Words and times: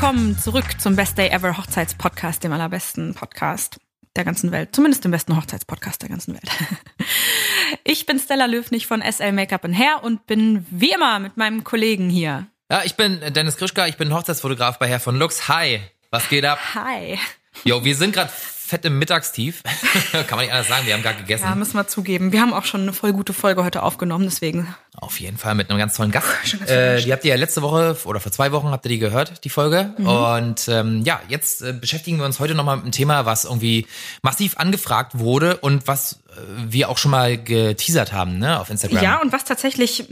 willkommen 0.00 0.38
zurück 0.38 0.80
zum 0.80 0.96
Best 0.96 1.18
Day 1.18 1.28
Ever 1.28 1.58
Hochzeitspodcast, 1.58 2.42
dem 2.42 2.54
allerbesten 2.54 3.12
Podcast 3.12 3.78
der 4.16 4.24
ganzen 4.24 4.50
Welt. 4.50 4.74
Zumindest 4.74 5.04
dem 5.04 5.10
besten 5.10 5.36
Hochzeitspodcast 5.36 6.00
der 6.00 6.08
ganzen 6.08 6.32
Welt. 6.32 6.48
Ich 7.84 8.06
bin 8.06 8.18
Stella 8.18 8.46
Löwnig 8.46 8.86
von 8.86 9.02
SL 9.02 9.32
Make-up 9.32 9.62
Hair 9.62 10.02
und 10.02 10.26
bin 10.26 10.64
wie 10.70 10.92
immer 10.92 11.18
mit 11.18 11.36
meinem 11.36 11.64
Kollegen 11.64 12.08
hier. 12.08 12.46
Ja, 12.70 12.82
ich 12.82 12.94
bin 12.94 13.20
Dennis 13.34 13.58
Krischka, 13.58 13.88
ich 13.88 13.98
bin 13.98 14.14
Hochzeitsfotograf 14.14 14.78
bei 14.78 14.88
Herr 14.88 15.00
von 15.00 15.18
Lux. 15.18 15.48
Hi, 15.48 15.80
was 16.10 16.30
geht 16.30 16.46
ab? 16.46 16.58
Hi. 16.74 17.18
Jo, 17.64 17.84
wir 17.84 17.94
sind 17.94 18.14
gerade 18.14 18.32
fett 18.70 18.84
im 18.84 18.98
Mittagstief. 18.98 19.62
Kann 20.12 20.24
man 20.30 20.40
nicht 20.40 20.52
anders 20.52 20.68
sagen, 20.68 20.86
wir 20.86 20.94
haben 20.94 21.02
gerade 21.02 21.18
gegessen. 21.18 21.44
Ja, 21.44 21.54
müssen 21.54 21.74
wir 21.74 21.86
zugeben. 21.86 22.32
Wir 22.32 22.40
haben 22.40 22.54
auch 22.54 22.64
schon 22.64 22.82
eine 22.82 22.92
voll 22.92 23.12
gute 23.12 23.32
Folge 23.32 23.64
heute 23.64 23.82
aufgenommen, 23.82 24.24
deswegen. 24.24 24.74
Auf 24.96 25.20
jeden 25.20 25.36
Fall 25.36 25.54
mit 25.54 25.68
einem 25.68 25.78
ganz 25.78 25.94
tollen 25.94 26.10
Gast. 26.10 26.28
Äh, 26.66 27.02
die 27.02 27.12
habt 27.12 27.24
ihr 27.24 27.30
ja 27.30 27.36
letzte 27.36 27.62
Woche 27.62 27.96
oder 28.04 28.20
vor 28.20 28.32
zwei 28.32 28.52
Wochen 28.52 28.68
habt 28.68 28.86
ihr 28.86 28.90
die 28.90 28.98
gehört, 28.98 29.44
die 29.44 29.50
Folge. 29.50 29.92
Mhm. 29.98 30.06
Und 30.06 30.68
ähm, 30.68 31.02
ja, 31.04 31.20
jetzt 31.28 31.62
äh, 31.62 31.72
beschäftigen 31.72 32.18
wir 32.18 32.24
uns 32.24 32.38
heute 32.40 32.54
nochmal 32.54 32.76
mit 32.76 32.84
einem 32.84 32.92
Thema, 32.92 33.26
was 33.26 33.44
irgendwie 33.44 33.86
massiv 34.22 34.56
angefragt 34.56 35.18
wurde 35.18 35.56
und 35.58 35.86
was 35.86 36.20
äh, 36.30 36.40
wir 36.68 36.88
auch 36.88 36.98
schon 36.98 37.10
mal 37.10 37.36
geteasert 37.36 38.12
haben, 38.12 38.38
ne, 38.38 38.60
auf 38.60 38.70
Instagram. 38.70 39.02
Ja, 39.02 39.20
und 39.20 39.32
was 39.32 39.44
tatsächlich 39.44 40.06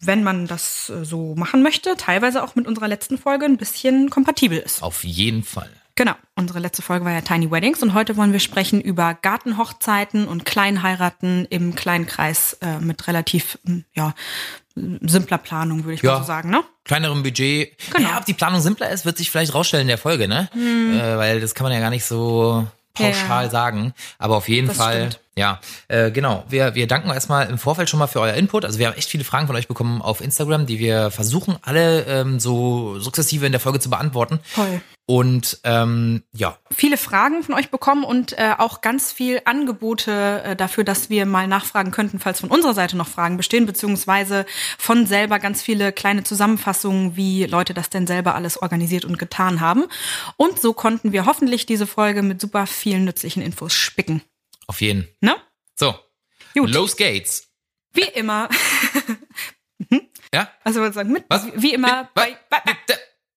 wenn 0.00 0.22
man 0.22 0.46
das 0.46 0.90
äh, 0.90 1.04
so 1.04 1.34
machen 1.36 1.62
möchte, 1.62 1.94
teilweise 1.96 2.42
auch 2.42 2.54
mit 2.54 2.66
unserer 2.66 2.88
letzten 2.88 3.18
Folge 3.18 3.44
ein 3.44 3.58
bisschen 3.58 4.10
kompatibel 4.10 4.58
ist. 4.58 4.82
Auf 4.82 5.04
jeden 5.04 5.44
Fall. 5.44 5.70
Genau, 6.00 6.14
unsere 6.34 6.60
letzte 6.60 6.80
Folge 6.80 7.04
war 7.04 7.12
ja 7.12 7.20
Tiny 7.20 7.50
Weddings 7.50 7.82
und 7.82 7.92
heute 7.92 8.16
wollen 8.16 8.32
wir 8.32 8.40
sprechen 8.40 8.80
über 8.80 9.12
Gartenhochzeiten 9.12 10.26
und 10.28 10.46
Kleinheiraten 10.46 11.44
im 11.50 11.74
kleinen 11.74 12.06
Kreis 12.06 12.54
äh, 12.62 12.78
mit 12.78 13.06
relativ 13.06 13.58
hm, 13.66 13.84
ja, 13.92 14.14
simpler 14.74 15.36
Planung, 15.36 15.84
würde 15.84 15.96
ich 15.96 16.00
ja, 16.00 16.12
mal 16.12 16.20
so 16.20 16.24
sagen, 16.24 16.48
ne? 16.48 16.64
Kleinerem 16.84 17.22
Budget. 17.22 17.76
Genau. 17.92 18.08
Ja, 18.08 18.16
ob 18.16 18.24
die 18.24 18.32
Planung 18.32 18.62
simpler 18.62 18.88
ist, 18.88 19.04
wird 19.04 19.18
sich 19.18 19.30
vielleicht 19.30 19.52
rausstellen 19.52 19.82
in 19.82 19.88
der 19.88 19.98
Folge, 19.98 20.26
ne? 20.26 20.48
Hm. 20.54 20.98
Äh, 20.98 21.18
weil 21.18 21.40
das 21.42 21.54
kann 21.54 21.64
man 21.64 21.72
ja 21.74 21.80
gar 21.80 21.90
nicht 21.90 22.06
so 22.06 22.66
pauschal 22.94 23.44
ja. 23.44 23.50
sagen. 23.50 23.92
Aber 24.16 24.36
auf 24.36 24.48
jeden 24.48 24.68
das 24.68 24.78
Fall, 24.78 25.10
stimmt. 25.10 25.20
ja, 25.36 25.60
äh, 25.88 26.10
genau. 26.10 26.44
Wir, 26.48 26.74
wir 26.74 26.86
danken 26.86 27.10
erstmal 27.10 27.50
im 27.50 27.58
Vorfeld 27.58 27.90
schon 27.90 27.98
mal 27.98 28.06
für 28.06 28.20
euer 28.20 28.34
Input. 28.34 28.64
Also 28.64 28.78
wir 28.78 28.86
haben 28.86 28.96
echt 28.96 29.10
viele 29.10 29.24
Fragen 29.24 29.46
von 29.46 29.56
euch 29.56 29.68
bekommen 29.68 30.00
auf 30.00 30.22
Instagram, 30.22 30.64
die 30.64 30.78
wir 30.78 31.10
versuchen 31.10 31.58
alle 31.60 32.04
ähm, 32.06 32.40
so 32.40 32.98
sukzessive 32.98 33.44
in 33.44 33.52
der 33.52 33.60
Folge 33.60 33.80
zu 33.80 33.90
beantworten. 33.90 34.40
Toll. 34.54 34.80
Und 35.10 35.58
ähm, 35.64 36.22
ja. 36.32 36.56
Viele 36.70 36.96
Fragen 36.96 37.42
von 37.42 37.56
euch 37.56 37.72
bekommen 37.72 38.04
und 38.04 38.38
äh, 38.38 38.54
auch 38.56 38.80
ganz 38.80 39.10
viel 39.10 39.42
Angebote 39.44 40.40
äh, 40.44 40.54
dafür, 40.54 40.84
dass 40.84 41.10
wir 41.10 41.26
mal 41.26 41.48
nachfragen 41.48 41.90
könnten, 41.90 42.20
falls 42.20 42.38
von 42.38 42.48
unserer 42.48 42.74
Seite 42.74 42.96
noch 42.96 43.08
Fragen 43.08 43.36
bestehen, 43.36 43.66
beziehungsweise 43.66 44.46
von 44.78 45.06
selber 45.06 45.40
ganz 45.40 45.62
viele 45.62 45.90
kleine 45.90 46.22
Zusammenfassungen, 46.22 47.16
wie 47.16 47.44
Leute 47.46 47.74
das 47.74 47.90
denn 47.90 48.06
selber 48.06 48.36
alles 48.36 48.62
organisiert 48.62 49.04
und 49.04 49.18
getan 49.18 49.60
haben. 49.60 49.86
Und 50.36 50.60
so 50.60 50.74
konnten 50.74 51.10
wir 51.10 51.26
hoffentlich 51.26 51.66
diese 51.66 51.88
Folge 51.88 52.22
mit 52.22 52.40
super 52.40 52.68
vielen 52.68 53.04
nützlichen 53.04 53.42
Infos 53.42 53.74
spicken. 53.74 54.22
Auf 54.68 54.80
jeden. 54.80 55.08
Ne? 55.20 55.34
So. 55.74 55.92
Gut. 56.54 56.70
Los 56.70 56.96
geht's. 56.96 57.48
Wie 57.94 58.08
immer. 58.14 58.48
ja? 60.32 60.52
Also 60.62 60.88
sagen 60.92 61.10
mit. 61.10 61.24
Was? 61.28 61.48
Wie 61.56 61.74
immer. 61.74 62.08
Bei, 62.14 62.36
bei, 62.48 62.58
bei, 62.64 62.76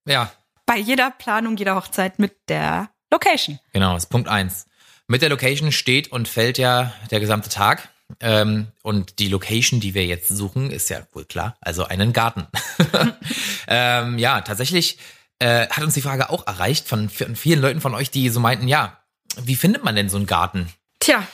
ja 0.06 0.32
bei 0.66 0.78
jeder 0.78 1.12
Planung 1.12 1.58
jeder 1.58 1.76
Hochzeit 1.76 2.20
mit 2.20 2.36
der 2.50 2.90
Location. 3.12 3.60
Genau, 3.74 3.94
das 3.94 4.04
ist 4.04 4.10
Punkt 4.10 4.28
eins. 4.28 4.66
Mit 5.08 5.22
der 5.22 5.30
Location 5.30 5.72
steht 5.72 6.12
und 6.12 6.28
fällt 6.28 6.58
ja 6.58 6.94
der 7.12 7.20
gesamte 7.20 7.50
Tag. 7.50 7.90
Ähm, 8.20 8.68
und 8.82 9.20
die 9.20 9.28
Location, 9.28 9.80
die 9.80 9.94
wir 9.94 10.06
jetzt 10.06 10.30
suchen, 10.30 10.72
ist 10.72 10.90
ja 10.90 11.00
wohl 11.14 11.26
klar, 11.26 11.56
also 11.62 11.86
einen 11.86 12.14
Garten. 12.14 12.48
ähm, 13.68 14.18
ja, 14.18 14.42
tatsächlich 14.42 14.98
äh, 15.40 15.68
hat 15.68 15.84
uns 15.84 15.94
die 15.94 16.02
Frage 16.02 16.30
auch 16.30 16.46
erreicht 16.46 16.88
von, 16.88 17.10
von 17.10 17.36
vielen 17.36 17.62
Leuten 17.62 17.82
von 17.82 17.94
euch, 17.94 18.12
die 18.12 18.30
so 18.30 18.40
meinten, 18.40 18.68
ja, 18.68 19.00
wie 19.42 19.56
findet 19.56 19.84
man 19.84 19.96
denn 19.96 20.10
so 20.10 20.18
einen 20.18 20.28
Garten? 20.28 20.70
Tja. 21.00 21.26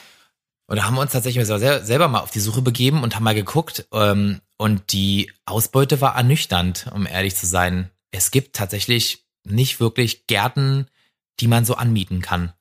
Und 0.66 0.76
da 0.76 0.84
haben 0.84 0.94
wir 0.94 1.00
uns 1.00 1.12
tatsächlich 1.12 1.46
selber 1.46 2.08
mal 2.08 2.20
auf 2.20 2.30
die 2.30 2.40
Suche 2.40 2.62
begeben 2.62 3.02
und 3.02 3.14
haben 3.14 3.24
mal 3.24 3.34
geguckt. 3.34 3.86
Ähm, 3.92 4.40
und 4.56 4.92
die 4.92 5.32
Ausbeute 5.44 6.00
war 6.00 6.16
ernüchternd, 6.16 6.86
um 6.94 7.06
ehrlich 7.06 7.36
zu 7.36 7.46
sein 7.46 7.90
es 8.10 8.30
gibt 8.30 8.56
tatsächlich 8.56 9.26
nicht 9.44 9.80
wirklich 9.80 10.26
Gärten, 10.26 10.86
die 11.40 11.48
man 11.48 11.64
so 11.64 11.74
anmieten 11.74 12.20
kann. 12.20 12.52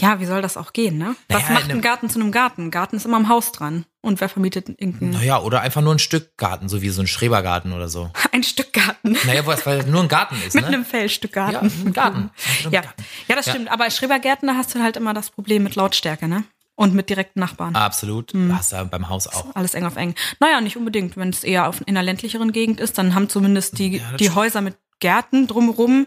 Ja, 0.00 0.20
wie 0.20 0.26
soll 0.26 0.42
das 0.42 0.56
auch 0.56 0.72
gehen, 0.72 0.96
ne? 0.96 1.16
Was 1.28 1.42
naja, 1.42 1.54
macht 1.54 1.70
ein 1.70 1.80
Garten 1.80 2.08
zu 2.08 2.20
einem 2.20 2.30
Garten? 2.30 2.66
Ein 2.66 2.70
Garten 2.70 2.96
ist 2.96 3.04
immer 3.04 3.16
am 3.16 3.28
Haus 3.28 3.50
dran. 3.50 3.84
Und 4.00 4.20
wer 4.20 4.28
vermietet 4.28 4.68
irgendeinen? 4.68 5.10
Naja, 5.10 5.40
oder 5.40 5.60
einfach 5.60 5.82
nur 5.82 5.92
ein 5.92 5.98
Stück 5.98 6.36
Garten, 6.36 6.68
so 6.68 6.82
wie 6.82 6.88
so 6.90 7.02
ein 7.02 7.08
Schrebergarten 7.08 7.72
oder 7.72 7.88
so. 7.88 8.10
Ein 8.32 8.44
Stück 8.44 8.72
Garten. 8.72 9.16
Naja, 9.26 9.44
weil 9.44 9.80
es 9.80 9.86
nur 9.86 10.02
ein 10.02 10.08
Garten 10.08 10.36
ist, 10.46 10.54
Mit 10.54 10.62
ne? 10.62 10.68
einem 10.68 10.84
Fellstück 10.84 11.32
Garten. 11.32 11.66
Ja, 11.66 11.84
ein 11.86 11.92
Garten. 11.92 12.30
Ja, 12.70 12.82
ja 13.26 13.34
das 13.34 13.48
stimmt. 13.48 13.66
Ja. 13.66 13.72
Aber 13.72 13.90
Schrebergärten, 13.90 14.46
da 14.46 14.54
hast 14.54 14.74
du 14.74 14.80
halt 14.80 14.96
immer 14.96 15.14
das 15.14 15.30
Problem 15.30 15.64
mit 15.64 15.74
Lautstärke, 15.74 16.28
ne? 16.28 16.44
Und 16.76 16.94
mit 16.94 17.10
direkten 17.10 17.40
Nachbarn. 17.40 17.74
Absolut. 17.74 18.32
Mhm. 18.34 18.56
Hast 18.56 18.72
du 18.72 18.84
beim 18.84 19.08
Haus 19.08 19.26
auch. 19.26 19.56
Alles 19.56 19.74
eng 19.74 19.84
auf 19.84 19.96
eng. 19.96 20.14
Naja, 20.38 20.60
nicht 20.60 20.76
unbedingt. 20.76 21.16
Wenn 21.16 21.30
es 21.30 21.42
eher 21.42 21.66
auf, 21.66 21.80
in 21.80 21.88
einer 21.88 22.04
ländlicheren 22.04 22.52
Gegend 22.52 22.78
ist, 22.78 22.98
dann 22.98 23.16
haben 23.16 23.28
zumindest 23.28 23.80
die, 23.80 23.96
ja, 23.96 24.12
die 24.16 24.30
Häuser 24.30 24.60
mit 24.60 24.76
Gärten 25.00 25.46
drumherum 25.46 26.06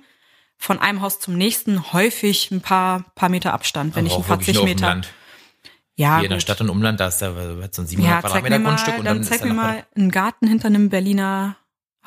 von 0.57 0.79
einem 0.79 1.01
Haus 1.01 1.19
zum 1.19 1.35
nächsten 1.35 1.91
häufig 1.93 2.51
ein 2.51 2.61
paar, 2.61 3.05
paar 3.15 3.29
Meter 3.29 3.53
Abstand, 3.53 3.95
wenn 3.95 4.03
nicht 4.03 4.15
ein 4.15 4.23
paar 4.23 4.39
zig 4.39 4.61
Meter. 4.63 5.01
Ja, 5.95 6.17
Hier 6.17 6.25
in 6.25 6.31
der 6.31 6.39
Stadt 6.39 6.61
und 6.61 6.69
Umland, 6.69 6.99
da 6.99 7.07
ist 7.07 7.21
da 7.21 7.33
so 7.71 7.81
ein 7.81 7.87
700 7.87 7.99
ja, 7.99 8.21
Quadratmeter 8.21 8.59
mal, 8.59 8.69
Grundstück. 8.69 8.97
Und 8.97 9.05
dann, 9.05 9.17
dann 9.17 9.23
zeig 9.23 9.43
mir 9.43 9.53
mal 9.53 9.85
einen 9.95 10.09
Garten 10.09 10.47
hinter 10.47 10.67
einem 10.67 10.89
Berliner 10.89 11.57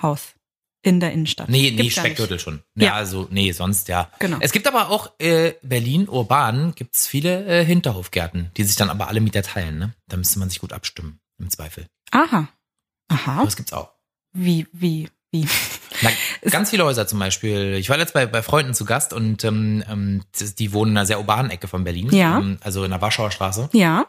Haus 0.01 0.35
in 0.85 1.01
der 1.01 1.13
Innenstadt. 1.13 1.49
Nee, 1.49 1.73
nee, 1.77 1.91
Speckgürtel 1.91 2.39
schon. 2.39 2.63
Ja, 2.75 2.87
ja, 2.87 2.95
also, 2.95 3.27
nee, 3.31 3.53
sonst 3.53 3.89
ja. 3.89 4.11
Genau. 4.19 4.37
Es 4.41 4.53
gibt 4.53 4.67
aber 4.67 4.91
auch 4.91 5.13
äh, 5.19 5.55
Berlin 5.63 6.09
urban 6.09 6.75
gibt's 6.75 7.07
viele 7.07 7.47
äh, 7.47 7.65
Hinterhofgärten, 7.65 8.51
die 8.57 8.65
sich 8.65 8.77
dann 8.77 8.91
aber 8.91 9.09
alle 9.09 9.21
Mieter 9.21 9.43
teilen, 9.43 9.79
ne? 9.79 9.95
Da 10.09 10.17
müsste 10.17 10.39
man 10.39 10.51
sich 10.51 10.61
gut 10.61 10.73
abstimmen, 10.73 11.21
im 11.39 11.51
Zweifel. 11.51 11.87
Aha. 12.11 12.49
Aha. 13.09 13.33
Aber 13.37 13.45
das 13.45 13.57
gibt's 13.57 13.73
auch. 13.73 13.93
Wie, 14.33 14.67
wie, 14.73 15.09
wie? 15.31 15.49
Na, 16.03 16.11
ganz 16.51 16.71
viele 16.71 16.85
Häuser 16.85 17.07
zum 17.07 17.19
Beispiel. 17.19 17.75
Ich 17.75 17.89
war 17.89 17.99
jetzt 17.99 18.15
bei, 18.15 18.27
bei 18.27 18.43
Freunden 18.43 18.75
zu 18.75 18.85
Gast 18.85 19.13
und 19.13 19.45
ähm, 19.45 19.85
ähm 19.89 20.23
die 20.59 20.73
wohnen 20.73 20.93
in 20.93 20.99
einer 20.99 21.07
sehr 21.07 21.19
urbanen 21.19 21.51
Ecke 21.51 21.69
von 21.69 21.85
Berlin. 21.85 22.11
Ja. 22.13 22.39
Ähm, 22.39 22.59
also 22.63 22.85
in 22.85 22.91
der 22.91 23.01
Warschauer 23.01 23.31
Straße. 23.31 23.69
Ja. 23.73 24.07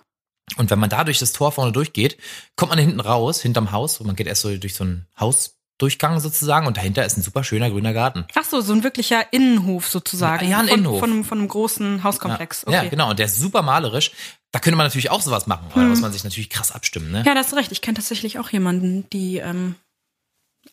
Und 0.57 0.69
wenn 0.69 0.79
man 0.79 0.89
da 0.89 1.03
durch 1.03 1.19
das 1.19 1.33
Tor 1.33 1.51
vorne 1.51 1.71
durchgeht, 1.71 2.17
kommt 2.55 2.69
man 2.69 2.79
hinten 2.79 2.99
raus, 2.99 3.41
hinterm 3.41 3.71
Haus, 3.71 3.99
und 3.99 4.07
man 4.07 4.15
geht 4.15 4.27
erst 4.27 4.41
so 4.41 4.55
durch 4.55 4.75
so 4.75 4.83
ein 4.83 5.07
Hausdurchgang 5.19 6.19
sozusagen 6.19 6.67
und 6.67 6.77
dahinter 6.77 7.05
ist 7.05 7.17
ein 7.17 7.23
super 7.23 7.43
schöner 7.43 7.69
grüner 7.69 7.93
Garten. 7.93 8.25
Ach 8.35 8.45
so, 8.45 8.61
so 8.61 8.73
ein 8.73 8.83
wirklicher 8.83 9.33
Innenhof 9.33 9.87
sozusagen. 9.87 10.47
Ja, 10.47 10.59
ein 10.59 10.67
von, 10.67 10.77
Innenhof. 10.77 10.99
Von, 10.99 11.11
einem, 11.11 11.23
von 11.25 11.39
einem 11.39 11.47
großen 11.47 12.03
Hauskomplex. 12.03 12.61
Ja, 12.61 12.67
okay. 12.67 12.83
ja, 12.83 12.89
genau. 12.89 13.09
Und 13.09 13.19
der 13.19 13.25
ist 13.25 13.37
super 13.37 13.63
malerisch. 13.63 14.11
Da 14.51 14.59
könnte 14.59 14.77
man 14.77 14.85
natürlich 14.85 15.11
auch 15.11 15.21
sowas 15.21 15.47
machen, 15.47 15.65
aber 15.65 15.75
hm. 15.75 15.83
da 15.83 15.89
muss 15.89 16.01
man 16.01 16.13
sich 16.13 16.23
natürlich 16.23 16.49
krass 16.49 16.71
abstimmen, 16.71 17.11
ne? 17.11 17.23
Ja, 17.25 17.33
das 17.33 17.47
ist 17.47 17.55
recht. 17.55 17.71
Ich 17.71 17.81
kenne 17.81 17.95
tatsächlich 17.95 18.39
auch 18.39 18.49
jemanden, 18.49 19.09
die 19.09 19.37
ähm, 19.37 19.75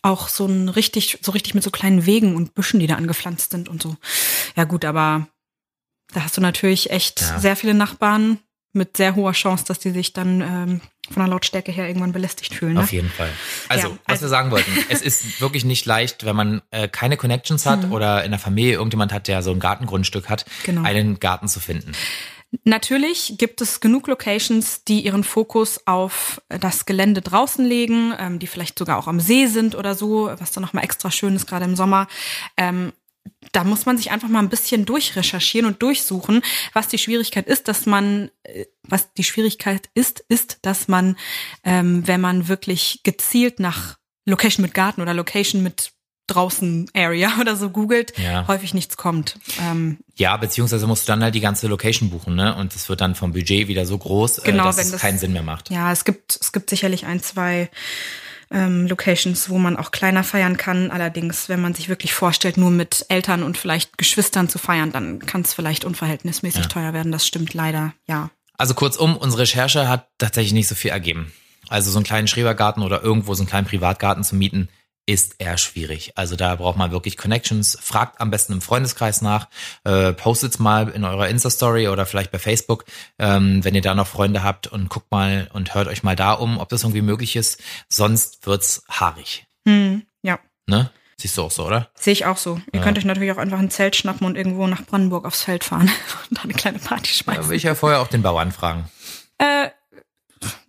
auch 0.00 0.28
so 0.28 0.46
ein 0.46 0.68
richtig, 0.68 1.18
so 1.22 1.32
richtig 1.32 1.54
mit 1.54 1.62
so 1.62 1.70
kleinen 1.70 2.06
Wegen 2.06 2.34
und 2.36 2.54
Büschen, 2.54 2.80
die 2.80 2.86
da 2.86 2.96
angepflanzt 2.96 3.50
sind 3.50 3.68
und 3.68 3.82
so. 3.82 3.96
Ja 4.56 4.64
gut, 4.64 4.84
aber 4.84 5.28
da 6.12 6.24
hast 6.24 6.36
du 6.36 6.40
natürlich 6.40 6.90
echt 6.90 7.20
ja. 7.20 7.38
sehr 7.38 7.56
viele 7.56 7.74
Nachbarn 7.74 8.38
mit 8.74 8.96
sehr 8.96 9.14
hoher 9.16 9.32
Chance, 9.32 9.64
dass 9.66 9.78
die 9.78 9.90
sich 9.90 10.14
dann 10.14 10.40
ähm, 10.40 10.80
von 11.10 11.22
der 11.22 11.28
Lautstärke 11.28 11.72
her 11.72 11.86
irgendwann 11.86 12.12
belästigt 12.12 12.54
fühlen. 12.54 12.74
Ne? 12.74 12.80
Auf 12.80 12.92
jeden 12.92 13.10
Fall. 13.10 13.28
Also, 13.68 13.88
ja, 13.88 13.92
also, 13.92 13.98
was 14.06 14.20
wir 14.22 14.28
sagen 14.28 14.50
wollten, 14.50 14.70
es 14.88 15.02
ist 15.02 15.40
wirklich 15.40 15.64
nicht 15.64 15.84
leicht, 15.84 16.24
wenn 16.24 16.34
man 16.34 16.62
äh, 16.70 16.88
keine 16.88 17.16
Connections 17.18 17.66
hat 17.66 17.86
mhm. 17.86 17.92
oder 17.92 18.24
in 18.24 18.30
der 18.30 18.40
Familie 18.40 18.74
irgendjemand 18.74 19.12
hat, 19.12 19.28
der 19.28 19.42
so 19.42 19.50
ein 19.50 19.60
Gartengrundstück 19.60 20.30
hat, 20.30 20.46
genau. 20.64 20.82
einen 20.82 21.20
Garten 21.20 21.48
zu 21.48 21.60
finden. 21.60 21.92
Natürlich 22.64 23.36
gibt 23.38 23.60
es 23.62 23.80
genug 23.80 24.06
Locations, 24.08 24.84
die 24.84 25.04
ihren 25.04 25.24
Fokus 25.24 25.86
auf 25.86 26.42
das 26.48 26.84
Gelände 26.84 27.22
draußen 27.22 27.64
legen, 27.64 28.14
ähm, 28.18 28.38
die 28.38 28.46
vielleicht 28.46 28.78
sogar 28.78 28.98
auch 28.98 29.08
am 29.08 29.20
See 29.20 29.46
sind 29.46 29.74
oder 29.74 29.94
so, 29.94 30.30
was 30.38 30.52
dann 30.52 30.62
nochmal 30.62 30.84
extra 30.84 31.10
schön 31.10 31.34
ist, 31.34 31.46
gerade 31.46 31.64
im 31.64 31.76
Sommer. 31.76 32.08
Ähm, 32.58 32.92
da 33.52 33.64
muss 33.64 33.86
man 33.86 33.96
sich 33.96 34.10
einfach 34.10 34.28
mal 34.28 34.40
ein 34.40 34.48
bisschen 34.48 34.84
durchrecherchieren 34.84 35.66
und 35.66 35.82
durchsuchen. 35.82 36.42
Was 36.72 36.88
die 36.88 36.98
Schwierigkeit 36.98 37.46
ist, 37.46 37.68
dass 37.68 37.86
man, 37.86 38.30
äh, 38.42 38.66
was 38.82 39.12
die 39.14 39.24
Schwierigkeit 39.24 39.88
ist, 39.94 40.24
ist, 40.28 40.58
dass 40.62 40.88
man, 40.88 41.16
ähm, 41.64 42.06
wenn 42.06 42.20
man 42.20 42.48
wirklich 42.48 43.00
gezielt 43.02 43.60
nach 43.60 43.96
Location 44.26 44.62
mit 44.62 44.74
Garten 44.74 45.00
oder 45.00 45.14
Location 45.14 45.62
mit 45.62 45.92
draußen 46.26 46.90
Area 46.94 47.30
oder 47.40 47.56
so 47.56 47.70
googelt, 47.70 48.18
ja. 48.18 48.46
häufig 48.48 48.74
nichts 48.74 48.96
kommt. 48.96 49.38
Ähm, 49.60 49.98
ja, 50.16 50.36
beziehungsweise 50.36 50.86
musst 50.86 51.08
du 51.08 51.12
dann 51.12 51.22
halt 51.22 51.34
die 51.34 51.40
ganze 51.40 51.66
Location 51.68 52.10
buchen, 52.10 52.34
ne? 52.34 52.54
Und 52.56 52.74
das 52.74 52.88
wird 52.88 53.00
dann 53.00 53.14
vom 53.14 53.32
Budget 53.32 53.68
wieder 53.68 53.86
so 53.86 53.98
groß, 53.98 54.38
äh, 54.38 54.42
genau, 54.42 54.64
äh, 54.64 54.66
dass 54.66 54.78
es 54.78 54.92
das, 54.92 55.00
keinen 55.00 55.18
Sinn 55.18 55.32
mehr 55.32 55.42
macht. 55.42 55.70
Ja, 55.70 55.92
es 55.92 56.04
gibt, 56.04 56.38
es 56.40 56.52
gibt 56.52 56.70
sicherlich 56.70 57.06
ein, 57.06 57.22
zwei 57.22 57.70
ähm, 58.52 58.86
Locations, 58.86 59.48
wo 59.48 59.58
man 59.58 59.76
auch 59.76 59.90
kleiner 59.90 60.22
feiern 60.22 60.56
kann. 60.56 60.90
Allerdings, 60.90 61.48
wenn 61.48 61.60
man 61.60 61.74
sich 61.74 61.88
wirklich 61.88 62.14
vorstellt, 62.14 62.56
nur 62.56 62.70
mit 62.70 63.06
Eltern 63.08 63.42
und 63.42 63.56
vielleicht 63.56 63.98
Geschwistern 63.98 64.48
zu 64.48 64.58
feiern, 64.58 64.92
dann 64.92 65.20
kann 65.20 65.40
es 65.40 65.54
vielleicht 65.54 65.84
unverhältnismäßig 65.84 66.62
ja. 66.62 66.68
teuer 66.68 66.92
werden. 66.92 67.12
Das 67.12 67.26
stimmt 67.26 67.54
leider, 67.54 67.94
ja. 68.06 68.30
Also 68.58 68.74
kurzum, 68.74 69.16
unsere 69.16 69.42
Recherche 69.42 69.88
hat 69.88 70.08
tatsächlich 70.18 70.52
nicht 70.52 70.68
so 70.68 70.74
viel 70.74 70.90
ergeben. 70.90 71.32
Also 71.68 71.90
so 71.90 71.98
einen 71.98 72.04
kleinen 72.04 72.28
Schrebergarten 72.28 72.82
oder 72.82 73.02
irgendwo 73.02 73.34
so 73.34 73.42
einen 73.42 73.48
kleinen 73.48 73.66
Privatgarten 73.66 74.24
zu 74.24 74.36
mieten, 74.36 74.68
ist 75.06 75.36
eher 75.38 75.58
schwierig. 75.58 76.12
Also 76.16 76.36
da 76.36 76.54
braucht 76.54 76.76
man 76.76 76.92
wirklich 76.92 77.16
Connections. 77.16 77.76
Fragt 77.80 78.20
am 78.20 78.30
besten 78.30 78.54
im 78.54 78.60
Freundeskreis 78.60 79.20
nach, 79.20 79.48
äh, 79.84 80.12
postet's 80.12 80.58
mal 80.58 80.88
in 80.88 81.04
eurer 81.04 81.28
Insta-Story 81.28 81.88
oder 81.88 82.06
vielleicht 82.06 82.30
bei 82.30 82.38
Facebook, 82.38 82.84
ähm, 83.18 83.64
wenn 83.64 83.74
ihr 83.74 83.82
da 83.82 83.94
noch 83.94 84.06
Freunde 84.06 84.42
habt 84.42 84.68
und 84.68 84.88
guckt 84.88 85.10
mal 85.10 85.48
und 85.52 85.74
hört 85.74 85.88
euch 85.88 86.02
mal 86.02 86.16
da 86.16 86.32
um, 86.32 86.58
ob 86.58 86.68
das 86.68 86.84
irgendwie 86.84 87.02
möglich 87.02 87.36
ist. 87.36 87.60
Sonst 87.88 88.46
wird's 88.46 88.84
haarig. 88.88 89.46
Hm, 89.66 90.02
ja. 90.22 90.38
Ne? 90.66 90.90
Siehst 91.16 91.36
du 91.38 91.42
auch 91.42 91.50
so, 91.50 91.66
oder? 91.66 91.88
Sehe 91.94 92.12
ich 92.12 92.26
auch 92.26 92.36
so. 92.36 92.60
Ihr 92.72 92.80
ja. 92.80 92.82
könnt 92.82 92.98
euch 92.98 93.04
natürlich 93.04 93.32
auch 93.32 93.38
einfach 93.38 93.58
ein 93.58 93.70
Zelt 93.70 93.96
schnappen 93.96 94.26
und 94.26 94.36
irgendwo 94.36 94.66
nach 94.66 94.84
Brandenburg 94.84 95.24
aufs 95.24 95.42
Feld 95.42 95.64
fahren 95.64 95.90
und 96.30 96.38
da 96.38 96.42
eine 96.42 96.52
kleine 96.52 96.78
Party 96.78 97.12
schmeißen. 97.12 97.42
Da 97.42 97.48
will 97.48 97.56
ich 97.56 97.62
ja 97.64 97.74
vorher 97.74 98.00
auch 98.00 98.08
den 98.08 98.22
Bauern 98.22 98.52
fragen. 98.52 98.88
Äh, 99.38 99.70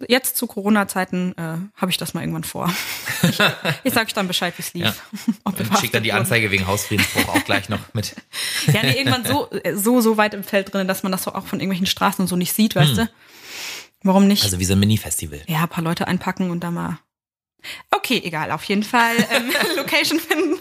jetzt 0.07 0.37
zu 0.37 0.47
Corona-Zeiten 0.47 1.33
äh, 1.37 1.57
habe 1.75 1.91
ich 1.91 1.97
das 1.97 2.13
mal 2.13 2.21
irgendwann 2.21 2.43
vor. 2.43 2.73
Ich, 3.23 3.39
ich 3.83 3.93
sage 3.93 4.07
euch 4.07 4.13
dann 4.13 4.27
Bescheid, 4.27 4.53
wie 4.57 4.61
es 4.61 4.73
lief. 4.73 5.01
Ja. 5.45 5.77
Schickt 5.79 5.93
dann 5.93 6.03
die 6.03 6.13
Anzeige 6.13 6.51
wegen 6.51 6.67
Hausfriedensbruch 6.67 7.27
auch 7.29 7.43
gleich 7.45 7.69
noch 7.69 7.93
mit. 7.93 8.15
Ja, 8.67 8.81
nee, 8.81 8.97
irgendwann 8.97 9.25
so, 9.25 9.49
so, 9.73 9.99
so 9.99 10.15
weit 10.15 10.33
im 10.33 10.43
Feld 10.43 10.73
drin, 10.73 10.87
dass 10.87 11.03
man 11.03 11.11
das 11.11 11.27
auch 11.27 11.45
von 11.45 11.59
irgendwelchen 11.59 11.85
Straßen 11.85 12.21
und 12.21 12.27
so 12.27 12.37
nicht 12.37 12.53
sieht, 12.53 12.75
weißt 12.75 12.91
hm. 12.91 12.97
du? 12.97 13.09
Warum 14.03 14.27
nicht? 14.27 14.43
Also 14.43 14.59
wie 14.59 14.65
so 14.65 14.73
ein 14.73 14.79
Mini-Festival. 14.79 15.41
Ja, 15.47 15.63
ein 15.63 15.69
paar 15.69 15.83
Leute 15.83 16.07
einpacken 16.07 16.49
und 16.49 16.61
da 16.61 16.71
mal. 16.71 16.99
Okay, 17.91 18.21
egal, 18.23 18.51
auf 18.51 18.63
jeden 18.65 18.83
Fall 18.83 19.15
ähm, 19.31 19.51
Location 19.75 20.19
finden 20.19 20.59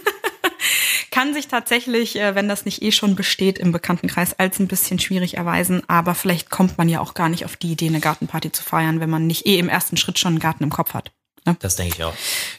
kann 1.12 1.34
sich 1.34 1.46
tatsächlich, 1.46 2.16
äh, 2.16 2.34
wenn 2.34 2.48
das 2.48 2.64
nicht 2.64 2.82
eh 2.82 2.90
schon 2.90 3.14
besteht, 3.14 3.58
im 3.58 3.70
Bekanntenkreis 3.70 4.36
als 4.38 4.58
ein 4.58 4.66
bisschen 4.66 4.98
schwierig 4.98 5.36
erweisen. 5.36 5.82
Aber 5.88 6.16
vielleicht 6.16 6.50
kommt 6.50 6.78
man 6.78 6.88
ja 6.88 6.98
auch 6.98 7.14
gar 7.14 7.28
nicht 7.28 7.44
auf 7.44 7.56
die 7.56 7.72
Idee, 7.72 7.86
eine 7.86 8.00
Gartenparty 8.00 8.50
zu 8.50 8.64
feiern, 8.64 8.98
wenn 8.98 9.10
man 9.10 9.28
nicht 9.28 9.46
eh 9.46 9.58
im 9.58 9.68
ersten 9.68 9.96
Schritt 9.96 10.18
schon 10.18 10.32
einen 10.32 10.40
Garten 10.40 10.64
im 10.64 10.70
Kopf 10.70 10.94
hat. 10.94 11.12
Ne? 11.44 11.56
Das 11.60 11.76
denke 11.76 11.94
ich 11.96 12.04
auch. 12.04 12.14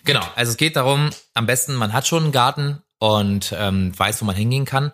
Genau. 0.06 0.24
Also 0.36 0.52
es 0.52 0.58
geht 0.58 0.76
darum, 0.76 1.10
am 1.34 1.46
besten, 1.46 1.76
man 1.76 1.92
hat 1.92 2.08
schon 2.08 2.24
einen 2.24 2.32
Garten 2.32 2.82
und 3.00 3.54
ähm, 3.58 3.98
weiß, 3.98 4.22
wo 4.22 4.26
man 4.26 4.36
hingehen 4.36 4.66
kann. 4.66 4.94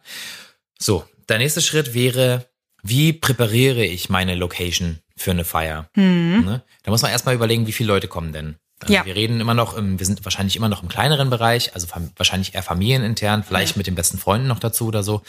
So, 0.80 1.06
der 1.28 1.38
nächste 1.38 1.62
Schritt 1.62 1.94
wäre, 1.94 2.50
wie 2.82 3.14
präpariere 3.14 3.86
ich 3.86 4.10
meine 4.10 4.36
Location 4.36 5.00
für 5.18 5.32
eine 5.32 5.44
Feier? 5.44 5.90
Mhm. 5.96 6.44
Ne? 6.46 6.64
Da 6.84 6.92
muss 6.92 7.02
man 7.02 7.12
erstmal 7.12 7.36
überlegen, 7.36 7.68
wie 7.68 7.74
viele 7.74 7.88
Leute 7.88 8.08
kommen 8.08 8.34
denn. 8.34 8.56
Also 8.80 8.94
ja. 8.94 9.06
Wir 9.06 9.16
reden 9.16 9.42
immer 9.42 9.54
noch, 9.54 9.76
im, 9.76 10.00
wir 10.00 10.06
sind 10.06 10.24
wahrscheinlich 10.26 10.56
immer 10.56 10.70
noch 10.70 10.84
im 10.84 10.90
kleineren 10.90 11.30
Bereich, 11.30 11.74
also 11.74 11.88
wahrscheinlich 12.16 12.56
eher 12.56 12.64
familienintern, 12.64 13.44
vielleicht 13.44 13.76
ja. 13.76 13.78
mit 13.78 13.88
den 13.88 13.96
besten 13.96 14.18
Freunden 14.18 14.48
noch 14.48 14.60
dazu 14.60 14.88
oder 14.88 15.04
so. 15.04 15.22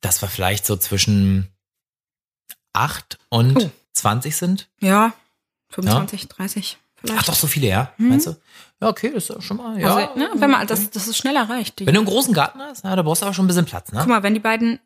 Das 0.00 0.22
war 0.22 0.28
vielleicht 0.28 0.64
so 0.64 0.76
zwischen 0.76 1.48
acht 2.72 3.18
und 3.28 3.56
oh. 3.56 3.70
20 3.92 4.36
sind. 4.36 4.68
Ja, 4.80 5.12
25, 5.70 6.22
ja. 6.22 6.28
30 6.36 6.78
vielleicht. 6.96 7.20
Ach 7.20 7.24
doch, 7.24 7.34
so 7.34 7.46
viele, 7.46 7.68
ja, 7.68 7.92
mhm. 7.98 8.08
meinst 8.08 8.26
du? 8.26 8.36
Ja, 8.80 8.88
okay, 8.88 9.10
das 9.12 9.24
ist 9.24 9.30
ja 9.30 9.40
schon 9.42 9.56
mal, 9.56 9.78
ja. 9.78 9.94
Also, 9.94 10.18
ne, 10.18 10.30
wenn 10.36 10.50
man, 10.50 10.66
das, 10.66 10.90
das 10.90 11.08
ist 11.08 11.16
schnell 11.16 11.36
erreicht. 11.36 11.84
Wenn 11.84 11.94
du 11.94 12.00
einen 12.00 12.08
großen 12.08 12.32
Garten 12.32 12.60
hast, 12.60 12.84
na, 12.84 12.94
da 12.96 13.02
brauchst 13.02 13.22
du 13.22 13.26
aber 13.26 13.34
schon 13.34 13.44
ein 13.44 13.48
bisschen 13.48 13.66
Platz, 13.66 13.92
ne? 13.92 13.98
Guck 14.00 14.08
mal, 14.08 14.22
wenn 14.22 14.34
die 14.34 14.40
beiden, 14.40 14.78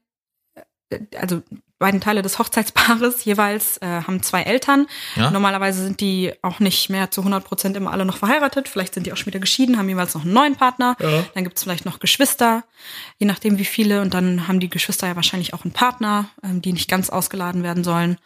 äh, 0.90 1.00
also 1.18 1.42
beiden 1.82 2.00
Teile 2.00 2.22
des 2.22 2.38
Hochzeitspaares 2.38 3.24
jeweils 3.24 3.76
äh, 3.78 3.86
haben 3.86 4.22
zwei 4.22 4.42
Eltern. 4.42 4.86
Ja? 5.16 5.30
Normalerweise 5.30 5.82
sind 5.82 6.00
die 6.00 6.32
auch 6.40 6.60
nicht 6.60 6.88
mehr 6.88 7.10
zu 7.10 7.20
100 7.20 7.44
Prozent 7.44 7.76
immer 7.76 7.92
alle 7.92 8.06
noch 8.06 8.16
verheiratet. 8.16 8.68
Vielleicht 8.68 8.94
sind 8.94 9.06
die 9.06 9.12
auch 9.12 9.16
schon 9.16 9.26
wieder 9.26 9.40
geschieden, 9.40 9.76
haben 9.76 9.88
jeweils 9.88 10.14
noch 10.14 10.22
einen 10.22 10.32
neuen 10.32 10.56
Partner. 10.56 10.96
Ja. 11.00 11.24
Dann 11.34 11.44
gibt 11.44 11.58
es 11.58 11.62
vielleicht 11.62 11.84
noch 11.84 12.00
Geschwister, 12.00 12.64
je 13.18 13.26
nachdem 13.26 13.58
wie 13.58 13.64
viele. 13.64 14.00
Und 14.00 14.14
dann 14.14 14.48
haben 14.48 14.60
die 14.60 14.70
Geschwister 14.70 15.08
ja 15.08 15.16
wahrscheinlich 15.16 15.52
auch 15.52 15.64
einen 15.64 15.72
Partner, 15.72 16.30
ähm, 16.42 16.62
die 16.62 16.72
nicht 16.72 16.88
ganz 16.88 17.10
ausgeladen 17.10 17.62
werden 17.62 17.84
sollen. 17.84 18.18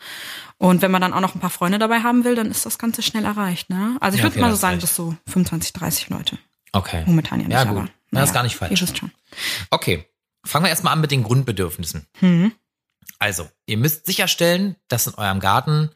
Und 0.59 0.83
wenn 0.83 0.91
man 0.91 1.01
dann 1.03 1.13
auch 1.13 1.21
noch 1.21 1.35
ein 1.35 1.41
paar 1.41 1.51
Freunde 1.51 1.79
dabei 1.79 2.01
haben 2.01 2.25
will, 2.25 2.35
dann 2.35 2.51
ist 2.51 2.65
das 2.65 2.79
Ganze 2.79 3.03
schnell 3.03 3.25
erreicht. 3.25 3.71
Ne? 3.71 3.97
Also 4.01 4.17
ich 4.17 4.21
ja, 4.21 4.27
würde 4.27 4.37
okay, 4.37 4.43
mal 4.43 4.51
so 4.51 4.57
sagen, 4.57 4.79
bis 4.79 4.95
so 4.95 5.17
25, 5.27 5.73
30 5.73 6.09
Leute. 6.11 6.39
Okay. 6.73 7.03
Momentan 7.07 7.41
ja 7.41 7.49
nicht. 7.49 7.55
Ja, 7.55 7.65
gut. 7.65 7.77
Aber, 7.79 7.81
naja, 7.81 8.23
das 8.23 8.31
ist 8.31 8.35
gar 8.35 8.43
nicht 8.43 8.57
falsch. 8.57 8.71
Ihr 8.71 8.81
wisst 8.81 8.99
schon. 8.99 9.11
Okay. 9.71 10.07
Fangen 10.45 10.65
wir 10.65 10.71
erstmal 10.71 10.93
an 10.93 11.01
mit 11.01 11.11
den 11.11 11.25
Grundbedürfnissen. 11.25 12.07
Mhm. 12.21 12.53
Also, 13.19 13.49
ihr 13.67 13.77
müsst 13.77 14.07
sicherstellen, 14.07 14.77
dass 14.89 15.07
in 15.07 15.15
eurem 15.15 15.41
Garten 15.41 15.91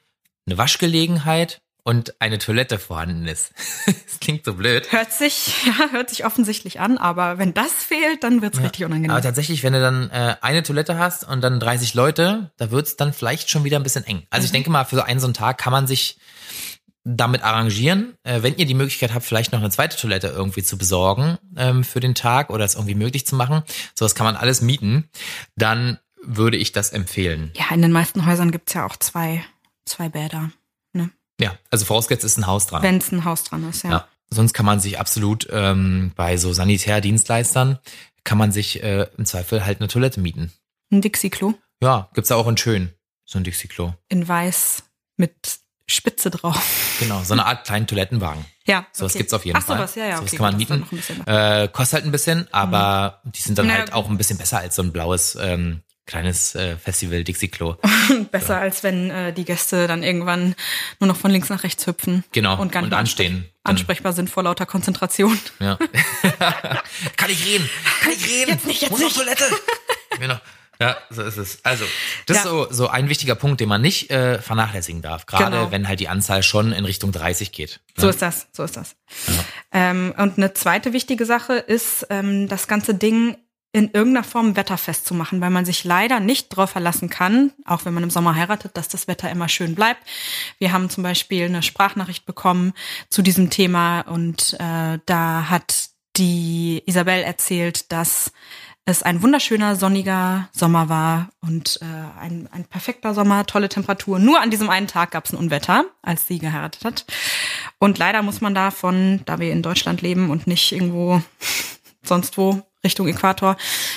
eine 0.47 0.59
Waschgelegenheit 0.59 1.61
und 1.83 2.21
eine 2.21 2.39
Toilette 2.39 2.79
vorhanden 2.79 3.27
ist. 3.27 3.53
das 3.87 4.21
klingt 4.21 4.45
so 4.45 4.55
blöd. 4.55 4.93
Hört 4.93 5.13
sich, 5.13 5.65
ja, 5.67 5.91
hört 5.91 6.11
sich 6.11 6.25
offensichtlich 6.25 6.81
an, 6.81 6.99
aber 6.99 7.39
wenn 7.39 7.55
das 7.55 7.73
fehlt, 7.73 8.23
dann 8.23 8.43
wird's 8.43 8.59
ja, 8.59 8.65
richtig 8.65 8.85
unangenehm. 8.85 9.11
Aber 9.11 9.23
tatsächlich, 9.23 9.63
wenn 9.63 9.73
du 9.73 9.81
dann 9.81 10.11
äh, 10.11 10.37
eine 10.41 10.63
Toilette 10.63 10.99
hast 10.99 11.25
und 11.25 11.41
dann 11.41 11.61
30 11.61 11.95
Leute, 11.95 12.51
da 12.57 12.71
wird's 12.71 12.97
dann 12.97 13.13
vielleicht 13.13 13.51
schon 13.51 13.65
wieder 13.65 13.79
ein 13.79 13.83
bisschen 13.83 14.05
eng. 14.05 14.25
Also 14.31 14.43
mhm. 14.43 14.47
ich 14.47 14.53
denke 14.53 14.71
mal, 14.71 14.85
für 14.85 14.97
so 14.97 15.03
einen 15.03 15.21
so 15.21 15.27
einen 15.27 15.35
Tag 15.35 15.59
kann 15.59 15.73
man 15.73 15.87
sich 15.87 16.19
damit 17.05 17.43
arrangieren, 17.43 18.15
äh, 18.25 18.43
wenn 18.43 18.57
ihr 18.57 18.67
die 18.67 18.75
Möglichkeit 18.75 19.15
habt, 19.15 19.25
vielleicht 19.25 19.53
noch 19.53 19.61
eine 19.61 19.71
zweite 19.71 19.97
Toilette 19.97 20.29
irgendwie 20.29 20.63
zu 20.63 20.77
besorgen 20.77 21.39
ähm, 21.57 21.83
für 21.83 22.01
den 22.01 22.15
Tag 22.15 22.51
oder 22.51 22.65
es 22.65 22.75
irgendwie 22.75 22.95
möglich 22.95 23.27
zu 23.27 23.37
machen. 23.37 23.63
Sowas 23.99 24.15
kann 24.15 24.27
man 24.27 24.37
alles 24.37 24.61
mieten. 24.61 25.09
Dann 25.57 25.99
würde 26.23 26.57
ich 26.57 26.73
das 26.73 26.91
empfehlen. 26.91 27.53
Ja, 27.57 27.75
in 27.75 27.83
den 27.83 27.93
meisten 27.93 28.27
Häusern 28.27 28.51
gibt's 28.51 28.75
ja 28.75 28.87
auch 28.87 28.97
zwei, 28.97 29.45
zwei 29.85 30.09
Bäder. 30.09 30.51
Ne? 30.93 31.11
Ja, 31.41 31.57
also 31.71 31.85
vorausgesetzt 31.85 32.25
ist 32.25 32.37
ein 32.37 32.47
Haus 32.47 32.67
dran. 32.67 32.83
Wenn 32.83 32.99
es 32.99 33.13
ein 33.13 33.25
Haus 33.25 33.45
dran 33.45 33.69
ist, 33.69 33.85
ja. 33.85 33.91
ja. 33.91 34.09
Sonst 34.29 34.53
kann 34.53 34.67
man 34.67 34.79
sich 34.79 35.01
absolut 35.01 35.49
ähm, 35.51 36.13
bei 36.15 36.37
so 36.37 36.53
Sanitärdienstleistern 36.53 37.79
kann 38.25 38.39
man 38.39 38.53
sich 38.53 38.83
äh, 38.83 39.09
im 39.17 39.25
Zweifel 39.25 39.65
halt 39.65 39.81
eine 39.81 39.89
Toilette 39.89 40.21
mieten. 40.21 40.53
Ein 40.93 41.01
Dixie-Klo? 41.01 41.55
Ja, 41.83 42.11
gibt's 42.15 42.29
da 42.29 42.37
auch 42.37 42.47
in 42.47 42.57
schön, 42.57 42.93
so 43.25 43.39
ein 43.39 43.45
Dixie-Klo. 43.45 43.95
In 44.09 44.29
weiß 44.29 44.85
mit 45.17 45.61
Spitze 45.87 46.31
drauf. 46.31 46.97
Genau, 47.01 47.23
so 47.25 47.33
eine 47.33 47.47
Art 47.47 47.67
kleinen 47.67 47.87
Toilettenwagen. 47.87 48.45
Ja. 48.67 48.87
Sowas 48.93 49.13
okay. 49.13 49.19
gibt's 49.19 49.33
auf 49.33 49.45
jeden 49.45 49.59
Ach, 49.59 49.65
Fall. 49.65 49.79
Sowas, 49.79 49.95
ja, 49.97 50.07
ja, 50.07 50.17
sowas 50.19 50.29
okay, 50.29 50.37
kann 50.37 50.47
man 50.47 50.57
mieten. 50.57 50.87
Äh, 51.27 51.69
kostet 51.69 51.95
halt 51.95 52.05
ein 52.05 52.13
bisschen, 52.13 52.47
aber 52.53 53.21
mhm. 53.25 53.33
die 53.33 53.41
sind 53.41 53.59
dann 53.59 53.69
ja, 53.69 53.75
halt 53.75 53.93
auch 53.93 54.09
ein 54.09 54.17
bisschen 54.17 54.39
besser 54.39 54.59
als 54.59 54.77
so 54.77 54.83
ein 54.83 54.93
blaues 54.93 55.37
ähm, 55.41 55.83
kleines 56.07 56.55
äh, 56.55 56.77
Festival 56.77 57.25
Dixie 57.25 57.49
Klo. 57.49 57.77
Besser 58.31 58.55
ja. 58.55 58.61
als 58.61 58.83
wenn 58.83 59.11
äh, 59.11 59.33
die 59.33 59.45
Gäste 59.45 59.87
dann 59.87 60.03
irgendwann 60.03 60.55
nur 60.99 61.09
noch 61.09 61.17
von 61.17 61.31
links 61.31 61.49
nach 61.49 61.63
rechts 61.63 61.87
hüpfen. 61.87 62.25
Genau. 62.33 62.61
Und, 62.61 62.73
gar 62.73 62.83
und 62.83 62.93
anstehen. 62.93 63.49
Ansprechbar 63.63 64.13
sind 64.13 64.31
vor 64.31 64.43
lauter 64.43 64.67
Konzentration. 64.67 65.39
Ja. 65.61 65.77
Kann 67.17 67.31
ich 67.31 67.47
reden? 67.47 67.69
Kann 68.03 68.13
ich 68.13 68.27
reden? 68.27 68.51
Jetzt 68.51 68.67
nicht, 68.67 68.83
jetzt 68.83 68.91
Muss 68.91 69.01
nicht. 69.01 69.17
auf 69.17 69.23
Toilette. 69.23 69.45
genau. 70.19 70.39
Ja, 70.81 70.97
so 71.11 71.23
ist 71.23 71.37
es. 71.37 71.63
Also, 71.63 71.85
das 72.25 72.39
ja. 72.39 72.43
ist 72.43 72.49
so, 72.49 72.67
so 72.71 72.89
ein 72.89 73.11
wichtiger 73.11 73.35
Punkt, 73.35 73.61
den 73.61 73.69
man 73.69 73.83
nicht 73.83 74.11
äh, 74.11 74.41
vernachlässigen 74.41 75.03
darf. 75.03 75.27
Gerade 75.27 75.59
genau. 75.59 75.71
wenn 75.71 75.87
halt 75.87 76.01
die 76.01 76.09
Anzahl 76.09 76.43
schon 76.43 76.73
in 76.73 76.87
Richtung 76.87 77.13
30 77.13 77.53
geht. 77.53 77.81
Ne? 77.97 78.03
So 78.03 78.09
ist 78.09 78.23
das, 78.23 78.49
so 78.53 78.65
ist 78.65 78.79
das. 78.79 78.97
Ja. 79.27 79.45
Ähm, 79.73 80.15
und 80.17 80.39
eine 80.39 80.55
zweite 80.55 80.95
wichtige 80.95 81.27
Sache 81.27 81.55
ist, 81.55 82.07
ähm, 82.09 82.49
das 82.49 82.67
ganze 82.67 82.95
Ding 82.95 83.37
in 83.73 83.91
irgendeiner 83.93 84.25
Form 84.25 84.57
wetterfest 84.57 85.07
zu 85.07 85.15
machen, 85.15 85.41
weil 85.41 85.51
man 85.51 85.65
sich 85.65 85.85
leider 85.85 86.19
nicht 86.19 86.53
darauf 86.53 86.71
verlassen 86.71 87.09
kann, 87.09 87.53
auch 87.65 87.85
wenn 87.85 87.95
man 87.95 88.03
im 88.03 88.11
Sommer 88.11 88.35
heiratet, 88.35 88.77
dass 88.77 88.89
das 88.89 89.07
Wetter 89.07 89.31
immer 89.31 89.49
schön 89.49 89.75
bleibt. 89.75 90.03
Wir 90.59 90.73
haben 90.73 90.91
zum 90.91 91.05
Beispiel 91.05 91.45
eine 91.45 91.63
Sprachnachricht 91.63 92.27
bekommen 92.27 92.73
zu 93.11 93.23
diesem 93.23 93.49
Thema 93.49 94.01
und 94.01 94.57
äh, 94.59 94.99
da 95.07 95.51
hat 95.51 95.91
die 96.17 96.83
Isabel 96.87 97.23
erzählt, 97.23 97.93
dass 97.93 98.33
es 98.87 99.03
ein 99.03 99.23
wunderschöner 99.23 99.77
sonniger 99.77 100.49
Sommer 100.53 100.89
war 100.89 101.31
und 101.41 101.79
äh, 101.81 102.21
ein, 102.21 102.49
ein 102.51 102.65
perfekter 102.65 103.15
Sommer, 103.15 103.47
tolle 103.47 103.69
Temperatur. 103.69 104.19
Nur 104.19 104.41
an 104.41 104.51
diesem 104.51 104.69
einen 104.69 104.89
Tag 104.89 105.13
gab 105.13 105.27
es 105.27 105.33
ein 105.33 105.39
Unwetter, 105.39 105.85
als 106.03 106.27
sie 106.27 106.39
geheiratet 106.39 106.85
hat. 106.85 107.05
Und 107.79 107.99
leider 107.99 108.23
muss 108.23 108.41
man 108.41 108.55
davon, 108.55 109.21
da 109.27 109.39
wir 109.39 109.53
in 109.53 109.63
Deutschland 109.63 110.03
leben 110.03 110.31
und 110.31 110.47
nicht 110.47 110.73
irgendwo 110.73 111.23
sonst 112.03 112.37
wo, 112.37 112.63
Richtung 112.83 113.09
Äquator, 113.09 113.57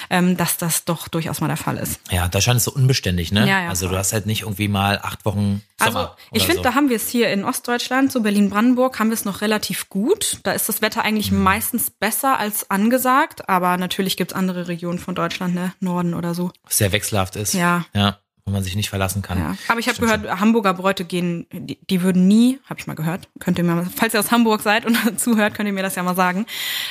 ähm, 0.10 0.36
dass 0.38 0.58
das 0.58 0.86
doch 0.86 1.08
durchaus 1.08 1.42
mal 1.42 1.48
der 1.48 1.58
Fall 1.58 1.78
ist. 1.78 2.02
Ja, 2.12 2.28
Deutschland 2.28 2.58
ist 2.58 2.66
so 2.66 2.72
unbeständig, 2.72 3.32
ne? 3.32 3.42
Ja, 3.42 3.64
ja, 3.64 3.70
also 3.70 3.88
du 3.88 3.98
hast 3.98 4.14
halt 4.14 4.26
nicht 4.26 4.42
irgendwie 4.42 4.68
mal 4.68 5.00
acht 5.02 5.26
Wochen 5.26 5.62
Sommer. 5.80 6.00
Also 6.00 6.10
ich 6.32 6.44
finde, 6.44 6.58
so. 6.58 6.64
da 6.64 6.76
haben 6.76 6.90
wir 6.90 6.98
es 6.98 7.08
hier 7.08 7.30
in 7.30 7.46
Ostdeutschland, 7.46 8.12
so 8.12 8.22
Berlin-Brandenburg, 8.22 9.00
haben 9.00 9.10
wir 9.10 9.16
es 9.16 9.26
noch 9.26 9.42
relativ 9.42 9.90
gut. 9.90 10.38
Da 10.44 10.52
ist 10.52 10.70
das 10.70 10.82
Wetter 10.82 11.04
eigentlich 11.04 11.32
mhm. 11.32 11.44
meistens 11.44 11.90
besser 11.90 12.38
als 12.40 12.70
angesagt, 12.70 13.50
aber 13.50 13.78
natürlich 13.78 14.18
gibt's 14.18 14.34
andere 14.34 14.68
Regionen 14.68 15.00
von 15.00 15.16
Deutschland, 15.16 15.56
ne? 15.56 15.74
Norden 15.80 16.14
oder 16.14 16.34
so. 16.34 16.52
Sehr 16.68 16.92
wechselhaft 16.92 17.36
ist. 17.36 17.54
Ja. 17.54 17.86
Ja 17.94 18.20
wo 18.46 18.52
man 18.52 18.62
sich 18.64 18.76
nicht 18.76 18.90
verlassen 18.90 19.22
kann. 19.22 19.38
Ja. 19.38 19.56
Aber 19.70 19.80
ich 19.80 19.88
habe 19.88 20.00
gehört, 20.00 20.26
schon. 20.26 20.40
Hamburger 20.40 20.74
Bräute 20.74 21.06
gehen, 21.06 21.48
die, 21.52 21.80
die 21.90 22.02
würden 22.02 22.28
nie, 22.28 22.60
habe 22.66 22.80
ich 22.80 22.88
mal 22.88 22.96
gehört, 22.96 23.30
könnt 23.40 23.58
ihr 23.58 23.64
mir, 23.64 23.88
falls 23.96 24.14
ihr 24.14 24.20
aus 24.20 24.32
Hamburg 24.32 24.62
seid 24.62 24.86
und 24.86 24.98
zuhört, 25.20 25.54
könnt 25.54 25.68
ihr 25.68 25.74
mir 25.74 25.84
das 25.84 25.96
ja 25.96 26.04
mal 26.04 26.16
sagen, 26.16 26.46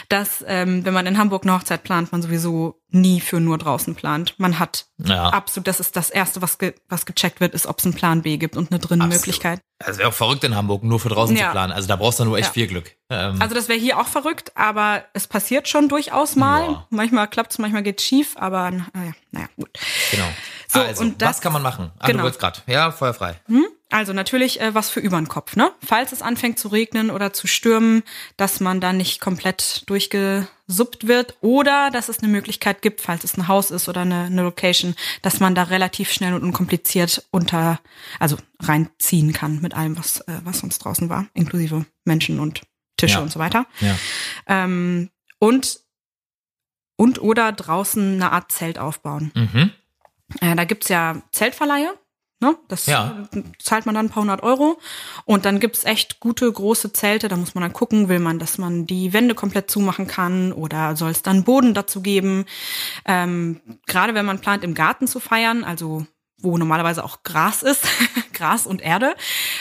dass 0.08 0.42
ähm, 0.46 0.84
wenn 0.84 0.94
man 0.94 1.06
in 1.06 1.18
Hamburg 1.18 1.42
eine 1.44 1.52
Hochzeit 1.54 1.82
plant, 1.82 2.10
man 2.10 2.22
sowieso 2.22 2.80
nie 2.88 3.20
für 3.20 3.40
nur 3.40 3.58
draußen 3.58 3.94
plant. 3.94 4.34
Man 4.38 4.58
hat 4.58 4.86
ja. 4.98 5.28
absolut, 5.28 5.66
das 5.66 5.80
ist 5.80 5.96
das 5.96 6.10
Erste, 6.10 6.42
was, 6.42 6.58
ge, 6.58 6.74
was 6.88 7.06
gecheckt 7.06 7.40
wird, 7.40 7.54
ist, 7.54 7.66
ob 7.66 7.78
es 7.78 7.84
einen 7.84 7.94
Plan 7.94 8.22
B 8.22 8.36
gibt 8.36 8.56
und 8.56 8.70
eine 8.70 8.78
drinnen 8.78 9.08
Möglichkeit. 9.08 9.60
Das 9.78 9.98
wäre 9.98 10.08
auch 10.08 10.14
verrückt 10.14 10.44
in 10.44 10.54
Hamburg, 10.54 10.84
nur 10.84 11.00
für 11.00 11.08
draußen 11.08 11.36
ja. 11.36 11.46
zu 11.46 11.52
planen. 11.52 11.72
Also 11.72 11.88
da 11.88 11.96
brauchst 11.96 12.20
du 12.20 12.24
nur 12.24 12.38
echt 12.38 12.52
viel 12.52 12.66
Glück. 12.66 12.94
Ähm. 13.10 13.40
Also 13.40 13.54
das 13.54 13.68
wäre 13.68 13.78
hier 13.78 13.98
auch 13.98 14.06
verrückt, 14.06 14.52
aber 14.54 15.04
es 15.12 15.26
passiert 15.26 15.68
schon 15.68 15.88
durchaus 15.88 16.36
mal. 16.36 16.86
Manchmal 16.90 17.28
klappt 17.28 17.52
es, 17.52 17.58
manchmal 17.58 17.82
geht 17.82 18.00
schief, 18.00 18.36
aber 18.36 18.70
naja, 18.70 19.12
naja, 19.32 19.48
gut. 19.56 19.70
Genau. 20.10 20.28
So, 20.72 20.80
also, 20.80 21.02
und 21.02 21.20
das, 21.20 21.28
was 21.28 21.40
kann 21.42 21.52
man 21.52 21.62
machen? 21.62 21.90
Ah, 21.98 22.06
genau. 22.06 22.18
du 22.18 22.22
wolltest 22.24 22.40
grad. 22.40 22.62
Ja, 22.66 22.90
feuerfrei. 22.90 23.38
Hm? 23.46 23.66
Also 23.90 24.14
natürlich 24.14 24.58
äh, 24.60 24.74
was 24.74 24.88
für 24.88 25.00
übern 25.00 25.28
Kopf, 25.28 25.54
ne? 25.54 25.70
Falls 25.84 26.12
es 26.12 26.22
anfängt 26.22 26.58
zu 26.58 26.68
regnen 26.68 27.10
oder 27.10 27.34
zu 27.34 27.46
stürmen, 27.46 28.02
dass 28.38 28.60
man 28.60 28.80
dann 28.80 28.96
nicht 28.96 29.20
komplett 29.20 29.82
durchgesuppt 29.86 31.06
wird 31.06 31.36
oder 31.42 31.90
dass 31.90 32.08
es 32.08 32.20
eine 32.20 32.32
Möglichkeit 32.32 32.80
gibt, 32.80 33.02
falls 33.02 33.22
es 33.22 33.36
ein 33.36 33.48
Haus 33.48 33.70
ist 33.70 33.90
oder 33.90 34.00
eine, 34.00 34.24
eine 34.24 34.42
Location, 34.42 34.94
dass 35.20 35.40
man 35.40 35.54
da 35.54 35.64
relativ 35.64 36.10
schnell 36.10 36.32
und 36.32 36.42
unkompliziert 36.42 37.26
unter, 37.30 37.80
also 38.18 38.38
reinziehen 38.60 39.34
kann 39.34 39.60
mit 39.60 39.74
allem, 39.74 39.98
was, 39.98 40.20
äh, 40.20 40.40
was 40.42 40.60
sonst 40.60 40.78
draußen 40.78 41.10
war, 41.10 41.26
inklusive 41.34 41.84
Menschen 42.06 42.40
und 42.40 42.62
Tische 42.96 43.16
ja. 43.16 43.20
und 43.20 43.30
so 43.30 43.38
weiter. 43.38 43.66
Ja. 43.80 43.96
Ähm, 44.46 45.10
und 45.38 45.80
und 46.96 47.20
oder 47.20 47.50
draußen 47.52 48.14
eine 48.14 48.32
Art 48.32 48.52
Zelt 48.52 48.78
aufbauen. 48.78 49.32
Mhm. 49.34 49.72
Äh, 50.40 50.56
da 50.56 50.64
gibt's 50.64 50.88
ja 50.88 51.22
Zeltverleihe 51.32 51.94
Ne? 52.42 52.56
Das 52.66 52.86
ja. 52.86 53.28
zahlt 53.60 53.86
man 53.86 53.94
dann 53.94 54.06
ein 54.06 54.10
paar 54.10 54.22
hundert 54.22 54.42
Euro. 54.42 54.80
Und 55.24 55.44
dann 55.44 55.60
gibt's 55.60 55.84
echt 55.84 56.18
gute 56.18 56.50
große 56.50 56.92
Zelte. 56.92 57.28
Da 57.28 57.36
muss 57.36 57.54
man 57.54 57.62
dann 57.62 57.72
gucken, 57.72 58.08
will 58.08 58.18
man, 58.18 58.40
dass 58.40 58.58
man 58.58 58.84
die 58.84 59.12
Wände 59.12 59.36
komplett 59.36 59.70
zumachen 59.70 60.08
kann 60.08 60.52
oder 60.52 60.96
soll 60.96 61.12
es 61.12 61.22
dann 61.22 61.44
Boden 61.44 61.72
dazu 61.72 62.02
geben. 62.02 62.46
Ähm, 63.06 63.60
Gerade 63.86 64.14
wenn 64.14 64.26
man 64.26 64.40
plant, 64.40 64.64
im 64.64 64.74
Garten 64.74 65.06
zu 65.06 65.20
feiern, 65.20 65.62
also 65.62 66.04
wo 66.36 66.58
normalerweise 66.58 67.04
auch 67.04 67.22
Gras 67.22 67.62
ist, 67.62 67.86
Gras 68.32 68.66
und 68.66 68.82
Erde, 68.82 69.14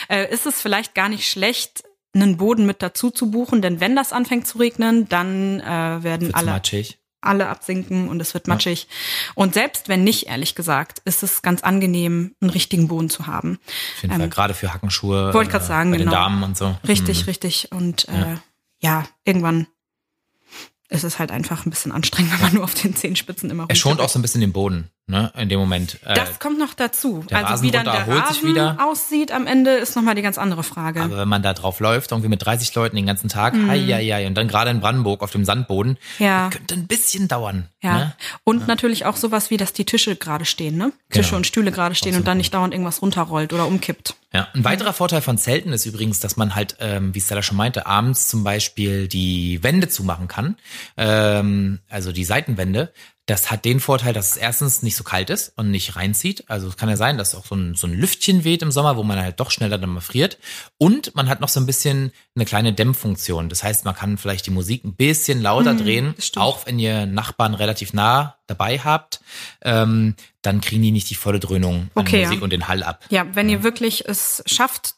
äh, 0.08 0.28
ist 0.32 0.46
es 0.46 0.60
vielleicht 0.60 0.96
gar 0.96 1.08
nicht 1.08 1.30
schlecht, 1.30 1.84
einen 2.14 2.36
Boden 2.36 2.66
mit 2.66 2.82
dazu 2.82 3.10
zu 3.10 3.30
buchen, 3.30 3.62
denn 3.62 3.80
wenn 3.80 3.94
das 3.94 4.12
anfängt 4.12 4.46
zu 4.48 4.58
regnen, 4.58 5.08
dann 5.08 5.60
äh, 5.60 6.02
werden 6.02 6.28
Wird's 6.28 6.34
alle 6.34 6.50
matschig 6.50 6.98
alle 7.22 7.48
absinken 7.48 8.08
und 8.08 8.20
es 8.20 8.34
wird 8.34 8.48
matschig. 8.48 8.86
Ja. 8.88 9.32
Und 9.34 9.54
selbst 9.54 9.88
wenn 9.88 10.04
nicht, 10.04 10.26
ehrlich 10.26 10.54
gesagt, 10.54 11.00
ist 11.04 11.22
es 11.22 11.42
ganz 11.42 11.62
angenehm, 11.62 12.34
einen 12.40 12.50
richtigen 12.50 12.88
Boden 12.88 13.10
zu 13.10 13.26
haben. 13.26 13.58
Auf 13.96 14.02
jeden 14.02 14.14
ähm, 14.14 14.20
Fall, 14.20 14.28
gerade 14.28 14.54
für 14.54 14.74
Hackenschuhe. 14.74 15.32
Wollte 15.32 15.50
gerade 15.50 15.64
sagen, 15.64 15.90
bei 15.90 15.98
genau. 15.98 16.10
den 16.10 16.14
Damen 16.14 16.42
und 16.42 16.56
so. 16.56 16.76
Richtig, 16.86 17.22
mhm. 17.22 17.24
richtig. 17.26 17.72
Und 17.72 18.06
ja. 18.08 18.32
Äh, 18.32 18.36
ja, 18.80 19.04
irgendwann 19.24 19.68
ist 20.88 21.04
es 21.04 21.18
halt 21.18 21.30
einfach 21.30 21.64
ein 21.64 21.70
bisschen 21.70 21.92
anstrengend, 21.92 22.32
wenn 22.34 22.40
man 22.40 22.54
nur 22.54 22.64
auf 22.64 22.74
den 22.74 22.94
Zehenspitzen 22.94 23.50
immer 23.50 23.66
Er 23.68 23.76
schont 23.76 24.00
auch 24.00 24.08
so 24.08 24.18
ein 24.18 24.22
bisschen 24.22 24.40
den 24.40 24.52
Boden 24.52 24.90
ne, 25.06 25.32
in 25.36 25.48
dem 25.48 25.58
Moment. 25.60 25.98
Äh, 26.04 26.14
das 26.14 26.38
kommt 26.38 26.58
noch 26.58 26.74
dazu. 26.74 27.24
Also 27.30 27.62
wie 27.62 27.70
dann 27.70 27.84
der 27.84 28.06
Rasen 28.06 28.48
wieder. 28.48 28.78
aussieht 28.80 29.32
am 29.32 29.46
Ende 29.46 29.72
ist 29.72 29.96
nochmal 29.96 30.14
die 30.14 30.22
ganz 30.22 30.38
andere 30.38 30.62
Frage. 30.62 31.02
Aber 31.02 31.18
wenn 31.18 31.28
man 31.28 31.42
da 31.42 31.52
drauf 31.52 31.80
läuft, 31.80 32.12
irgendwie 32.12 32.28
mit 32.28 32.44
30 32.44 32.74
Leuten 32.74 32.96
den 32.96 33.06
ganzen 33.06 33.28
Tag, 33.28 33.54
mm. 33.54 33.68
hei, 33.68 33.80
hei, 33.80 34.04
hei, 34.04 34.26
und 34.26 34.34
dann 34.34 34.48
gerade 34.48 34.70
in 34.70 34.80
Brandenburg 34.80 35.22
auf 35.22 35.30
dem 35.30 35.44
Sandboden, 35.44 35.98
ja. 36.18 36.50
könnte 36.50 36.74
ein 36.74 36.86
bisschen 36.86 37.28
dauern. 37.28 37.68
Ja. 37.82 37.96
Ne? 37.96 38.12
Und 38.44 38.60
ja. 38.60 38.66
natürlich 38.66 39.04
auch 39.04 39.16
sowas 39.16 39.50
wie, 39.50 39.56
dass 39.56 39.72
die 39.72 39.84
Tische 39.84 40.16
gerade 40.16 40.44
stehen, 40.44 40.76
ne? 40.76 40.92
Tische 41.10 41.30
genau. 41.30 41.38
und 41.38 41.46
Stühle 41.46 41.72
gerade 41.72 41.94
stehen 41.94 42.16
und 42.16 42.26
dann 42.26 42.38
nicht 42.38 42.54
dauernd 42.54 42.72
irgendwas 42.72 43.02
runterrollt 43.02 43.52
oder 43.52 43.66
umkippt. 43.66 44.14
Ja, 44.32 44.48
ein 44.54 44.64
weiterer 44.64 44.94
Vorteil 44.94 45.20
von 45.20 45.36
Zelten 45.36 45.72
ist 45.74 45.84
übrigens, 45.84 46.20
dass 46.20 46.36
man 46.38 46.54
halt, 46.54 46.76
ähm, 46.80 47.14
wie 47.14 47.20
Stella 47.20 47.42
schon 47.42 47.58
meinte, 47.58 47.86
abends 47.86 48.28
zum 48.28 48.44
Beispiel 48.44 49.06
die 49.06 49.62
Wände 49.62 49.88
zumachen 49.88 50.26
kann, 50.26 50.56
ähm, 50.96 51.80
also 51.90 52.12
die 52.12 52.24
Seitenwände, 52.24 52.94
das 53.32 53.50
hat 53.50 53.64
den 53.64 53.80
Vorteil, 53.80 54.12
dass 54.12 54.32
es 54.32 54.36
erstens 54.36 54.82
nicht 54.82 54.94
so 54.94 55.04
kalt 55.04 55.30
ist 55.30 55.54
und 55.56 55.70
nicht 55.70 55.96
reinzieht. 55.96 56.44
Also 56.48 56.68
es 56.68 56.76
kann 56.76 56.90
ja 56.90 56.98
sein, 56.98 57.16
dass 57.16 57.34
auch 57.34 57.46
so 57.46 57.54
ein, 57.54 57.74
so 57.74 57.86
ein 57.86 57.94
Lüftchen 57.94 58.44
weht 58.44 58.60
im 58.60 58.70
Sommer, 58.70 58.98
wo 58.98 59.04
man 59.04 59.18
halt 59.18 59.40
doch 59.40 59.50
schneller 59.50 59.78
dann 59.78 59.88
mal 59.88 60.02
friert. 60.02 60.36
Und 60.76 61.14
man 61.14 61.30
hat 61.30 61.40
noch 61.40 61.48
so 61.48 61.58
ein 61.58 61.64
bisschen 61.64 62.12
eine 62.34 62.44
kleine 62.44 62.74
Dämmfunktion. 62.74 63.48
Das 63.48 63.64
heißt, 63.64 63.86
man 63.86 63.94
kann 63.94 64.18
vielleicht 64.18 64.44
die 64.44 64.50
Musik 64.50 64.84
ein 64.84 64.94
bisschen 64.94 65.40
lauter 65.40 65.72
mhm, 65.72 65.78
drehen, 65.78 66.14
auch 66.36 66.66
wenn 66.66 66.78
ihr 66.78 67.06
Nachbarn 67.06 67.54
relativ 67.54 67.94
nah 67.94 68.36
dabei 68.48 68.78
habt. 68.78 69.22
Ähm, 69.62 70.14
dann 70.42 70.60
kriegen 70.60 70.82
die 70.82 70.90
nicht 70.90 71.08
die 71.08 71.14
volle 71.14 71.40
Dröhnung 71.40 71.88
an 71.94 72.02
okay, 72.02 72.24
Musik 72.24 72.40
ja. 72.40 72.44
und 72.44 72.52
den 72.52 72.68
Hall 72.68 72.82
ab. 72.82 73.02
Ja, 73.08 73.24
wenn 73.32 73.48
ihr 73.48 73.62
wirklich 73.62 74.06
es 74.06 74.42
schafft, 74.44 74.96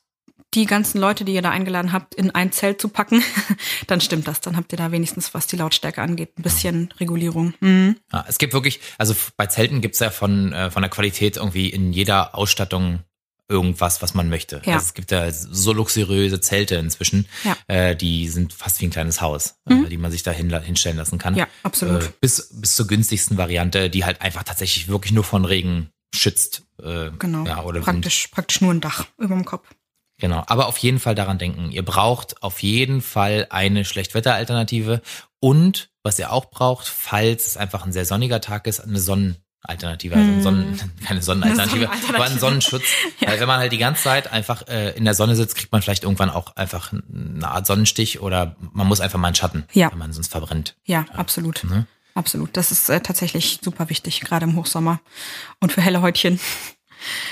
die 0.54 0.66
ganzen 0.66 1.00
Leute, 1.00 1.24
die 1.24 1.34
ihr 1.34 1.42
da 1.42 1.50
eingeladen 1.50 1.92
habt, 1.92 2.14
in 2.14 2.30
ein 2.30 2.52
Zelt 2.52 2.80
zu 2.80 2.88
packen, 2.88 3.22
dann 3.86 4.00
stimmt 4.00 4.28
das. 4.28 4.40
Dann 4.40 4.56
habt 4.56 4.72
ihr 4.72 4.78
da 4.78 4.92
wenigstens, 4.92 5.34
was 5.34 5.46
die 5.46 5.56
Lautstärke 5.56 6.02
angeht, 6.02 6.38
ein 6.38 6.42
bisschen 6.42 6.92
Regulierung. 7.00 7.54
Mhm. 7.60 7.96
Ja, 8.12 8.24
es 8.28 8.38
gibt 8.38 8.52
wirklich, 8.52 8.80
also 8.98 9.14
bei 9.36 9.46
Zelten 9.46 9.80
gibt's 9.80 9.98
ja 9.98 10.10
von, 10.10 10.52
äh, 10.52 10.70
von 10.70 10.82
der 10.82 10.90
Qualität 10.90 11.36
irgendwie 11.36 11.68
in 11.68 11.92
jeder 11.92 12.34
Ausstattung 12.34 13.00
irgendwas, 13.48 14.00
was 14.00 14.14
man 14.14 14.28
möchte. 14.28 14.62
Ja. 14.64 14.74
Also 14.74 14.86
es 14.86 14.94
gibt 14.94 15.10
ja 15.10 15.30
so 15.30 15.72
luxuriöse 15.72 16.40
Zelte 16.40 16.76
inzwischen, 16.76 17.26
ja. 17.44 17.56
äh, 17.68 17.94
die 17.94 18.28
sind 18.28 18.52
fast 18.52 18.80
wie 18.80 18.86
ein 18.86 18.90
kleines 18.90 19.20
Haus, 19.20 19.56
äh, 19.68 19.74
mhm. 19.74 19.84
äh, 19.84 19.88
die 19.90 19.98
man 19.98 20.10
sich 20.10 20.22
da 20.22 20.30
hin, 20.30 20.50
hinstellen 20.62 20.96
lassen 20.96 21.18
kann. 21.18 21.36
Ja, 21.36 21.46
absolut. 21.62 22.04
Äh, 22.04 22.08
bis, 22.20 22.50
bis 22.52 22.76
zur 22.76 22.86
günstigsten 22.86 23.36
Variante, 23.36 23.90
die 23.90 24.04
halt 24.04 24.22
einfach 24.22 24.44
tatsächlich 24.44 24.88
wirklich 24.88 25.12
nur 25.12 25.24
von 25.24 25.44
Regen 25.44 25.90
schützt. 26.14 26.62
Äh, 26.82 27.10
genau. 27.18 27.44
Ja, 27.44 27.62
oder 27.64 27.80
praktisch, 27.80 28.28
praktisch 28.28 28.60
nur 28.60 28.72
ein 28.72 28.80
Dach 28.80 29.06
über 29.18 29.34
dem 29.34 29.44
Kopf. 29.44 29.68
Genau, 30.18 30.44
aber 30.46 30.68
auf 30.68 30.78
jeden 30.78 31.00
Fall 31.00 31.14
daran 31.14 31.38
denken. 31.38 31.72
Ihr 31.72 31.84
braucht 31.84 32.42
auf 32.42 32.62
jeden 32.62 33.00
Fall 33.00 33.46
eine 33.50 33.84
Schlechtwetteralternative 33.84 35.02
und 35.40 35.90
was 36.02 36.18
ihr 36.18 36.32
auch 36.32 36.46
braucht, 36.46 36.86
falls 36.86 37.46
es 37.46 37.56
einfach 37.56 37.84
ein 37.84 37.92
sehr 37.92 38.04
sonniger 38.04 38.40
Tag 38.40 38.66
ist, 38.66 38.80
eine 38.80 38.98
Sonnenalternative, 39.00 40.14
also 40.14 40.40
Sonnen, 40.42 40.78
keine 41.04 41.22
Sonnenalternative, 41.22 41.80
Sonnenalternative. 41.90 42.14
aber 42.14 42.24
einen 42.24 42.38
Sonnenschutz. 42.38 42.84
ja. 43.20 43.28
Weil 43.28 43.40
wenn 43.40 43.48
man 43.48 43.58
halt 43.58 43.72
die 43.72 43.78
ganze 43.78 44.04
Zeit 44.04 44.30
einfach 44.30 44.68
äh, 44.68 44.90
in 44.92 45.04
der 45.04 45.14
Sonne 45.14 45.34
sitzt, 45.34 45.56
kriegt 45.56 45.72
man 45.72 45.82
vielleicht 45.82 46.04
irgendwann 46.04 46.30
auch 46.30 46.54
einfach 46.56 46.92
eine 46.92 47.48
Art 47.48 47.66
Sonnenstich 47.66 48.20
oder 48.20 48.56
man 48.72 48.86
muss 48.86 49.00
einfach 49.00 49.18
mal 49.18 49.28
einen 49.28 49.34
Schatten, 49.34 49.64
ja. 49.72 49.90
wenn 49.90 49.98
man 49.98 50.12
sonst 50.12 50.30
verbrennt. 50.30 50.76
Ja, 50.84 51.06
ja. 51.08 51.14
absolut. 51.14 51.64
Mhm. 51.64 51.86
Absolut. 52.14 52.56
Das 52.56 52.70
ist 52.70 52.88
äh, 52.88 53.00
tatsächlich 53.00 53.58
super 53.62 53.90
wichtig, 53.90 54.20
gerade 54.20 54.44
im 54.44 54.54
Hochsommer. 54.54 55.00
Und 55.58 55.72
für 55.72 55.82
helle 55.82 56.00
Häutchen. 56.00 56.38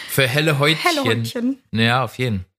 Für 0.09 0.27
helle 0.27 0.59
Häutchen. 0.59 0.83
Helle 0.83 1.05
Häutchen. 1.05 1.59
Ja, 1.71 2.03
auf 2.03 2.19
jeden 2.19 2.41
Fall. 2.41 2.52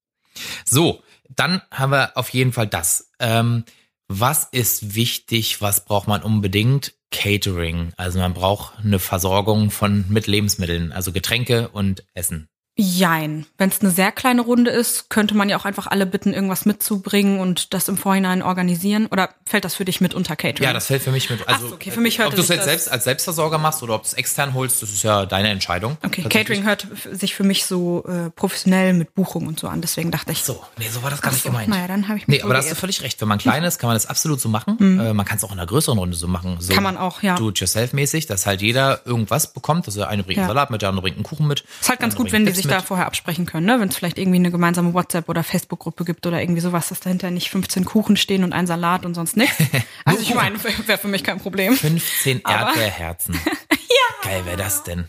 So, 0.65 1.03
dann 1.29 1.61
haben 1.71 1.91
wir 1.91 2.17
auf 2.17 2.29
jeden 2.29 2.53
Fall 2.53 2.67
das. 2.67 3.11
Ähm, 3.19 3.63
was 4.07 4.45
ist 4.51 4.95
wichtig? 4.95 5.61
Was 5.61 5.85
braucht 5.85 6.07
man 6.07 6.21
unbedingt? 6.21 6.93
Catering. 7.11 7.93
Also 7.95 8.19
man 8.19 8.33
braucht 8.33 8.79
eine 8.79 8.99
Versorgung 8.99 9.69
von 9.69 10.05
mit 10.09 10.27
Lebensmitteln, 10.27 10.91
also 10.91 11.11
Getränke 11.11 11.69
und 11.69 12.03
Essen. 12.13 12.49
Jein. 12.75 13.45
Wenn 13.59 13.69
es 13.69 13.81
eine 13.81 13.91
sehr 13.91 14.11
kleine 14.11 14.41
Runde 14.41 14.71
ist, 14.71 15.11
könnte 15.11 15.35
man 15.35 15.47
ja 15.47 15.57
auch 15.57 15.65
einfach 15.65 15.85
alle 15.85 16.07
bitten, 16.07 16.33
irgendwas 16.33 16.65
mitzubringen 16.65 17.39
und 17.39 17.73
das 17.75 17.87
im 17.87 17.97
Vorhinein 17.97 18.41
organisieren. 18.41 19.05
Oder 19.11 19.29
fällt 19.45 19.63
das 19.63 19.75
für 19.75 19.85
dich 19.85 20.01
mit 20.01 20.15
unter 20.15 20.35
Catering? 20.35 20.63
Ja, 20.63 20.73
das 20.73 20.87
fällt 20.87 21.03
für 21.03 21.11
mich 21.11 21.29
mit. 21.29 21.47
Also, 21.47 21.67
Ach, 21.69 21.73
okay, 21.73 21.91
für 21.91 22.01
mich 22.01 22.17
hört 22.17 22.29
ob 22.29 22.35
du 22.35 22.41
es 22.41 22.47
jetzt 22.47 22.65
selbst 22.65 22.91
als 22.91 23.03
Selbstversorger 23.03 23.59
machst 23.59 23.83
oder 23.83 23.93
ob 23.93 24.01
du 24.01 24.07
es 24.07 24.13
extern 24.13 24.55
holst, 24.55 24.81
das 24.81 24.91
ist 24.91 25.03
ja 25.03 25.27
deine 25.27 25.49
Entscheidung. 25.49 25.97
Okay, 26.03 26.23
Catering 26.23 26.63
hört 26.63 26.87
sich 27.11 27.35
für 27.35 27.43
mich 27.43 27.65
so 27.65 28.05
äh, 28.07 28.31
professionell 28.31 28.93
mit 28.93 29.13
Buchung 29.13 29.45
und 29.45 29.59
so 29.59 29.67
an. 29.67 29.81
Deswegen 29.81 30.09
dachte 30.09 30.31
ich. 30.31 30.43
So, 30.43 30.63
nee, 30.79 30.89
so 30.89 31.03
war 31.03 31.11
das 31.11 31.21
gar 31.21 31.31
nicht 31.31 31.43
so, 31.43 31.49
gemeint. 31.49 31.69
Naja, 31.69 31.87
dann 31.87 32.07
habe 32.07 32.17
ich 32.17 32.27
mich 32.27 32.39
Nee, 32.39 32.43
aber 32.43 32.55
da 32.55 32.59
hast 32.59 32.71
du 32.71 32.75
völlig 32.75 33.03
recht. 33.03 33.21
Wenn 33.21 33.27
man 33.27 33.37
klein 33.37 33.63
ist, 33.63 33.77
kann 33.77 33.87
man 33.87 33.95
das 33.95 34.07
absolut 34.07 34.41
so 34.41 34.49
machen. 34.49 34.77
Mhm. 34.79 34.99
Äh, 34.99 35.13
man 35.13 35.27
kann 35.27 35.37
es 35.37 35.43
auch 35.43 35.51
in 35.51 35.59
einer 35.59 35.67
größeren 35.67 35.99
Runde 35.99 36.17
so 36.17 36.27
machen. 36.27 36.57
So 36.59 36.73
kann 36.73 36.81
man 36.81 36.97
auch, 36.97 37.21
ja. 37.21 37.35
Do-it-yourself-mäßig, 37.35 38.25
dass 38.25 38.47
halt 38.47 38.63
jeder 38.63 39.05
irgendwas 39.05 39.53
bekommt. 39.53 39.85
Also 39.85 40.03
eine 40.05 40.23
bringt 40.23 40.39
ja. 40.39 40.47
Salat 40.47 40.71
mit, 40.71 40.81
der 40.81 40.89
andere 40.89 41.03
bringt 41.03 41.17
einen 41.17 41.23
Kuchen 41.23 41.47
mit. 41.47 41.63
Ist 41.79 41.89
halt 41.89 41.99
ganz 41.99 42.15
gut, 42.15 42.31
wenn 42.31 42.47
die 42.47 42.51
sich 42.51 42.62
mit. 42.65 42.73
da 42.73 42.81
vorher 42.81 43.05
absprechen 43.05 43.23
sprechen 43.33 43.45
können, 43.45 43.65
ne? 43.65 43.79
wenn 43.79 43.89
es 43.89 43.95
vielleicht 43.95 44.17
irgendwie 44.17 44.37
eine 44.37 44.51
gemeinsame 44.51 44.93
WhatsApp- 44.93 45.29
oder 45.29 45.43
Facebook-Gruppe 45.43 46.05
gibt 46.05 46.25
oder 46.27 46.41
irgendwie 46.41 46.61
sowas, 46.61 46.89
dass 46.89 46.99
dahinter 46.99 47.31
nicht 47.31 47.49
15 47.49 47.85
Kuchen 47.85 48.17
stehen 48.17 48.43
und 48.43 48.53
ein 48.53 48.67
Salat 48.67 49.05
und 49.05 49.13
sonst 49.13 49.37
nichts. 49.37 49.57
Also 50.05 50.21
ich 50.21 50.33
meine, 50.33 50.61
wäre 50.61 50.97
für 50.97 51.07
mich 51.07 51.23
kein 51.23 51.39
Problem. 51.39 51.75
15 51.75 52.41
Erdbeerherzen. 52.41 53.35
ja. 53.71 54.29
Geil 54.29 54.45
wäre 54.45 54.57
das 54.57 54.83
denn. 54.83 55.07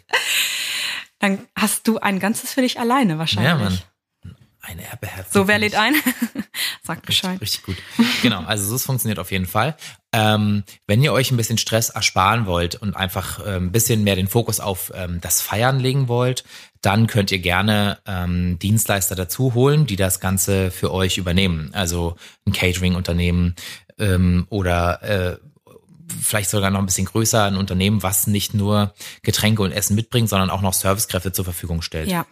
Dann 1.18 1.40
hast 1.56 1.88
du 1.88 1.98
ein 1.98 2.20
ganzes 2.20 2.52
für 2.52 2.60
dich 2.60 2.78
alleine 2.78 3.18
wahrscheinlich. 3.18 3.52
Ja, 3.52 3.58
Mann. 3.58 3.78
Eine 4.60 4.84
Erdbeerherzen. 4.84 5.32
So, 5.32 5.48
wer 5.48 5.58
lädt 5.58 5.74
ein? 5.74 5.94
Sagt 6.86 7.06
Bescheid. 7.06 7.40
Richtig, 7.40 7.66
richtig 7.66 7.86
gut. 7.96 8.06
Genau, 8.22 8.42
also 8.44 8.64
so 8.64 8.76
es 8.76 8.84
funktioniert 8.84 9.18
auf 9.18 9.30
jeden 9.30 9.46
Fall. 9.46 9.74
Ähm, 10.12 10.64
wenn 10.86 11.02
ihr 11.02 11.14
euch 11.14 11.30
ein 11.30 11.36
bisschen 11.38 11.56
Stress 11.56 11.88
ersparen 11.88 12.44
wollt 12.44 12.74
und 12.76 12.94
einfach 12.94 13.44
äh, 13.44 13.56
ein 13.56 13.72
bisschen 13.72 14.04
mehr 14.04 14.16
den 14.16 14.28
Fokus 14.28 14.60
auf 14.60 14.92
ähm, 14.94 15.18
das 15.22 15.40
Feiern 15.40 15.80
legen 15.80 16.08
wollt, 16.08 16.44
dann 16.82 17.06
könnt 17.06 17.32
ihr 17.32 17.38
gerne 17.38 17.98
ähm, 18.06 18.58
Dienstleister 18.58 19.14
dazu 19.14 19.54
holen, 19.54 19.86
die 19.86 19.96
das 19.96 20.20
Ganze 20.20 20.70
für 20.70 20.92
euch 20.92 21.16
übernehmen. 21.16 21.70
Also 21.72 22.16
ein 22.46 22.52
Catering-Unternehmen 22.52 23.54
ähm, 23.98 24.46
oder 24.50 25.02
äh, 25.02 25.38
vielleicht 26.20 26.50
sogar 26.50 26.70
noch 26.70 26.80
ein 26.80 26.86
bisschen 26.86 27.06
größer 27.06 27.44
ein 27.44 27.56
Unternehmen, 27.56 28.02
was 28.02 28.26
nicht 28.26 28.52
nur 28.52 28.92
Getränke 29.22 29.62
und 29.62 29.72
Essen 29.72 29.94
mitbringt, 29.94 30.28
sondern 30.28 30.50
auch 30.50 30.60
noch 30.60 30.74
Servicekräfte 30.74 31.32
zur 31.32 31.44
Verfügung 31.44 31.80
stellt. 31.80 32.08
Ja. 32.08 32.26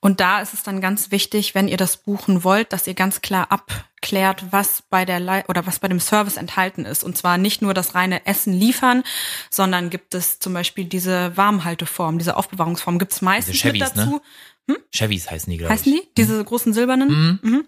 Und 0.00 0.20
da 0.20 0.40
ist 0.40 0.54
es 0.54 0.62
dann 0.62 0.80
ganz 0.80 1.10
wichtig, 1.10 1.54
wenn 1.54 1.68
ihr 1.68 1.76
das 1.76 1.98
buchen 1.98 2.44
wollt, 2.44 2.72
dass 2.72 2.86
ihr 2.86 2.94
ganz 2.94 3.20
klar 3.20 3.50
abklärt, 3.50 4.46
was 4.50 4.82
bei 4.88 5.04
der 5.04 5.20
Le 5.20 5.44
oder 5.48 5.66
was 5.66 5.78
bei 5.78 5.88
dem 5.88 6.00
Service 6.00 6.36
enthalten 6.36 6.84
ist. 6.84 7.04
Und 7.04 7.16
zwar 7.16 7.38
nicht 7.38 7.62
nur 7.62 7.74
das 7.74 7.94
reine 7.94 8.26
Essen 8.26 8.52
liefern, 8.52 9.02
sondern 9.50 9.90
gibt 9.90 10.14
es 10.14 10.38
zum 10.38 10.54
Beispiel 10.54 10.84
diese 10.84 11.36
Warmhalteform, 11.36 12.18
diese 12.18 12.36
Aufbewahrungsform, 12.36 12.98
gibt 12.98 13.12
es 13.12 13.22
meistens 13.22 13.62
mit 13.64 13.80
dazu. 13.80 14.00
Ne? 14.10 14.20
Hm? 14.68 14.78
Chevys 14.92 15.30
heißen 15.30 15.48
die, 15.48 15.58
glaube 15.58 15.72
ich. 15.72 15.80
Heißen 15.80 15.92
die? 15.92 16.02
Diese 16.16 16.42
großen 16.42 16.72
silbernen? 16.72 17.08
Mhm. 17.08 17.50
Mhm. 17.50 17.64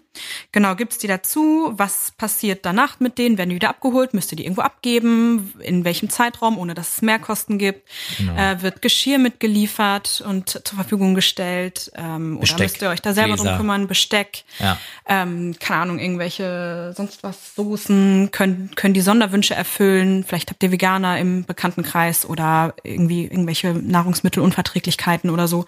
Genau, 0.51 0.75
gibt's 0.75 0.97
die 0.97 1.07
dazu? 1.07 1.71
Was 1.71 2.11
passiert 2.17 2.65
danach 2.65 2.99
mit 2.99 3.17
denen? 3.17 3.37
Werden 3.37 3.49
die 3.49 3.55
wieder 3.55 3.69
abgeholt? 3.69 4.13
Müsst 4.13 4.33
ihr 4.33 4.35
die 4.35 4.43
irgendwo 4.43 4.63
abgeben? 4.63 5.53
In 5.61 5.85
welchem 5.85 6.09
Zeitraum, 6.09 6.57
ohne 6.57 6.73
dass 6.73 6.95
es 6.95 7.01
Mehrkosten 7.01 7.57
gibt? 7.57 7.87
Genau. 8.17 8.35
Äh, 8.35 8.61
wird 8.61 8.81
Geschirr 8.81 9.17
mitgeliefert 9.17 10.21
und 10.27 10.49
zur 10.49 10.75
Verfügung 10.75 11.15
gestellt? 11.15 11.88
Ähm, 11.95 12.37
oder 12.37 12.57
müsst 12.57 12.81
ihr 12.81 12.89
euch 12.89 13.01
da 13.01 13.13
selber 13.13 13.35
Gläser. 13.35 13.49
drum 13.49 13.57
kümmern? 13.57 13.87
Besteck? 13.87 14.43
Ja. 14.59 14.77
Ähm, 15.07 15.55
keine 15.59 15.81
Ahnung, 15.81 15.99
irgendwelche 15.99 16.93
sonst 16.95 17.23
was 17.23 17.55
Soßen 17.55 18.29
können, 18.31 18.71
können 18.75 18.93
die 18.93 19.01
Sonderwünsche 19.01 19.55
erfüllen. 19.55 20.23
Vielleicht 20.23 20.49
habt 20.49 20.63
ihr 20.63 20.71
Veganer 20.71 21.19
im 21.19 21.45
Bekanntenkreis 21.45 22.25
oder 22.25 22.75
irgendwie 22.83 23.23
irgendwelche 23.23 23.73
Nahrungsmittelunverträglichkeiten 23.73 25.29
oder 25.29 25.47
so. 25.47 25.65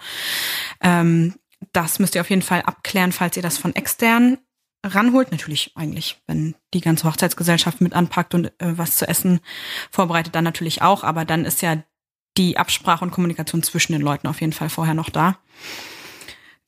Ähm, 0.82 1.36
das 1.74 2.00
müsst 2.00 2.16
ihr 2.16 2.22
auf 2.22 2.30
jeden 2.30 2.42
Fall 2.42 2.62
abklären, 2.62 3.12
falls 3.12 3.38
ihr 3.38 3.44
das 3.44 3.58
von 3.58 3.76
extern 3.76 4.38
ranholt. 4.84 5.32
Natürlich 5.32 5.72
eigentlich, 5.76 6.22
wenn 6.28 6.56
die 6.74 6.82
ganze 6.82 7.08
Hochzeitsgesellschaft 7.08 7.82
mit 7.82 7.94
anpackt 7.94 8.34
und 8.34 8.48
äh, 8.48 8.78
was 8.78 8.96
zu 8.96 9.08
essen 9.08 9.40
vorbereitet, 9.92 10.36
dann 10.36 10.44
natürlich 10.44 10.82
auch. 10.82 11.04
Aber 11.04 11.26
dann 11.26 11.46
ist 11.46 11.62
ja 11.62 11.84
die 12.38 12.58
Absprache 12.58 13.04
und 13.04 13.12
Kommunikation 13.12 13.64
zwischen 13.64 13.94
den 13.94 14.02
Leuten 14.02 14.28
auf 14.28 14.42
jeden 14.42 14.54
Fall 14.54 14.70
vorher 14.70 14.94
noch 14.94 15.10
da. 15.10 15.38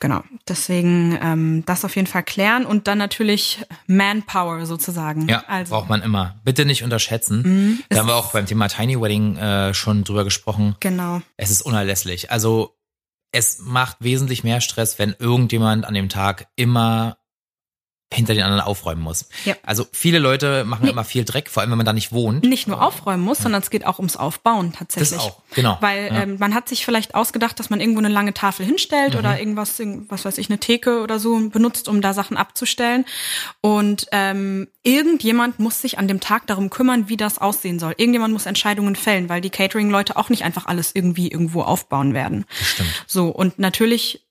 Genau, 0.04 0.22
deswegen 0.50 1.18
ähm, 1.24 1.64
das 1.66 1.86
auf 1.86 1.96
jeden 1.96 2.10
Fall 2.10 2.24
klären 2.24 2.66
und 2.66 2.90
dann 2.90 2.98
natürlich 2.98 3.66
Manpower 3.88 4.66
sozusagen. 4.66 5.30
Ja, 5.30 5.46
also, 5.48 5.74
braucht 5.74 5.88
man 5.88 6.02
immer. 6.02 6.42
Bitte 6.44 6.66
nicht 6.66 6.84
unterschätzen. 6.84 7.42
Mhm, 7.42 7.84
da 7.88 8.00
haben 8.00 8.08
wir 8.08 8.18
auch 8.18 8.34
beim 8.34 8.46
Thema 8.46 8.68
Tiny 8.68 9.00
Wedding 9.00 9.38
äh, 9.38 9.74
schon 9.74 10.04
drüber 10.04 10.26
gesprochen. 10.26 10.76
Genau. 10.82 11.22
Es 11.38 11.52
ist 11.52 11.62
unerlässlich. 11.62 12.32
Also 12.32 12.76
es 13.32 13.60
macht 13.60 13.96
wesentlich 14.02 14.44
mehr 14.44 14.60
Stress, 14.60 15.00
wenn 15.00 15.16
irgendjemand 15.18 15.86
an 15.86 15.94
dem 15.94 16.10
Tag 16.10 16.48
immer 16.58 17.16
hinter 18.14 18.34
den 18.34 18.44
anderen 18.44 18.62
aufräumen 18.62 19.02
muss. 19.02 19.28
Ja. 19.46 19.56
Also 19.64 19.86
viele 19.92 20.20
Leute 20.20 20.64
machen 20.64 20.86
nee. 20.86 20.92
immer 20.92 21.04
viel 21.04 21.26
Dreck, 21.26 21.50
vor 21.50 21.62
allem 21.62 21.72
wenn 21.72 21.78
man 21.78 21.86
da 21.86 21.94
nicht 21.94 22.12
wohnt. 22.12 22.46
Nicht 22.46 22.68
nur 22.68 22.82
aufräumen 22.82 23.24
muss, 23.24 23.40
ja. 23.40 23.44
sondern 23.44 23.62
es 23.62 23.70
geht 23.70 23.86
auch 23.86 24.00
ums 24.00 24.16
Aufbauen 24.16 24.74
tatsächlich. 24.74 25.12
Das 25.12 25.20
auch, 25.20 25.42
genau. 25.54 25.78
Weil 25.82 26.08
ja. 26.08 26.24
ähm, 26.24 26.38
man 26.40 26.54
hat 26.54 26.70
sich 26.70 26.86
vielleicht 26.86 27.16
ausgedacht, 27.16 27.60
dass 27.60 27.70
man 27.70 27.80
irgendwo 27.80 28.00
eine 28.00 28.10
lange 28.10 28.34
Tafel 28.34 28.66
hinstellt 28.66 29.14
mhm. 29.14 29.20
oder 29.20 29.40
irgendwas, 29.40 29.82
was 30.08 30.26
weiß 30.26 30.38
ich, 30.38 30.50
eine 30.50 30.60
Theke 30.60 31.02
oder 31.02 31.20
so 31.20 31.50
benutzt, 31.50 31.88
um 31.88 32.02
da 32.02 32.14
Sachen 32.14 32.38
abzustellen. 32.38 33.06
Und 33.62 34.08
ähm, 34.12 34.68
irgendjemand 34.84 35.60
muss 35.60 35.82
sich 35.82 35.98
an 35.98 36.08
dem 36.08 36.20
Tag 36.20 36.48
darum 36.48 36.70
kümmern, 36.70 37.10
wie 37.10 37.18
das 37.18 37.40
aussehen 37.40 37.80
soll. 37.80 37.94
Irgendjemand 37.98 38.34
muss 38.34 38.46
Entscheidungen 38.46 38.96
fällen, 38.96 39.30
weil 39.30 39.42
die 39.42 39.50
Catering-Leute 39.50 40.18
auch 40.18 40.30
nicht 40.30 40.44
einfach 40.44 40.66
alles 40.66 40.92
irgendwie 40.94 41.30
irgendwo 41.30 41.62
aufbauen 41.62 42.14
werden. 42.14 42.46
Stimmt. 42.62 42.90
So, 43.08 43.30
und 43.30 43.60
natürlich 43.60 44.26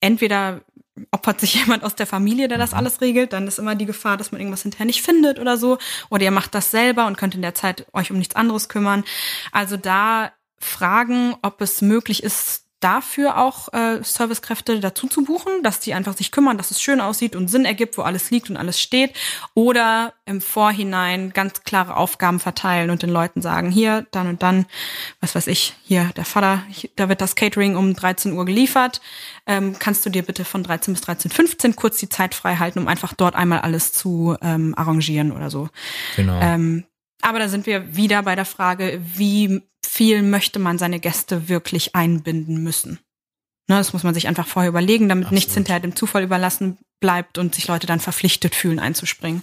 entweder 0.00 0.62
opfert 1.10 1.40
sich 1.40 1.54
jemand 1.64 1.84
aus 1.84 1.94
der 1.94 2.06
Familie, 2.06 2.48
der 2.48 2.58
das 2.58 2.72
mhm. 2.72 2.78
alles 2.78 3.00
regelt, 3.00 3.32
dann 3.32 3.46
ist 3.46 3.58
immer 3.58 3.74
die 3.74 3.86
Gefahr, 3.86 4.16
dass 4.16 4.32
man 4.32 4.40
irgendwas 4.40 4.62
hinterher 4.62 4.86
nicht 4.86 5.02
findet 5.02 5.38
oder 5.38 5.56
so. 5.56 5.78
Oder 6.10 6.24
ihr 6.24 6.30
macht 6.30 6.54
das 6.54 6.70
selber 6.70 7.06
und 7.06 7.16
könnt 7.16 7.34
in 7.34 7.42
der 7.42 7.54
Zeit 7.54 7.86
euch 7.92 8.10
um 8.10 8.18
nichts 8.18 8.36
anderes 8.36 8.68
kümmern. 8.68 9.04
Also 9.52 9.76
da 9.76 10.32
fragen, 10.58 11.34
ob 11.42 11.60
es 11.60 11.82
möglich 11.82 12.22
ist, 12.22 12.66
dafür 12.80 13.38
auch 13.38 13.72
äh, 13.72 14.02
Servicekräfte 14.02 14.80
dazu 14.80 15.06
zu 15.06 15.22
buchen, 15.24 15.62
dass 15.62 15.80
die 15.80 15.94
einfach 15.94 16.16
sich 16.16 16.32
kümmern, 16.32 16.56
dass 16.56 16.70
es 16.70 16.80
schön 16.80 17.00
aussieht 17.00 17.36
und 17.36 17.48
Sinn 17.48 17.64
ergibt, 17.64 17.98
wo 17.98 18.02
alles 18.02 18.30
liegt 18.30 18.50
und 18.50 18.56
alles 18.56 18.80
steht. 18.80 19.14
Oder 19.54 20.14
im 20.24 20.40
Vorhinein 20.40 21.30
ganz 21.32 21.62
klare 21.62 21.96
Aufgaben 21.96 22.40
verteilen 22.40 22.90
und 22.90 23.02
den 23.02 23.10
Leuten 23.10 23.42
sagen, 23.42 23.70
hier, 23.70 24.06
dann 24.10 24.28
und 24.28 24.42
dann, 24.42 24.66
was 25.20 25.34
weiß 25.34 25.46
ich, 25.46 25.74
hier, 25.84 26.10
der 26.16 26.24
Vater, 26.24 26.62
da 26.96 27.08
wird 27.08 27.20
das 27.20 27.36
Catering 27.36 27.76
um 27.76 27.94
13 27.94 28.32
Uhr 28.32 28.46
geliefert. 28.46 29.00
Ähm, 29.46 29.76
kannst 29.78 30.04
du 30.06 30.10
dir 30.10 30.22
bitte 30.22 30.44
von 30.44 30.62
13 30.62 30.94
bis 30.94 31.02
13.15 31.02 31.74
kurz 31.74 31.98
die 31.98 32.08
Zeit 32.08 32.34
frei 32.34 32.56
halten, 32.56 32.78
um 32.78 32.88
einfach 32.88 33.12
dort 33.12 33.34
einmal 33.34 33.60
alles 33.60 33.92
zu 33.92 34.36
ähm, 34.40 34.74
arrangieren 34.76 35.32
oder 35.32 35.50
so. 35.50 35.68
Genau. 36.16 36.40
Ähm, 36.40 36.84
aber 37.22 37.38
da 37.38 37.48
sind 37.48 37.66
wir 37.66 37.96
wieder 37.96 38.22
bei 38.22 38.34
der 38.34 38.46
Frage, 38.46 39.00
wie 39.02 39.62
viel 39.84 40.22
möchte 40.22 40.58
man 40.58 40.78
seine 40.78 41.00
Gäste 41.00 41.48
wirklich 41.48 41.94
einbinden 41.94 42.62
müssen. 42.62 43.00
Ne, 43.68 43.76
das 43.76 43.92
muss 43.92 44.02
man 44.02 44.14
sich 44.14 44.26
einfach 44.26 44.48
vorher 44.48 44.68
überlegen, 44.68 45.08
damit 45.08 45.26
Absolut. 45.26 45.36
nichts 45.36 45.54
hinterher 45.54 45.78
dem 45.78 45.94
Zufall 45.94 46.24
überlassen 46.24 46.78
bleibt 46.98 47.38
und 47.38 47.54
sich 47.54 47.68
Leute 47.68 47.86
dann 47.86 48.00
verpflichtet 48.00 48.54
fühlen, 48.54 48.80
einzuspringen. 48.80 49.42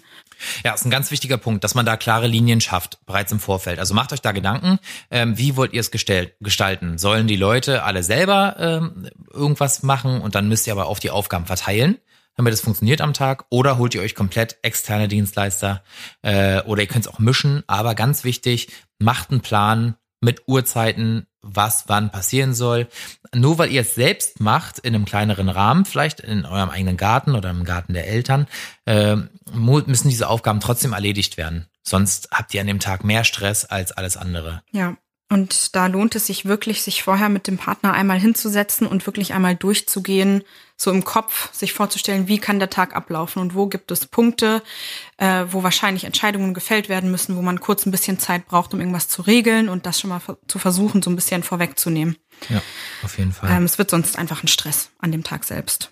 Ja, 0.65 0.73
ist 0.73 0.85
ein 0.85 0.91
ganz 0.91 1.11
wichtiger 1.11 1.37
Punkt, 1.37 1.63
dass 1.63 1.75
man 1.75 1.85
da 1.85 1.95
klare 1.97 2.27
Linien 2.27 2.61
schafft, 2.61 2.99
bereits 3.05 3.31
im 3.31 3.39
Vorfeld. 3.39 3.79
Also 3.79 3.93
macht 3.93 4.13
euch 4.13 4.21
da 4.21 4.33
Gedanken, 4.33 4.79
ähm, 5.09 5.37
wie 5.37 5.55
wollt 5.55 5.73
ihr 5.73 5.79
es 5.79 5.91
gestellt, 5.91 6.35
gestalten? 6.41 6.97
Sollen 6.97 7.27
die 7.27 7.37
Leute 7.37 7.83
alle 7.83 8.03
selber 8.03 8.55
ähm, 8.59 9.09
irgendwas 9.33 9.81
machen 9.81 10.21
und 10.21 10.35
dann 10.35 10.49
müsst 10.49 10.67
ihr 10.67 10.73
aber 10.73 10.87
auf 10.87 10.99
die 10.99 11.09
Aufgaben 11.09 11.45
verteilen? 11.45 11.97
damit 12.37 12.53
es 12.53 12.61
funktioniert 12.61 13.01
am 13.01 13.13
Tag, 13.13 13.45
oder 13.49 13.79
holt 13.79 13.95
ihr 13.95 14.01
euch 14.01 14.13
komplett 14.13 14.59
externe 14.61 15.07
Dienstleister 15.07 15.83
äh, 16.21 16.61
oder 16.61 16.83
ihr 16.83 16.87
könnt 16.87 17.07
es 17.07 17.11
auch 17.11 17.17
mischen. 17.17 17.63
Aber 17.65 17.95
ganz 17.95 18.23
wichtig, 18.23 18.67
macht 18.99 19.31
einen 19.31 19.41
Plan 19.41 19.95
mit 20.19 20.43
Uhrzeiten, 20.47 21.27
was 21.41 21.85
wann 21.87 22.11
passieren 22.11 22.53
soll. 22.53 22.87
Nur 23.33 23.57
weil 23.57 23.71
ihr 23.71 23.81
es 23.81 23.95
selbst 23.95 24.39
macht, 24.39 24.79
in 24.79 24.95
einem 24.95 25.05
kleineren 25.05 25.49
Rahmen, 25.49 25.85
vielleicht 25.85 26.19
in 26.19 26.45
eurem 26.45 26.69
eigenen 26.69 26.97
Garten 26.97 27.35
oder 27.35 27.51
im 27.51 27.63
Garten 27.63 27.93
der 27.93 28.07
Eltern, 28.07 28.47
äh, 28.85 29.15
müssen 29.53 30.09
diese 30.09 30.29
Aufgaben 30.29 30.59
trotzdem 30.59 30.93
erledigt 30.93 31.37
werden. 31.37 31.67
Sonst 31.83 32.29
habt 32.31 32.53
ihr 32.53 32.61
an 32.61 32.67
dem 32.67 32.79
Tag 32.79 33.03
mehr 33.03 33.23
Stress 33.23 33.65
als 33.65 33.91
alles 33.93 34.17
andere. 34.17 34.61
Ja, 34.71 34.97
und 35.29 35.75
da 35.75 35.87
lohnt 35.87 36.15
es 36.15 36.27
sich 36.27 36.45
wirklich, 36.45 36.81
sich 36.81 37.03
vorher 37.03 37.27
mit 37.27 37.47
dem 37.47 37.57
Partner 37.57 37.93
einmal 37.93 38.19
hinzusetzen 38.19 38.87
und 38.87 39.05
wirklich 39.05 39.33
einmal 39.33 39.55
durchzugehen, 39.55 40.43
so 40.77 40.89
im 40.89 41.03
Kopf 41.03 41.53
sich 41.53 41.73
vorzustellen, 41.73 42.29
wie 42.29 42.37
kann 42.37 42.59
der 42.59 42.69
Tag 42.69 42.95
ablaufen 42.95 43.41
und 43.41 43.53
wo 43.53 43.67
gibt 43.67 43.91
es 43.91 44.05
Punkte, 44.05 44.63
äh, 45.17 45.45
wo 45.49 45.63
wahrscheinlich 45.63 46.05
Entscheidungen 46.05 46.53
gefällt 46.53 46.87
werden 46.87 47.11
müssen, 47.11 47.35
wo 47.35 47.41
man 47.41 47.59
kurz 47.59 47.85
ein 47.85 47.91
bisschen 47.91 48.19
Zeit 48.19 48.47
braucht, 48.47 48.73
um 48.73 48.79
irgendwas 48.79 49.09
zu 49.09 49.21
regeln 49.21 49.67
und 49.67 49.85
das 49.85 49.99
schon 49.99 50.11
mal 50.11 50.21
zu 50.47 50.59
versuchen, 50.59 51.01
so 51.01 51.09
ein 51.09 51.15
bisschen 51.15 51.43
vorwegzunehmen. 51.43 52.15
Ja, 52.47 52.61
auf 53.03 53.17
jeden 53.17 53.33
Fall. 53.33 53.51
Ähm, 53.51 53.63
es 53.63 53.77
wird 53.77 53.89
sonst 53.89 54.17
einfach 54.17 54.43
ein 54.43 54.47
Stress 54.47 54.91
an 54.99 55.11
dem 55.11 55.23
Tag 55.23 55.43
selbst. 55.43 55.91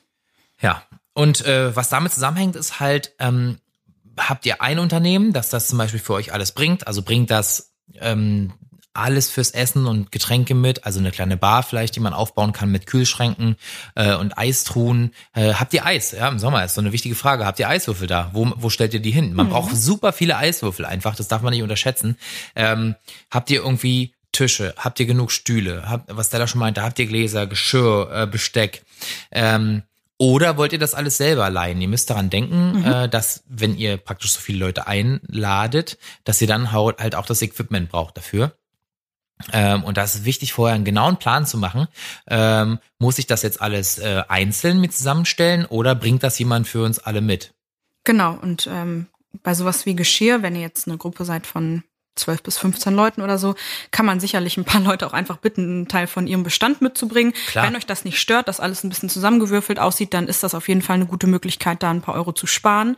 Ja, 0.62 0.84
und 1.14 1.46
äh, 1.46 1.76
was 1.76 1.90
damit 1.90 2.14
zusammenhängt, 2.14 2.56
ist 2.56 2.80
halt, 2.80 3.14
ähm, 3.20 3.58
habt 4.18 4.46
ihr 4.46 4.62
ein 4.62 4.80
Unternehmen, 4.80 5.34
das 5.34 5.50
das 5.50 5.68
zum 5.68 5.78
Beispiel 5.78 6.00
für 6.00 6.14
euch 6.14 6.32
alles 6.32 6.54
bringt? 6.54 6.88
Also 6.88 7.02
bringt 7.02 7.32
das 7.32 7.74
ähm, 8.00 8.54
alles 8.96 9.30
fürs 9.30 9.52
Essen 9.52 9.86
und 9.86 10.12
Getränke 10.12 10.56
mit, 10.56 10.86
also 10.86 11.00
eine 11.00 11.12
kleine 11.12 11.38
Bar 11.38 11.64
vielleicht, 11.64 11.96
die 11.96 12.00
man 12.00 12.14
aufbauen 12.14 12.54
kann 12.54 12.72
mit 12.72 12.88
Kühlschränken 12.88 13.56
äh, 13.96 14.16
und 14.16 14.38
Eistruhen. 14.38 15.14
Äh, 15.34 15.54
habt 15.54 15.74
ihr 15.74 15.86
Eis? 15.86 16.12
Ja, 16.12 16.28
im 16.30 16.40
Sommer 16.40 16.64
ist 16.64 16.76
so 16.76 16.82
eine 16.82 16.92
wichtige 16.92 17.16
Frage. 17.16 17.46
Habt 17.46 17.60
ihr 17.60 17.70
Eiswürfel 17.70 18.08
da? 18.08 18.30
Wo, 18.34 18.52
wo 18.56 18.70
stellt 18.70 18.94
ihr 18.94 19.00
die 19.00 19.12
hin? 19.12 19.34
Man 19.34 19.48
mhm. 19.48 19.52
braucht 19.52 19.76
super 19.76 20.14
viele 20.14 20.38
Eiswürfel 20.38 20.86
einfach, 20.86 21.16
das 21.16 21.28
darf 21.28 21.42
man 21.42 21.52
nicht 21.52 21.64
unterschätzen. 21.64 22.18
Ähm, 22.56 22.96
habt 23.32 23.50
ihr 23.50 23.62
irgendwie 23.62 24.14
Tische? 24.32 24.74
Habt 24.78 25.00
ihr 25.00 25.06
genug 25.06 25.32
Stühle? 25.32 25.90
Habt, 25.90 26.16
was 26.16 26.28
Stella 26.28 26.48
schon 26.48 26.60
meinte, 26.60 26.84
habt 26.84 27.00
ihr 27.00 27.06
Gläser, 27.06 27.48
Geschirr, 27.48 28.10
äh, 28.12 28.28
Besteck? 28.28 28.84
Ähm, 29.32 29.84
oder 30.18 30.58
wollt 30.58 30.72
ihr 30.72 30.80
das 30.80 30.94
alles 30.94 31.18
selber 31.18 31.50
leihen? 31.50 31.82
Ihr 31.82 31.88
müsst 31.88 32.10
daran 32.10 32.30
denken, 32.30 32.80
mhm. 32.80 32.86
äh, 32.86 33.10
dass 33.10 33.44
wenn 33.48 33.78
ihr 33.78 33.98
praktisch 33.98 34.32
so 34.32 34.40
viele 34.40 34.60
Leute 34.60 34.88
einladet, 34.88 35.98
dass 36.24 36.42
ihr 36.42 36.48
dann 36.48 36.72
halt 36.72 37.16
auch 37.16 37.26
das 37.26 37.42
Equipment 37.42 37.90
braucht 37.90 38.18
dafür. 38.18 38.56
Ähm, 39.52 39.84
und 39.84 39.98
das 39.98 40.16
ist 40.16 40.26
wichtig, 40.26 40.54
vorher 40.54 40.76
einen 40.76 40.86
genauen 40.86 41.18
Plan 41.18 41.46
zu 41.46 41.58
machen. 41.58 41.88
Ähm, 42.28 42.80
muss 43.00 43.18
ich 43.20 43.28
das 43.28 43.42
jetzt 43.42 43.62
alles 43.62 43.98
äh, 44.00 44.24
einzeln 44.28 44.80
mit 44.80 44.94
zusammenstellen 44.94 45.66
oder 45.66 45.96
bringt 45.96 46.24
das 46.24 46.40
jemand 46.40 46.68
für 46.68 46.84
uns 46.84 47.00
alle 47.00 47.22
mit? 47.22 47.54
Genau, 48.06 48.38
und 48.42 48.68
ähm, 48.72 49.08
bei 49.44 49.54
sowas 49.54 49.86
wie 49.86 49.96
Geschirr, 49.96 50.42
wenn 50.42 50.56
ihr 50.56 50.62
jetzt 50.62 50.88
eine 50.88 50.98
Gruppe 50.98 51.26
seid 51.26 51.48
von 51.48 51.84
12 52.16 52.44
bis 52.44 52.58
15 52.58 52.96
Leuten 52.96 53.22
oder 53.22 53.38
so, 53.38 53.56
kann 53.92 54.06
man 54.06 54.20
sicherlich 54.20 54.58
ein 54.58 54.64
paar 54.64 54.82
Leute 54.86 55.06
auch 55.06 55.14
einfach 55.14 55.38
bitten, 55.38 55.64
einen 55.64 55.88
Teil 55.88 56.08
von 56.08 56.28
ihrem 56.28 56.44
Bestand 56.44 56.82
mitzubringen. 56.82 57.34
Klar. 57.48 57.68
Wenn 57.68 57.76
euch 57.76 57.86
das 57.86 58.06
nicht 58.06 58.20
stört, 58.20 58.48
dass 58.48 58.60
alles 58.60 58.84
ein 58.84 58.90
bisschen 58.90 59.10
zusammengewürfelt 59.10 59.80
aussieht, 59.80 60.14
dann 60.14 60.28
ist 60.28 60.44
das 60.44 60.56
auf 60.56 60.68
jeden 60.68 60.82
Fall 60.82 60.96
eine 60.96 61.08
gute 61.08 61.28
Möglichkeit, 61.28 61.84
da 61.84 61.92
ein 61.92 62.02
paar 62.02 62.16
Euro 62.16 62.32
zu 62.32 62.48
sparen. 62.48 62.96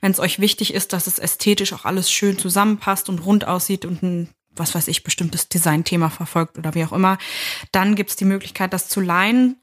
Wenn 0.00 0.12
es 0.12 0.20
euch 0.20 0.38
wichtig 0.38 0.72
ist, 0.72 0.92
dass 0.92 1.06
es 1.06 1.18
ästhetisch 1.18 1.72
auch 1.72 1.84
alles 1.84 2.10
schön 2.10 2.38
zusammenpasst 2.38 3.08
und 3.08 3.18
rund 3.18 3.46
aussieht 3.46 3.84
und 3.84 4.02
ein 4.02 4.28
was 4.60 4.76
weiß 4.76 4.86
ich, 4.86 5.02
bestimmtes 5.02 5.48
Designthema 5.48 6.10
verfolgt 6.10 6.56
oder 6.56 6.74
wie 6.74 6.84
auch 6.84 6.92
immer. 6.92 7.18
Dann 7.72 7.96
gibt's 7.96 8.14
die 8.14 8.24
Möglichkeit, 8.24 8.72
das 8.72 8.88
zu 8.88 9.00
leihen. 9.00 9.56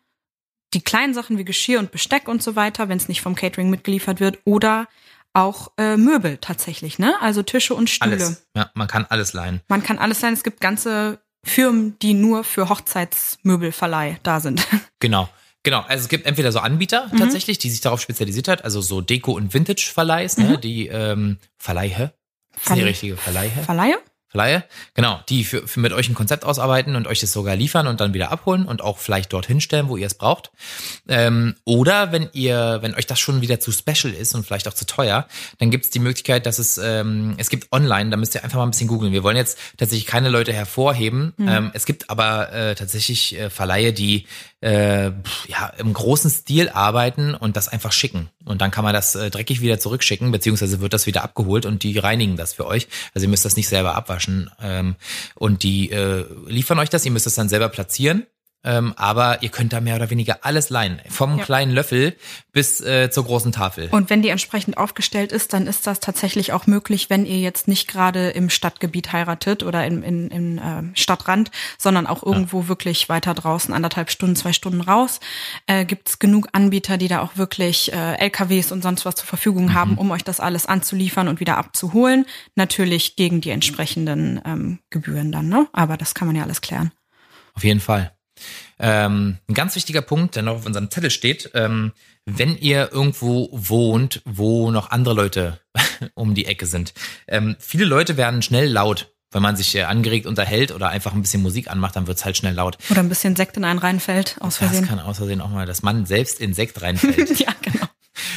Die 0.73 0.81
kleinen 0.81 1.13
Sachen 1.13 1.37
wie 1.37 1.45
Geschirr 1.45 1.79
und 1.79 1.91
Besteck 1.91 2.27
und 2.27 2.43
so 2.43 2.57
weiter, 2.57 2.89
wenn 2.89 2.97
es 2.97 3.07
nicht 3.07 3.21
vom 3.21 3.35
Catering 3.35 3.69
mitgeliefert 3.69 4.19
wird, 4.19 4.39
oder 4.43 4.87
auch 5.31 5.71
äh, 5.77 5.95
Möbel 5.95 6.37
tatsächlich, 6.41 6.99
ne? 6.99 7.15
Also 7.21 7.43
Tische 7.43 7.73
und 7.75 7.89
Stühle. 7.89 8.13
Alles. 8.13 8.47
Ja, 8.55 8.71
man 8.73 8.87
kann 8.87 9.05
alles 9.07 9.33
leihen. 9.33 9.61
Man 9.67 9.83
kann 9.83 9.99
alles 9.99 10.21
leihen. 10.21 10.33
Es 10.33 10.43
gibt 10.43 10.59
ganze 10.59 11.19
Firmen, 11.43 11.97
die 11.99 12.13
nur 12.13 12.43
für 12.43 12.69
Hochzeitsmöbelverleih 12.69 14.19
da 14.23 14.39
sind. 14.39 14.67
Genau. 14.99 15.29
Genau, 15.61 15.81
also 15.81 16.03
es 16.03 16.09
gibt 16.09 16.25
entweder 16.25 16.51
so 16.51 16.59
Anbieter 16.59 17.09
mhm. 17.11 17.17
tatsächlich, 17.17 17.59
die 17.59 17.69
sich 17.69 17.81
darauf 17.81 18.01
spezialisiert 18.01 18.47
hat, 18.47 18.63
also 18.63 18.79
so 18.79 19.01
Deko- 19.01 19.35
und 19.35 19.53
Vintage-Verleihs, 19.53 20.37
ne, 20.37 20.51
mhm. 20.51 20.61
die 20.61 20.87
ähm, 20.87 21.37
Verleihe. 21.57 22.13
Ist 22.55 22.73
die 22.73 22.81
richtige 22.81 23.17
Verleihe? 23.17 23.51
Verleihe? 23.51 23.99
Verleihe, 24.29 24.65
genau, 24.93 25.21
die 25.29 25.45
für, 25.45 25.65
für 25.65 25.79
mit 25.79 25.93
euch 25.93 26.09
ein 26.09 26.13
Konzept 26.13 26.43
ausarbeiten 26.43 26.97
und 26.97 27.07
euch 27.07 27.21
das 27.21 27.31
sogar 27.31 27.55
liefern 27.55 27.87
und 27.87 28.01
dann 28.01 28.13
wieder 28.13 28.29
abholen 28.29 28.65
und 28.65 28.81
auch 28.81 28.97
vielleicht 28.97 29.31
dorthin 29.31 29.61
stellen, 29.61 29.87
wo 29.87 29.95
ihr 29.95 30.05
es 30.05 30.15
braucht. 30.15 30.51
Ähm, 31.07 31.55
oder 31.63 32.11
wenn 32.11 32.27
ihr, 32.33 32.79
wenn 32.81 32.93
euch 32.93 33.07
das 33.07 33.21
schon 33.21 33.39
wieder 33.39 33.61
zu 33.61 33.71
special 33.71 34.13
ist 34.13 34.35
und 34.35 34.45
vielleicht 34.45 34.67
auch 34.67 34.73
zu 34.73 34.85
teuer, 34.85 35.27
dann 35.59 35.71
gibt 35.71 35.85
es 35.85 35.91
die 35.91 35.99
Möglichkeit, 35.99 36.45
dass 36.45 36.59
es, 36.59 36.77
ähm, 36.77 37.35
es 37.37 37.49
gibt 37.49 37.71
online, 37.71 38.09
da 38.09 38.17
müsst 38.17 38.35
ihr 38.35 38.43
einfach 38.43 38.57
mal 38.57 38.65
ein 38.65 38.71
bisschen 38.71 38.89
googeln. 38.89 39.13
Wir 39.13 39.23
wollen 39.23 39.37
jetzt 39.37 39.57
tatsächlich 39.77 40.07
keine 40.07 40.27
Leute 40.27 40.51
hervorheben. 40.51 41.33
Mhm. 41.37 41.47
Ähm, 41.47 41.71
es 41.73 41.85
gibt 41.85 42.09
aber 42.09 42.51
äh, 42.51 42.75
tatsächlich 42.75 43.33
äh, 43.39 43.49
Verleihe, 43.49 43.93
die 43.93 44.25
äh, 44.59 45.05
ja, 45.05 45.67
im 45.77 45.93
großen 45.93 46.29
Stil 46.29 46.67
arbeiten 46.67 47.33
und 47.33 47.55
das 47.55 47.69
einfach 47.69 47.93
schicken. 47.93 48.29
Und 48.43 48.61
dann 48.61 48.71
kann 48.71 48.83
man 48.83 48.93
das 48.93 49.15
äh, 49.15 49.29
dreckig 49.29 49.61
wieder 49.61 49.79
zurückschicken, 49.79 50.31
beziehungsweise 50.31 50.81
wird 50.81 50.91
das 50.91 51.05
wieder 51.05 51.23
abgeholt 51.23 51.65
und 51.65 51.83
die 51.83 51.97
reinigen 51.97 52.35
das 52.35 52.53
für 52.53 52.65
euch. 52.65 52.87
Also 53.13 53.25
ihr 53.25 53.29
müsst 53.29 53.45
das 53.45 53.55
nicht 53.55 53.69
selber 53.69 53.95
abwaschen. 53.95 54.16
Ähm, 54.61 54.95
und 55.35 55.63
die 55.63 55.91
äh, 55.91 56.25
liefern 56.47 56.79
euch 56.79 56.89
das, 56.89 57.05
ihr 57.05 57.11
müsst 57.11 57.25
das 57.25 57.35
dann 57.35 57.49
selber 57.49 57.69
platzieren 57.69 58.25
ähm, 58.63 58.93
aber 58.97 59.43
ihr 59.43 59.49
könnt 59.49 59.71
da 59.71 59.79
mehr 59.79 59.95
oder 59.95 60.09
weniger 60.09 60.39
alles 60.41 60.69
leihen. 60.69 60.99
Vom 61.09 61.37
ja. 61.37 61.43
kleinen 61.43 61.71
Löffel 61.71 62.15
bis 62.51 62.81
äh, 62.81 63.09
zur 63.09 63.25
großen 63.25 63.51
Tafel. 63.51 63.87
Und 63.91 64.09
wenn 64.09 64.21
die 64.21 64.29
entsprechend 64.29 64.77
aufgestellt 64.77 65.31
ist, 65.31 65.53
dann 65.53 65.67
ist 65.67 65.87
das 65.87 65.99
tatsächlich 65.99 66.51
auch 66.53 66.67
möglich, 66.67 67.09
wenn 67.09 67.25
ihr 67.25 67.39
jetzt 67.39 67.67
nicht 67.67 67.87
gerade 67.87 68.29
im 68.31 68.49
Stadtgebiet 68.49 69.13
heiratet 69.13 69.63
oder 69.63 69.85
in, 69.85 70.03
in, 70.03 70.27
in 70.29 70.57
äh, 70.57 70.83
Stadtrand, 70.95 71.51
sondern 71.77 72.07
auch 72.07 72.23
irgendwo 72.23 72.61
ja. 72.61 72.67
wirklich 72.67 73.09
weiter 73.09 73.33
draußen, 73.33 73.73
anderthalb 73.73 74.09
Stunden, 74.09 74.35
zwei 74.35 74.53
Stunden 74.53 74.81
raus, 74.81 75.19
äh, 75.67 75.85
gibt 75.85 76.09
es 76.09 76.19
genug 76.19 76.49
Anbieter, 76.51 76.97
die 76.97 77.07
da 77.07 77.21
auch 77.21 77.37
wirklich 77.37 77.93
äh, 77.93 78.15
LKWs 78.15 78.71
und 78.71 78.81
sonst 78.81 79.05
was 79.05 79.15
zur 79.15 79.27
Verfügung 79.27 79.65
mhm. 79.65 79.73
haben, 79.75 79.97
um 79.97 80.11
euch 80.11 80.23
das 80.23 80.39
alles 80.39 80.65
anzuliefern 80.65 81.27
und 81.27 81.39
wieder 81.39 81.57
abzuholen. 81.57 82.25
Natürlich 82.55 83.15
gegen 83.15 83.39
die 83.39 83.51
entsprechenden 83.51 84.41
ähm, 84.45 84.79
Gebühren 84.89 85.31
dann, 85.31 85.47
ne? 85.47 85.67
Aber 85.73 85.95
das 85.95 86.15
kann 86.15 86.27
man 86.27 86.35
ja 86.35 86.43
alles 86.43 86.61
klären. 86.61 86.91
Auf 87.53 87.63
jeden 87.63 87.79
Fall. 87.79 88.16
Ähm, 88.79 89.37
ein 89.47 89.53
ganz 89.53 89.75
wichtiger 89.75 90.01
Punkt, 90.01 90.35
der 90.35 90.43
noch 90.43 90.55
auf 90.55 90.65
unserem 90.65 90.91
Zettel 90.91 91.11
steht, 91.11 91.51
ähm, 91.53 91.93
wenn 92.25 92.57
ihr 92.57 92.91
irgendwo 92.91 93.49
wohnt, 93.51 94.21
wo 94.25 94.71
noch 94.71 94.91
andere 94.91 95.15
Leute 95.15 95.59
um 96.13 96.35
die 96.35 96.45
Ecke 96.45 96.65
sind. 96.65 96.93
Ähm, 97.27 97.55
viele 97.59 97.85
Leute 97.85 98.17
werden 98.17 98.41
schnell 98.41 98.69
laut. 98.69 99.13
Wenn 99.31 99.41
man 99.41 99.57
sich 99.57 99.75
äh, 99.75 99.83
angeregt 99.83 100.25
unterhält 100.25 100.71
oder 100.71 100.89
einfach 100.89 101.13
ein 101.13 101.21
bisschen 101.21 101.41
Musik 101.41 101.69
anmacht, 101.69 101.95
dann 101.97 102.07
wird's 102.07 102.23
halt 102.23 102.37
schnell 102.37 102.53
laut. 102.53 102.77
Oder 102.89 103.01
ein 103.01 103.09
bisschen 103.09 103.35
Sekt 103.35 103.57
in 103.57 103.65
einen 103.65 103.79
reinfällt, 103.79 104.37
aus 104.39 104.57
Versehen. 104.57 104.81
Das 104.81 104.89
kann 104.89 104.99
aus 104.99 105.17
Versehen 105.17 105.41
auch 105.41 105.49
mal, 105.49 105.65
dass 105.65 105.83
man 105.83 106.05
selbst 106.05 106.39
in 106.39 106.53
Sekt 106.53 106.81
reinfällt. 106.81 107.37
ja, 107.39 107.53
genau. 107.61 107.87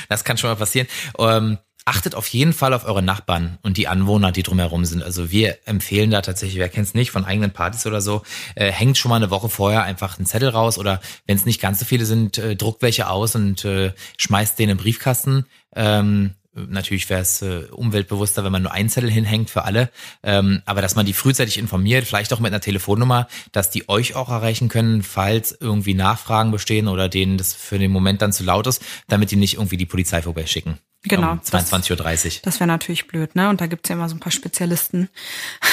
Das 0.08 0.24
kann 0.24 0.36
schon 0.36 0.50
mal 0.50 0.56
passieren. 0.56 0.88
Ähm, 1.18 1.58
achtet 1.90 2.14
auf 2.14 2.28
jeden 2.28 2.52
Fall 2.52 2.72
auf 2.72 2.84
eure 2.84 3.02
Nachbarn 3.02 3.58
und 3.62 3.76
die 3.76 3.88
Anwohner, 3.88 4.30
die 4.30 4.44
drumherum 4.44 4.84
sind. 4.84 5.02
Also 5.02 5.32
wir 5.32 5.58
empfehlen 5.64 6.12
da 6.12 6.22
tatsächlich, 6.22 6.60
wer 6.60 6.68
kennt 6.68 6.86
es 6.86 6.94
nicht, 6.94 7.10
von 7.10 7.24
eigenen 7.24 7.50
Partys 7.50 7.84
oder 7.84 8.00
so, 8.00 8.22
äh, 8.54 8.70
hängt 8.70 8.96
schon 8.96 9.08
mal 9.08 9.16
eine 9.16 9.30
Woche 9.30 9.48
vorher 9.48 9.82
einfach 9.82 10.16
einen 10.16 10.26
Zettel 10.26 10.50
raus 10.50 10.78
oder 10.78 11.00
wenn 11.26 11.36
es 11.36 11.46
nicht 11.46 11.60
ganz 11.60 11.80
so 11.80 11.84
viele 11.84 12.04
sind, 12.04 12.38
äh, 12.38 12.54
druckt 12.54 12.82
welche 12.82 13.08
aus 13.08 13.34
und 13.34 13.64
äh, 13.64 13.92
schmeißt 14.18 14.56
den 14.60 14.68
im 14.68 14.76
Briefkasten. 14.76 15.46
Ähm, 15.74 16.36
Natürlich 16.52 17.08
wäre 17.08 17.20
es 17.20 17.42
äh, 17.42 17.66
umweltbewusster, 17.70 18.42
wenn 18.42 18.50
man 18.50 18.62
nur 18.62 18.72
einen 18.72 18.88
Zettel 18.88 19.10
hinhängt 19.10 19.50
für 19.50 19.64
alle. 19.64 19.88
Ähm, 20.24 20.62
aber 20.66 20.82
dass 20.82 20.96
man 20.96 21.06
die 21.06 21.12
frühzeitig 21.12 21.58
informiert, 21.58 22.06
vielleicht 22.06 22.32
auch 22.32 22.40
mit 22.40 22.52
einer 22.52 22.60
Telefonnummer, 22.60 23.28
dass 23.52 23.70
die 23.70 23.88
euch 23.88 24.16
auch 24.16 24.28
erreichen 24.28 24.68
können, 24.68 25.04
falls 25.04 25.56
irgendwie 25.60 25.94
Nachfragen 25.94 26.50
bestehen 26.50 26.88
oder 26.88 27.08
denen 27.08 27.38
das 27.38 27.54
für 27.54 27.78
den 27.78 27.92
Moment 27.92 28.20
dann 28.20 28.32
zu 28.32 28.42
laut 28.42 28.66
ist, 28.66 28.82
damit 29.06 29.30
die 29.30 29.36
nicht 29.36 29.54
irgendwie 29.54 29.76
die 29.76 29.86
Polizei 29.86 30.22
vorbeischicken. 30.22 30.78
Genau. 31.02 31.32
Um 31.32 31.40
22.30 31.40 31.90
Uhr. 31.92 31.96
Das, 32.04 32.42
das 32.42 32.60
wäre 32.60 32.66
natürlich 32.66 33.06
blöd, 33.06 33.34
ne? 33.34 33.48
Und 33.48 33.62
da 33.62 33.66
gibt's 33.66 33.88
ja 33.88 33.94
immer 33.94 34.08
so 34.10 34.14
ein 34.14 34.20
paar 34.20 34.32
Spezialisten. 34.32 35.08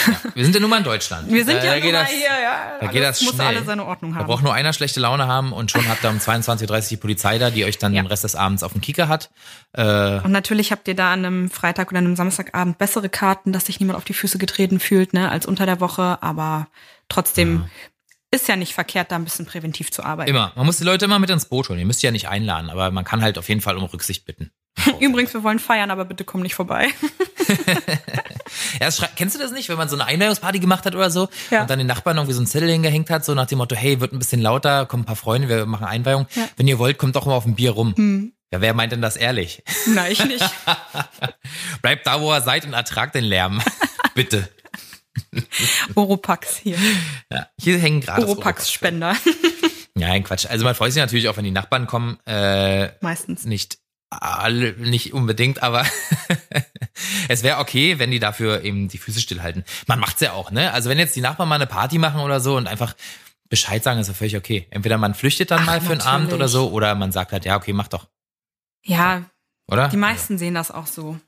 Ja, 0.07 0.13
wir 0.35 0.43
sind 0.45 0.53
ja 0.53 0.61
nun 0.61 0.69
mal 0.69 0.77
in 0.77 0.85
Deutschland. 0.85 1.29
Wir 1.29 1.43
sind 1.43 1.57
da, 1.57 1.65
ja 1.65 1.79
da 1.79 1.83
nur 1.83 1.91
mal 1.91 2.05
hier, 2.05 2.27
ja. 2.27 2.77
Da 2.79 2.87
geht 2.87 3.03
das 3.03 3.21
muss 3.21 3.35
schnell. 3.35 3.47
alle 3.47 3.63
seine 3.65 3.83
Ordnung 3.85 4.15
haben. 4.15 4.21
Da 4.21 4.25
braucht 4.27 4.43
nur 4.43 4.53
einer 4.53 4.71
schlechte 4.71 5.01
Laune 5.01 5.27
haben 5.27 5.51
und 5.51 5.69
schon 5.69 5.87
habt 5.89 6.03
ihr 6.05 6.09
um 6.09 6.19
22.30 6.19 6.71
Uhr 6.71 6.81
die 6.89 6.97
Polizei 6.97 7.37
da, 7.39 7.49
die 7.49 7.65
euch 7.65 7.77
dann 7.77 7.93
ja. 7.93 8.01
den 8.01 8.07
Rest 8.07 8.23
des 8.23 8.35
Abends 8.35 8.63
auf 8.63 8.71
dem 8.71 8.79
Kicker 8.79 9.09
hat. 9.09 9.29
Äh, 9.73 10.19
und 10.21 10.31
natürlich 10.31 10.71
habt 10.71 10.87
ihr 10.87 10.95
da 10.95 11.11
an 11.11 11.25
einem 11.25 11.49
Freitag 11.49 11.89
oder 11.89 11.97
einem 11.97 12.15
Samstagabend 12.15 12.77
bessere 12.77 13.09
Karten, 13.09 13.51
dass 13.51 13.65
sich 13.65 13.81
niemand 13.81 13.97
auf 13.97 14.05
die 14.05 14.13
Füße 14.13 14.37
getreten 14.37 14.79
fühlt, 14.79 15.11
ne, 15.11 15.29
als 15.29 15.45
unter 15.45 15.65
der 15.65 15.81
Woche, 15.81 16.19
aber 16.21 16.67
trotzdem 17.09 17.63
ja 17.63 17.69
ist 18.29 18.47
ja 18.47 18.55
nicht 18.55 18.73
verkehrt, 18.73 19.11
da 19.11 19.15
ein 19.15 19.23
bisschen 19.23 19.45
präventiv 19.45 19.91
zu 19.91 20.03
arbeiten. 20.03 20.29
Immer. 20.29 20.51
Man 20.55 20.65
muss 20.65 20.77
die 20.77 20.83
Leute 20.83 21.05
immer 21.05 21.19
mit 21.19 21.29
ins 21.29 21.45
Boot 21.45 21.69
holen. 21.69 21.79
Ihr 21.79 21.85
müsst 21.85 22.03
ja 22.03 22.11
nicht 22.11 22.27
einladen, 22.27 22.69
aber 22.69 22.91
man 22.91 23.05
kann 23.05 23.21
halt 23.21 23.37
auf 23.37 23.47
jeden 23.47 23.61
Fall 23.61 23.77
um 23.77 23.83
Rücksicht 23.85 24.25
bitten. 24.25 24.51
Übrigens, 24.99 25.33
wir 25.33 25.43
wollen 25.43 25.59
feiern, 25.59 25.91
aber 25.91 26.05
bitte 26.05 26.23
komm 26.23 26.41
nicht 26.41 26.55
vorbei. 26.55 26.89
ja, 28.79 28.89
kennst 29.15 29.35
du 29.35 29.39
das 29.39 29.51
nicht, 29.51 29.69
wenn 29.69 29.77
man 29.77 29.89
so 29.89 29.95
eine 29.95 30.05
Einweihungsparty 30.05 30.59
gemacht 30.59 30.85
hat 30.85 30.95
oder 30.95 31.09
so 31.09 31.29
ja. 31.49 31.61
und 31.61 31.69
dann 31.69 31.79
den 31.79 31.87
Nachbarn 31.87 32.17
irgendwie 32.17 32.33
so 32.33 32.39
einen 32.39 32.47
Zettel 32.47 32.69
hingehängt 32.69 33.09
hat, 33.09 33.25
so 33.25 33.33
nach 33.33 33.47
dem 33.47 33.57
Motto, 33.57 33.75
hey, 33.75 33.99
wird 33.99 34.13
ein 34.13 34.19
bisschen 34.19 34.41
lauter, 34.41 34.85
kommen 34.85 35.03
ein 35.03 35.07
paar 35.07 35.15
Freunde, 35.15 35.49
wir 35.49 35.65
machen 35.65 35.85
Einweihung. 35.85 36.27
Ja. 36.35 36.47
Wenn 36.57 36.67
ihr 36.67 36.79
wollt, 36.79 36.97
kommt 36.97 37.15
doch 37.15 37.25
mal 37.25 37.35
auf 37.35 37.45
ein 37.45 37.55
Bier 37.55 37.71
rum. 37.71 37.95
Hm. 37.95 38.33
Ja, 38.51 38.61
wer 38.61 38.73
meint 38.73 38.93
denn 38.93 39.01
das 39.01 39.17
ehrlich? 39.17 39.63
Nein, 39.87 40.11
ich 40.11 40.23
nicht. 40.23 40.45
Bleibt 41.81 42.07
da, 42.07 42.21
wo 42.21 42.33
ihr 42.33 42.41
seid 42.41 42.65
und 42.65 42.73
ertragt 42.73 43.15
den 43.15 43.25
Lärm. 43.25 43.61
Bitte. 44.15 44.47
Oropax 45.95 46.55
hier. 46.55 46.77
Ja, 47.29 47.47
hier 47.59 47.77
hängen 47.77 47.99
gerade 47.99 48.25
Oropax-Spender. 48.25 49.17
Nein, 49.95 50.23
Quatsch. 50.23 50.45
Also 50.45 50.63
man 50.63 50.75
freut 50.75 50.93
sich 50.93 51.01
natürlich 51.01 51.27
auch, 51.27 51.35
wenn 51.35 51.43
die 51.43 51.51
Nachbarn 51.51 51.87
kommen. 51.87 52.19
Äh, 52.25 52.89
Meistens. 53.01 53.45
Nicht 53.45 53.79
alle, 54.09 54.73
nicht 54.73 55.13
unbedingt, 55.13 55.63
aber 55.63 55.85
es 57.27 57.43
wäre 57.43 57.59
okay, 57.59 57.99
wenn 57.99 58.11
die 58.11 58.19
dafür 58.19 58.63
eben 58.63 58.87
die 58.87 58.97
Füße 58.97 59.19
stillhalten. 59.19 59.65
Man 59.85 59.99
macht's 59.99 60.21
ja 60.21 60.33
auch, 60.33 60.51
ne? 60.51 60.71
Also 60.73 60.89
wenn 60.89 60.97
jetzt 60.97 61.15
die 61.15 61.21
Nachbarn 61.21 61.49
mal 61.49 61.55
eine 61.55 61.67
Party 61.67 61.97
machen 61.97 62.21
oder 62.21 62.39
so 62.39 62.55
und 62.55 62.67
einfach 62.67 62.95
Bescheid 63.49 63.83
sagen, 63.83 63.99
ist 63.99 64.07
ja 64.07 64.13
völlig 64.13 64.37
okay. 64.37 64.67
Entweder 64.69 64.97
man 64.97 65.13
flüchtet 65.13 65.51
dann 65.51 65.61
Ach, 65.61 65.65
mal 65.65 65.81
für 65.81 65.89
natürlich. 65.89 66.05
einen 66.05 66.15
Abend 66.15 66.33
oder 66.33 66.47
so, 66.47 66.69
oder 66.71 66.95
man 66.95 67.11
sagt 67.11 67.31
halt, 67.31 67.45
ja, 67.45 67.55
okay, 67.55 67.73
mach 67.73 67.87
doch. 67.87 68.07
Ja. 68.83 69.23
Oder? 69.69 69.89
Die 69.89 69.97
meisten 69.97 70.33
also. 70.33 70.39
sehen 70.45 70.53
das 70.53 70.71
auch 70.71 70.87
so. 70.87 71.19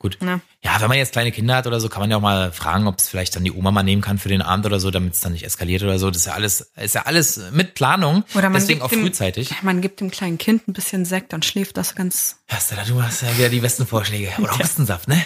Gut. 0.00 0.16
Ja. 0.22 0.40
ja, 0.62 0.80
wenn 0.80 0.86
man 0.86 0.96
jetzt 0.96 1.10
kleine 1.10 1.32
Kinder 1.32 1.56
hat 1.56 1.66
oder 1.66 1.80
so, 1.80 1.88
kann 1.88 2.00
man 2.00 2.08
ja 2.08 2.18
auch 2.18 2.20
mal 2.20 2.52
fragen, 2.52 2.86
ob 2.86 2.98
es 2.98 3.08
vielleicht 3.08 3.34
dann 3.34 3.42
die 3.42 3.50
Oma 3.50 3.72
mal 3.72 3.82
nehmen 3.82 4.00
kann 4.00 4.18
für 4.18 4.28
den 4.28 4.42
Abend 4.42 4.64
oder 4.64 4.78
so, 4.78 4.92
damit 4.92 5.14
es 5.14 5.20
dann 5.20 5.32
nicht 5.32 5.44
eskaliert 5.44 5.82
oder 5.82 5.98
so. 5.98 6.08
Das 6.08 6.18
ist 6.18 6.26
ja 6.26 6.34
alles, 6.34 6.70
ist 6.76 6.94
ja 6.94 7.02
alles 7.02 7.40
mit 7.50 7.74
Planung. 7.74 8.22
Oder 8.36 8.48
man 8.48 8.60
deswegen 8.60 8.80
auch 8.80 8.90
dem, 8.90 9.00
frühzeitig. 9.00 9.50
Man 9.62 9.80
gibt 9.80 10.00
dem 10.00 10.12
kleinen 10.12 10.38
Kind 10.38 10.68
ein 10.68 10.72
bisschen 10.72 11.04
Sekt, 11.04 11.32
dann 11.32 11.42
schläft 11.42 11.76
das 11.76 11.96
ganz. 11.96 12.36
Hast 12.46 12.70
du 12.70 12.76
da, 12.76 12.84
du 12.84 13.02
hast 13.02 13.22
ja 13.22 13.36
wieder 13.36 13.48
die 13.48 13.58
besten 13.58 13.88
Vorschläge. 13.88 14.32
Oder 14.38 14.52
ja. 14.52 14.58
Hustensaft, 14.60 15.08
ne? 15.08 15.20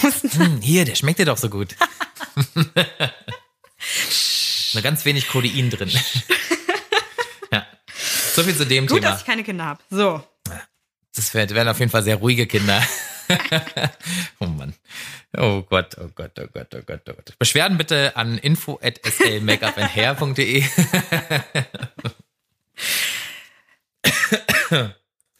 Was 0.00 0.22
ist 0.22 0.34
denn 0.34 0.42
hier? 0.42 0.46
Hm, 0.46 0.60
hier, 0.60 0.84
der 0.84 0.94
schmeckt 0.94 1.18
dir 1.18 1.26
doch 1.26 1.38
so 1.38 1.48
gut. 1.48 1.74
Nur 4.74 4.82
ganz 4.82 5.04
wenig 5.04 5.26
Codein 5.26 5.70
drin. 5.70 5.90
ja. 7.52 7.66
So 8.32 8.44
viel 8.44 8.56
zu 8.56 8.64
dem 8.64 8.86
gut, 8.86 9.00
Thema. 9.00 9.08
Gut, 9.08 9.14
dass 9.14 9.22
ich 9.22 9.26
keine 9.26 9.42
Kinder 9.42 9.64
habe. 9.64 9.82
So. 9.90 10.22
Das 11.16 11.34
werden 11.34 11.68
auf 11.68 11.78
jeden 11.78 11.90
Fall 11.90 12.02
sehr 12.02 12.16
ruhige 12.16 12.46
Kinder. 12.46 12.80
oh 14.40 14.46
Mann. 14.46 14.74
Oh 15.36 15.62
Gott, 15.62 15.96
oh 15.98 16.08
Gott, 16.14 16.38
oh 16.38 16.46
Gott, 16.52 16.74
oh 16.74 16.82
Gott, 16.86 17.00
oh 17.08 17.12
Gott. 17.12 17.38
Beschwerden 17.38 17.78
bitte 17.78 18.16
an 18.16 18.38
info 18.38 18.78
at 18.82 19.00
slmakeupandhair.de. 19.04 20.64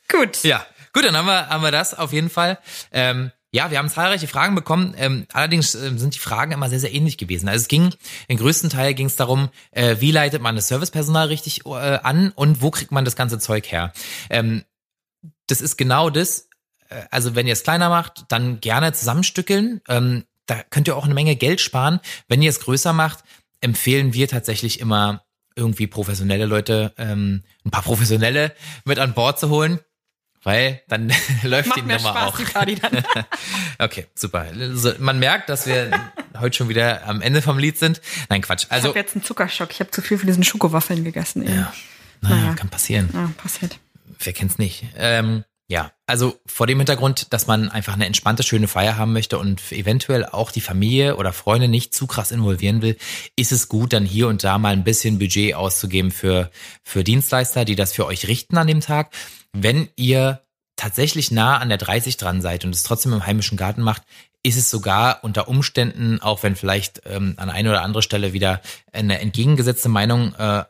Gut. 0.09 0.45
Ja, 0.45 0.67
gut, 0.93 1.05
dann 1.05 1.17
haben 1.17 1.27
wir, 1.27 1.49
haben 1.49 1.63
wir 1.63 1.71
das 1.71 1.95
auf 1.95 2.13
jeden 2.13 2.31
Fall. 2.31 2.59
Ähm, 2.93 3.33
ja, 3.51 3.71
wir 3.71 3.79
haben 3.79 3.89
zahlreiche 3.89 4.27
Fragen 4.27 4.55
bekommen. 4.55 4.95
Ähm, 4.97 5.27
allerdings 5.33 5.75
äh, 5.75 5.97
sind 5.97 6.15
die 6.15 6.19
Fragen 6.19 6.53
immer 6.53 6.69
sehr, 6.69 6.81
sehr 6.81 6.93
ähnlich 6.93 7.19
gewesen. 7.19 7.49
Also 7.49 7.63
es 7.63 7.69
ging, 7.69 7.95
im 8.27 8.37
größten 8.37 8.69
Teil 8.69 8.95
ging 8.95 9.07
es 9.07 9.17
darum, 9.17 9.49
äh, 9.71 9.97
wie 10.01 10.11
leitet 10.11 10.43
man 10.43 10.57
das 10.57 10.69
Servicepersonal 10.69 11.29
richtig 11.29 11.65
äh, 11.65 11.69
an 11.69 12.33
und 12.35 12.63
wo 12.63 12.73
kriegt 12.73 12.91
man 12.91 13.05
das 13.05 13.15
ganze 13.15 13.39
Zeug 13.39 13.71
her. 13.71 13.93
Ähm, 14.29 14.65
das 15.47 15.61
ist 15.61 15.77
genau 15.77 16.11
das, 16.11 16.49
also 17.11 17.35
wenn 17.35 17.47
ihr 17.47 17.53
es 17.53 17.63
kleiner 17.63 17.89
macht, 17.89 18.25
dann 18.29 18.61
gerne 18.61 18.93
zusammenstückeln. 18.93 19.81
Ähm, 19.89 20.25
da 20.47 20.63
könnt 20.71 20.89
ihr 20.89 20.97
auch 20.97 21.05
eine 21.05 21.15
Menge 21.15 21.37
Geld 21.37 21.61
sparen. 21.61 22.01
Wenn 22.29 22.43
ihr 22.43 22.51
es 22.51 22.61
größer 22.61 22.93
macht, 22.93 23.25
empfehlen 23.61 24.13
wir 24.13 24.29
tatsächlich 24.29 24.81
immer 24.81 25.25
irgendwie 25.57 25.87
professionelle 25.87 26.47
Leute, 26.47 26.93
ähm, 26.99 27.43
ein 27.65 27.71
paar 27.71 27.83
professionelle 27.83 28.53
mit 28.85 28.99
an 28.99 29.15
Bord 29.15 29.39
zu 29.39 29.49
holen. 29.49 29.81
Weil 30.43 30.83
dann 30.89 31.11
läuft 31.43 31.71
Macht 31.71 31.79
die 31.79 31.83
Nummer 31.83 31.99
Spaß, 31.99 32.29
auch. 32.29 32.37
Die 32.37 32.45
Party 32.45 32.75
dann. 32.75 33.03
okay, 33.79 34.07
super. 34.15 34.47
Also 34.53 34.93
man 34.99 35.19
merkt, 35.19 35.49
dass 35.49 35.67
wir 35.67 35.91
heute 36.39 36.57
schon 36.57 36.69
wieder 36.69 37.07
am 37.07 37.23
Ende 37.23 37.41
vom 37.41 37.59
Lied 37.59 37.79
sind. 37.79 38.03
Nein, 38.29 38.43
Quatsch. 38.43 38.67
Also, 38.69 38.89
ich 38.89 38.91
habe 38.91 38.99
jetzt 38.99 39.17
einen 39.17 39.25
Zuckerschock. 39.25 39.71
Ich 39.71 39.81
habe 39.81 39.91
zu 39.91 40.03
viel 40.03 40.19
von 40.19 40.27
diesen 40.27 40.45
Schokowaffeln 40.45 41.03
gegessen. 41.03 41.43
Eben. 41.43 41.55
Ja. 41.55 41.73
Naja, 42.21 42.37
naja, 42.37 42.55
kann 42.55 42.69
passieren. 42.69 43.09
Ja, 43.13 43.31
passiert. 43.37 43.79
Wer 44.19 44.33
kennt's 44.33 44.59
nicht? 44.59 44.85
Ähm, 44.97 45.45
ja, 45.67 45.93
also 46.07 46.39
vor 46.45 46.67
dem 46.67 46.79
Hintergrund, 46.79 47.33
dass 47.33 47.47
man 47.47 47.71
einfach 47.71 47.95
eine 47.95 48.05
entspannte, 48.05 48.43
schöne 48.43 48.69
Feier 48.69 48.99
haben 48.99 49.15
möchte 49.15 49.39
und 49.39 49.73
eventuell 49.73 50.27
auch 50.27 50.51
die 50.51 50.61
Familie 50.61 51.17
oder 51.17 51.33
Freunde 51.33 51.69
nicht 51.69 51.95
zu 51.95 52.07
krass 52.07 52.33
involvieren 52.33 52.83
will, 52.83 52.99
ist 53.37 53.51
es 53.51 53.69
gut, 53.69 53.95
dann 53.95 54.05
hier 54.05 54.29
und 54.29 54.45
da 54.45 54.59
mal 54.59 54.75
ein 54.75 54.85
bisschen 54.85 55.19
Budget 55.19 55.55
auszugeben 55.55 56.11
für, 56.11 56.51
für 56.83 57.03
Dienstleister, 57.03 57.65
die 57.65 57.77
das 57.77 57.95
für 57.95 58.05
euch 58.05 58.29
richten 58.29 58.59
an 58.59 58.67
dem 58.67 58.81
Tag. 58.81 59.15
Wenn 59.53 59.89
ihr 59.97 60.43
tatsächlich 60.77 61.31
nah 61.31 61.57
an 61.57 61.71
der 61.71 61.79
30 61.79 62.19
dran 62.19 62.43
seid 62.43 62.65
und 62.67 62.75
es 62.75 62.83
trotzdem 62.83 63.15
im 63.15 63.25
heimischen 63.25 63.57
Garten 63.57 63.81
macht, 63.81 64.03
ist 64.43 64.59
es 64.59 64.69
sogar 64.69 65.25
unter 65.25 65.49
Umständen, 65.49 66.21
auch 66.21 66.43
wenn 66.43 66.57
vielleicht 66.57 67.01
ähm, 67.07 67.35
an 67.39 67.49
eine 67.49 67.71
oder 67.71 67.83
andere 67.83 68.03
Stelle 68.03 68.35
wieder 68.35 68.61
eine 68.93 69.21
entgegengesetzte 69.21 69.89
Meinung 69.89 70.35
äh, 70.35 70.65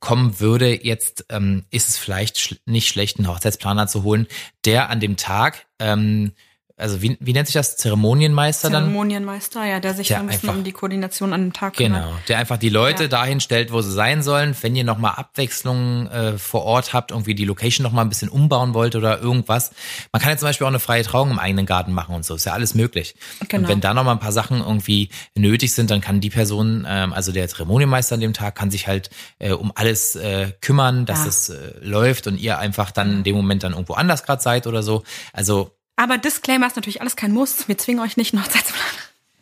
kommen 0.00 0.40
würde, 0.40 0.84
jetzt 0.84 1.26
ähm, 1.28 1.64
ist 1.70 1.88
es 1.88 1.98
vielleicht 1.98 2.38
sch 2.38 2.56
nicht 2.66 2.88
schlecht, 2.88 3.18
einen 3.18 3.28
Hochzeitsplaner 3.28 3.86
zu 3.86 4.02
holen, 4.02 4.26
der 4.64 4.90
an 4.90 5.00
dem 5.00 5.16
Tag 5.16 5.66
ähm, 5.78 6.32
also 6.78 7.00
wie, 7.00 7.16
wie 7.20 7.32
nennt 7.32 7.46
sich 7.46 7.54
das? 7.54 7.78
Zeremonienmeister 7.78 8.68
dann? 8.68 8.84
Zeremonienmeister, 8.84 9.64
ja, 9.64 9.80
der 9.80 9.94
sich 9.94 10.08
der 10.08 10.20
ein 10.20 10.26
bisschen 10.26 10.50
einfach, 10.50 10.58
um 10.58 10.64
die 10.64 10.72
Koordination 10.72 11.32
an 11.32 11.40
dem 11.40 11.52
Tag 11.54 11.74
kümmert. 11.74 12.02
Genau, 12.02 12.14
der 12.28 12.36
einfach 12.36 12.58
die 12.58 12.68
Leute 12.68 13.04
ja. 13.04 13.08
dahin 13.08 13.40
stellt, 13.40 13.72
wo 13.72 13.80
sie 13.80 13.90
sein 13.90 14.22
sollen. 14.22 14.54
Wenn 14.60 14.76
ihr 14.76 14.84
nochmal 14.84 15.14
Abwechslungen 15.16 16.06
äh, 16.08 16.36
vor 16.36 16.64
Ort 16.64 16.92
habt, 16.92 17.12
irgendwie 17.12 17.34
die 17.34 17.46
Location 17.46 17.82
nochmal 17.82 18.04
ein 18.04 18.10
bisschen 18.10 18.28
umbauen 18.28 18.74
wollt 18.74 18.94
oder 18.94 19.20
irgendwas. 19.20 19.72
Man 20.12 20.20
kann 20.20 20.32
ja 20.32 20.36
zum 20.36 20.48
Beispiel 20.48 20.66
auch 20.66 20.70
eine 20.70 20.78
freie 20.78 21.02
Trauung 21.02 21.30
im 21.30 21.38
eigenen 21.38 21.64
Garten 21.64 21.92
machen 21.92 22.14
und 22.14 22.26
so. 22.26 22.34
Ist 22.34 22.44
ja 22.44 22.52
alles 22.52 22.74
möglich. 22.74 23.14
Genau. 23.48 23.62
Und 23.62 23.68
wenn 23.68 23.80
da 23.80 23.94
nochmal 23.94 24.14
ein 24.14 24.20
paar 24.20 24.32
Sachen 24.32 24.60
irgendwie 24.60 25.08
nötig 25.34 25.72
sind, 25.72 25.90
dann 25.90 26.02
kann 26.02 26.20
die 26.20 26.30
Person, 26.30 26.86
ähm, 26.86 27.14
also 27.14 27.32
der 27.32 27.48
Zeremonienmeister 27.48 28.16
an 28.16 28.20
dem 28.20 28.34
Tag, 28.34 28.54
kann 28.54 28.70
sich 28.70 28.86
halt 28.86 29.08
äh, 29.38 29.52
um 29.52 29.72
alles 29.74 30.14
äh, 30.16 30.52
kümmern, 30.60 31.06
dass 31.06 31.20
ja. 31.20 31.28
es 31.28 31.48
äh, 31.48 31.72
läuft 31.80 32.26
und 32.26 32.38
ihr 32.38 32.58
einfach 32.58 32.90
dann 32.90 33.18
in 33.18 33.24
dem 33.24 33.34
Moment 33.34 33.62
dann 33.62 33.72
irgendwo 33.72 33.94
anders 33.94 34.24
gerade 34.24 34.42
seid 34.42 34.66
oder 34.66 34.82
so. 34.82 35.02
Also 35.32 35.75
aber 35.96 36.18
Disclaimer 36.18 36.66
ist 36.66 36.76
natürlich 36.76 37.00
alles 37.00 37.16
kein 37.16 37.32
Muss. 37.32 37.68
Wir 37.68 37.78
zwingen 37.78 38.02
euch 38.02 38.16
nicht, 38.16 38.34
einen 38.34 38.44
Hochzeitsplan 38.44 38.86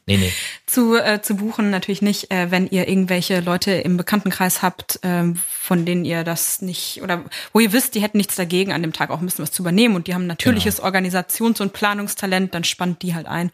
nee, 0.06 0.16
nee. 0.16 0.32
Zu, 0.66 0.96
äh, 0.96 1.22
zu 1.22 1.36
buchen. 1.36 1.70
Natürlich 1.70 2.02
nicht, 2.02 2.30
äh, 2.30 2.50
wenn 2.50 2.66
ihr 2.68 2.88
irgendwelche 2.88 3.40
Leute 3.40 3.72
im 3.72 3.96
Bekanntenkreis 3.96 4.62
habt, 4.62 5.02
äh, 5.02 5.34
von 5.34 5.84
denen 5.84 6.04
ihr 6.04 6.24
das 6.24 6.62
nicht, 6.62 7.02
oder 7.02 7.24
wo 7.52 7.60
ihr 7.60 7.72
wisst, 7.72 7.94
die 7.94 8.02
hätten 8.02 8.18
nichts 8.18 8.36
dagegen, 8.36 8.72
an 8.72 8.82
dem 8.82 8.92
Tag 8.92 9.10
auch 9.10 9.20
ein 9.20 9.24
bisschen 9.24 9.42
was 9.42 9.52
zu 9.52 9.62
übernehmen 9.62 9.96
und 9.96 10.06
die 10.06 10.14
haben 10.14 10.26
natürliches 10.26 10.76
genau. 10.76 10.88
Organisations- 10.88 11.60
und 11.60 11.72
Planungstalent, 11.72 12.54
dann 12.54 12.64
spannt 12.64 13.02
die 13.02 13.14
halt 13.14 13.26
ein. 13.26 13.50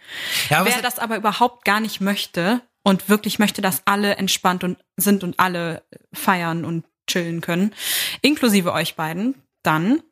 Ja, 0.48 0.64
Wer 0.64 0.82
das 0.82 0.98
aber 0.98 1.16
überhaupt 1.16 1.64
gar 1.64 1.80
nicht 1.80 2.00
möchte 2.00 2.60
und 2.82 3.08
wirklich 3.08 3.38
möchte, 3.38 3.62
dass 3.62 3.82
alle 3.84 4.16
entspannt 4.16 4.64
und 4.64 4.78
sind 4.96 5.22
und 5.22 5.38
alle 5.38 5.82
feiern 6.12 6.64
und 6.64 6.84
chillen 7.06 7.40
können, 7.40 7.74
inklusive 8.22 8.72
euch 8.72 8.94
beiden, 8.94 9.34
dann 9.62 10.02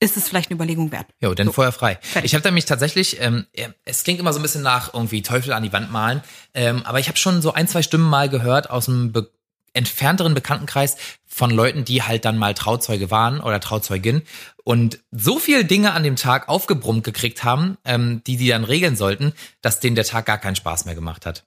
ist 0.00 0.16
es 0.16 0.28
vielleicht 0.28 0.50
eine 0.50 0.56
Überlegung 0.56 0.90
wert. 0.90 1.06
Jo, 1.20 1.34
dann 1.34 1.48
so. 1.48 1.52
vorher 1.52 1.72
frei. 1.72 1.98
Fertig. 2.00 2.30
Ich 2.30 2.34
habe 2.34 2.42
da 2.42 2.50
mich 2.50 2.64
tatsächlich, 2.64 3.20
ähm, 3.20 3.46
es 3.84 4.02
klingt 4.02 4.18
immer 4.18 4.32
so 4.32 4.38
ein 4.38 4.42
bisschen 4.42 4.62
nach 4.62 4.94
irgendwie 4.94 5.22
Teufel 5.22 5.52
an 5.52 5.62
die 5.62 5.72
Wand 5.72 5.92
malen, 5.92 6.22
ähm, 6.54 6.82
aber 6.84 6.98
ich 6.98 7.08
habe 7.08 7.18
schon 7.18 7.42
so 7.42 7.52
ein, 7.52 7.68
zwei 7.68 7.82
Stimmen 7.82 8.08
mal 8.08 8.28
gehört 8.28 8.70
aus 8.70 8.88
einem 8.88 9.12
be 9.12 9.30
entfernteren 9.72 10.34
Bekanntenkreis 10.34 10.96
von 11.28 11.52
Leuten, 11.52 11.84
die 11.84 12.02
halt 12.02 12.24
dann 12.24 12.36
mal 12.36 12.54
Trauzeuge 12.54 13.12
waren 13.12 13.40
oder 13.40 13.60
Trauzeugin 13.60 14.22
und 14.64 14.98
so 15.12 15.38
viel 15.38 15.62
Dinge 15.62 15.92
an 15.92 16.02
dem 16.02 16.16
Tag 16.16 16.48
aufgebrummt 16.48 17.04
gekriegt 17.04 17.44
haben, 17.44 17.78
ähm, 17.84 18.20
die 18.26 18.36
die 18.36 18.48
dann 18.48 18.64
regeln 18.64 18.96
sollten, 18.96 19.32
dass 19.62 19.78
denen 19.78 19.94
der 19.94 20.04
Tag 20.04 20.26
gar 20.26 20.38
keinen 20.38 20.56
Spaß 20.56 20.86
mehr 20.86 20.96
gemacht 20.96 21.24
hat. 21.24 21.44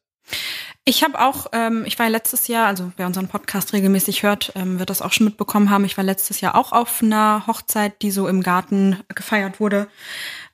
Ich 0.85 1.03
habe 1.03 1.19
auch, 1.19 1.47
ähm, 1.53 1.85
ich 1.85 1.97
war 1.97 2.09
letztes 2.09 2.47
Jahr, 2.47 2.67
also 2.67 2.91
wer 2.97 3.07
unseren 3.07 3.29
Podcast 3.29 3.71
regelmäßig 3.71 4.23
hört, 4.23 4.51
ähm, 4.55 4.79
wird 4.79 4.89
das 4.89 5.01
auch 5.01 5.13
schon 5.13 5.25
mitbekommen 5.25 5.69
haben. 5.69 5.85
Ich 5.85 5.95
war 5.95 6.03
letztes 6.03 6.41
Jahr 6.41 6.55
auch 6.55 6.73
auf 6.73 7.01
einer 7.01 7.47
Hochzeit, 7.47 8.01
die 8.01 8.11
so 8.11 8.27
im 8.27 8.43
Garten 8.43 8.99
gefeiert 9.07 9.61
wurde. 9.61 9.87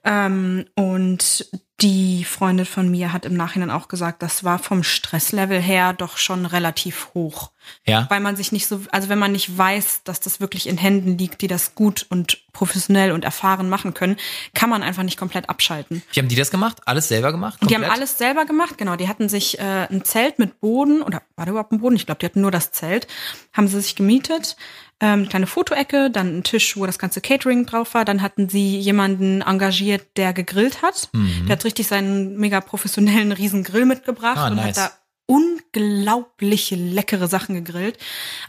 Ähm, 0.03 0.65
und 0.75 1.49
die 1.81 2.23
Freundin 2.23 2.65
von 2.65 2.89
mir 2.89 3.13
hat 3.13 3.25
im 3.25 3.35
Nachhinein 3.35 3.71
auch 3.71 3.87
gesagt, 3.87 4.21
das 4.21 4.43
war 4.43 4.59
vom 4.59 4.83
Stresslevel 4.83 5.59
her 5.59 5.93
doch 5.93 6.17
schon 6.17 6.45
relativ 6.45 7.09
hoch. 7.13 7.51
Ja. 7.85 8.07
Weil 8.09 8.19
man 8.19 8.35
sich 8.35 8.51
nicht 8.51 8.67
so, 8.67 8.81
also 8.91 9.09
wenn 9.09 9.19
man 9.19 9.31
nicht 9.31 9.57
weiß, 9.57 10.03
dass 10.03 10.19
das 10.19 10.39
wirklich 10.39 10.67
in 10.67 10.77
Händen 10.77 11.17
liegt, 11.17 11.41
die 11.41 11.47
das 11.47 11.75
gut 11.75 12.05
und 12.09 12.39
professionell 12.51 13.11
und 13.11 13.23
erfahren 13.23 13.69
machen 13.69 13.93
können, 13.93 14.17
kann 14.53 14.69
man 14.69 14.83
einfach 14.83 15.03
nicht 15.03 15.17
komplett 15.17 15.49
abschalten. 15.49 16.01
Wie 16.11 16.19
haben 16.19 16.27
die 16.27 16.35
das 16.35 16.51
gemacht? 16.51 16.77
Alles 16.85 17.07
selber 17.07 17.31
gemacht? 17.31 17.59
Komplett? 17.59 17.79
Die 17.79 17.83
haben 17.83 17.91
alles 17.91 18.17
selber 18.17 18.45
gemacht, 18.45 18.77
genau. 18.77 18.95
Die 18.95 19.07
hatten 19.07 19.29
sich 19.29 19.59
äh, 19.59 19.87
ein 19.89 20.03
Zelt 20.03 20.39
mit 20.39 20.59
Boden, 20.59 21.01
oder 21.01 21.21
war 21.35 21.45
da 21.45 21.51
überhaupt 21.51 21.71
ein 21.71 21.79
Boden? 21.79 21.95
Ich 21.95 22.05
glaube, 22.05 22.19
die 22.19 22.25
hatten 22.25 22.41
nur 22.41 22.51
das 22.51 22.71
Zelt, 22.71 23.07
haben 23.53 23.67
sie 23.67 23.79
sich 23.81 23.95
gemietet 23.95 24.57
ähm, 25.01 25.29
kleine 25.29 25.47
Fotoecke, 25.47 26.09
dann 26.11 26.39
ein 26.39 26.43
Tisch, 26.43 26.75
wo 26.75 26.85
das 26.85 26.99
ganze 26.99 27.21
Catering 27.21 27.65
drauf 27.65 27.93
war. 27.93 28.05
Dann 28.05 28.21
hatten 28.21 28.49
sie 28.49 28.77
jemanden 28.77 29.41
engagiert, 29.41 30.17
der 30.17 30.33
gegrillt 30.33 30.81
hat. 30.81 31.09
Mhm. 31.13 31.45
Der 31.47 31.55
hat 31.55 31.65
richtig 31.65 31.87
seinen 31.87 32.37
mega 32.37 32.59
professionellen 32.61 33.31
Riesengrill 33.31 33.85
mitgebracht 33.85 34.37
ah, 34.37 34.47
und 34.47 34.55
nice. 34.55 34.77
hat 34.77 34.77
da 34.77 34.91
unglaubliche 35.25 36.75
leckere 36.75 37.27
Sachen 37.27 37.55
gegrillt. 37.55 37.97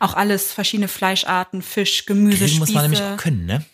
Auch 0.01 0.15
alles 0.15 0.53
verschiedene 0.53 0.89
Fleischarten, 0.89 1.63
Fisch, 1.63 2.07
Gemüse, 2.07 2.45
Grillen 2.45 2.59
muss 2.59 2.73
man 2.73 2.83
nämlich 2.83 3.03
auch 3.03 3.17
können, 3.17 3.47
ne? 3.47 3.65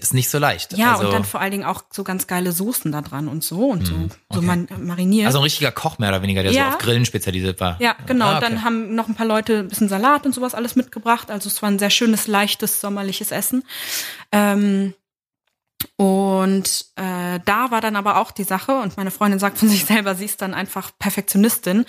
Das 0.00 0.08
ist 0.08 0.14
nicht 0.14 0.28
so 0.28 0.38
leicht. 0.38 0.76
Ja, 0.76 0.92
also, 0.92 1.06
und 1.06 1.12
dann 1.12 1.24
vor 1.24 1.40
allen 1.40 1.50
Dingen 1.50 1.64
auch 1.64 1.84
so 1.90 2.04
ganz 2.04 2.26
geile 2.26 2.52
Soßen 2.52 2.90
da 2.92 3.00
dran 3.02 3.28
und 3.28 3.44
so 3.44 3.68
und 3.68 3.86
so, 3.86 3.94
hm, 3.94 4.04
okay. 4.04 4.16
so 4.30 4.42
man, 4.42 4.68
mariniert. 4.80 5.26
Also 5.26 5.38
ein 5.38 5.44
richtiger 5.44 5.72
Koch 5.72 5.98
mehr 5.98 6.08
oder 6.08 6.22
weniger, 6.22 6.42
der 6.42 6.52
ja. 6.52 6.70
so 6.70 6.76
auf 6.76 6.78
Grillen 6.78 7.04
spezialisiert 7.04 7.60
war. 7.60 7.76
Ja, 7.80 7.96
genau. 8.06 8.26
Ah, 8.26 8.38
okay. 8.38 8.46
Dann 8.48 8.64
haben 8.64 8.94
noch 8.94 9.08
ein 9.08 9.14
paar 9.14 9.26
Leute 9.26 9.60
ein 9.60 9.68
bisschen 9.68 9.88
Salat 9.88 10.26
und 10.26 10.34
sowas 10.34 10.54
alles 10.54 10.76
mitgebracht. 10.76 11.30
Also 11.30 11.48
es 11.48 11.62
war 11.62 11.70
ein 11.70 11.78
sehr 11.78 11.90
schönes, 11.90 12.26
leichtes, 12.26 12.80
sommerliches 12.80 13.30
Essen. 13.30 13.64
Ähm, 14.32 14.94
und 15.96 16.86
äh, 16.96 17.40
da 17.44 17.70
war 17.70 17.80
dann 17.80 17.96
aber 17.96 18.18
auch 18.18 18.30
die 18.30 18.44
Sache, 18.44 18.72
und 18.72 18.96
meine 18.96 19.10
Freundin 19.10 19.38
sagt 19.38 19.58
von 19.58 19.68
sich 19.74 19.84
selber, 19.84 20.14
sie 20.14 20.24
ist 20.24 20.42
dann 20.42 20.54
einfach 20.54 20.90
Perfektionistin 20.98 21.84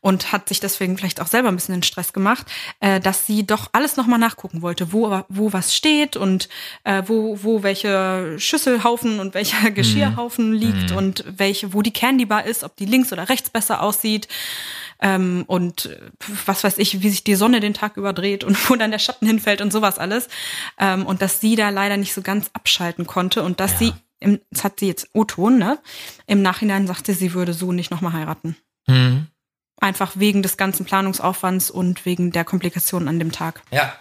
und 0.00 0.32
hat 0.32 0.48
sich 0.48 0.60
deswegen 0.60 0.96
vielleicht 0.96 1.20
auch 1.20 1.26
selber 1.26 1.48
ein 1.48 1.56
bisschen 1.56 1.74
in 1.74 1.82
Stress 1.82 2.12
gemacht, 2.12 2.46
äh, 2.80 3.00
dass 3.00 3.26
sie 3.26 3.46
doch 3.46 3.68
alles 3.72 3.96
nochmal 3.96 4.18
nachgucken 4.18 4.62
wollte, 4.62 4.92
wo, 4.92 5.22
wo 5.28 5.52
was 5.52 5.74
steht 5.74 6.16
und 6.16 6.48
äh, 6.84 7.02
wo, 7.06 7.38
wo 7.42 7.62
welche 7.62 8.36
Schüsselhaufen 8.38 9.20
und 9.20 9.34
welcher 9.34 9.70
Geschirrhaufen 9.70 10.52
liegt 10.52 10.90
mhm. 10.90 10.96
und 10.96 11.24
welche, 11.26 11.72
wo 11.72 11.82
die 11.82 11.92
Candy 11.92 12.26
Bar 12.26 12.44
ist, 12.44 12.64
ob 12.64 12.76
die 12.76 12.86
links 12.86 13.12
oder 13.12 13.28
rechts 13.28 13.50
besser 13.50 13.82
aussieht 13.82 14.28
ähm, 15.00 15.44
und 15.46 15.90
was 16.46 16.64
weiß 16.64 16.78
ich, 16.78 17.02
wie 17.02 17.10
sich 17.10 17.24
die 17.24 17.34
Sonne 17.34 17.60
den 17.60 17.74
Tag 17.74 17.96
überdreht 17.96 18.44
und 18.44 18.56
wo 18.70 18.76
dann 18.76 18.90
der 18.90 18.98
Schatten 18.98 19.26
hinfällt 19.26 19.60
und 19.60 19.72
sowas 19.72 19.98
alles. 19.98 20.28
Ähm, 20.78 21.06
und 21.06 21.22
dass 21.22 21.40
sie 21.40 21.56
da 21.56 21.70
leider 21.70 21.96
nicht 21.96 22.14
so 22.14 22.22
ganz 22.22 22.50
abschalten 22.52 23.06
konnte 23.06 23.42
und 23.42 23.60
dass 23.60 23.72
ja. 23.72 23.78
sie, 23.78 23.92
im, 24.20 24.40
das 24.50 24.64
hat 24.64 24.80
sie 24.80 24.86
jetzt 24.86 25.08
O-Ton, 25.12 25.58
ne? 25.58 25.78
Im 26.26 26.42
Nachhinein 26.42 26.86
sagte 26.86 27.14
sie, 27.14 27.34
würde 27.34 27.52
so 27.52 27.72
nicht 27.72 27.90
nochmal 27.90 28.12
heiraten. 28.12 28.56
Mhm. 28.86 29.28
Einfach 29.80 30.12
wegen 30.16 30.42
des 30.42 30.56
ganzen 30.56 30.84
Planungsaufwands 30.84 31.70
und 31.70 32.04
wegen 32.04 32.32
der 32.32 32.44
Komplikationen 32.44 33.08
an 33.08 33.20
dem 33.20 33.30
Tag. 33.30 33.62
Ja, 33.70 33.94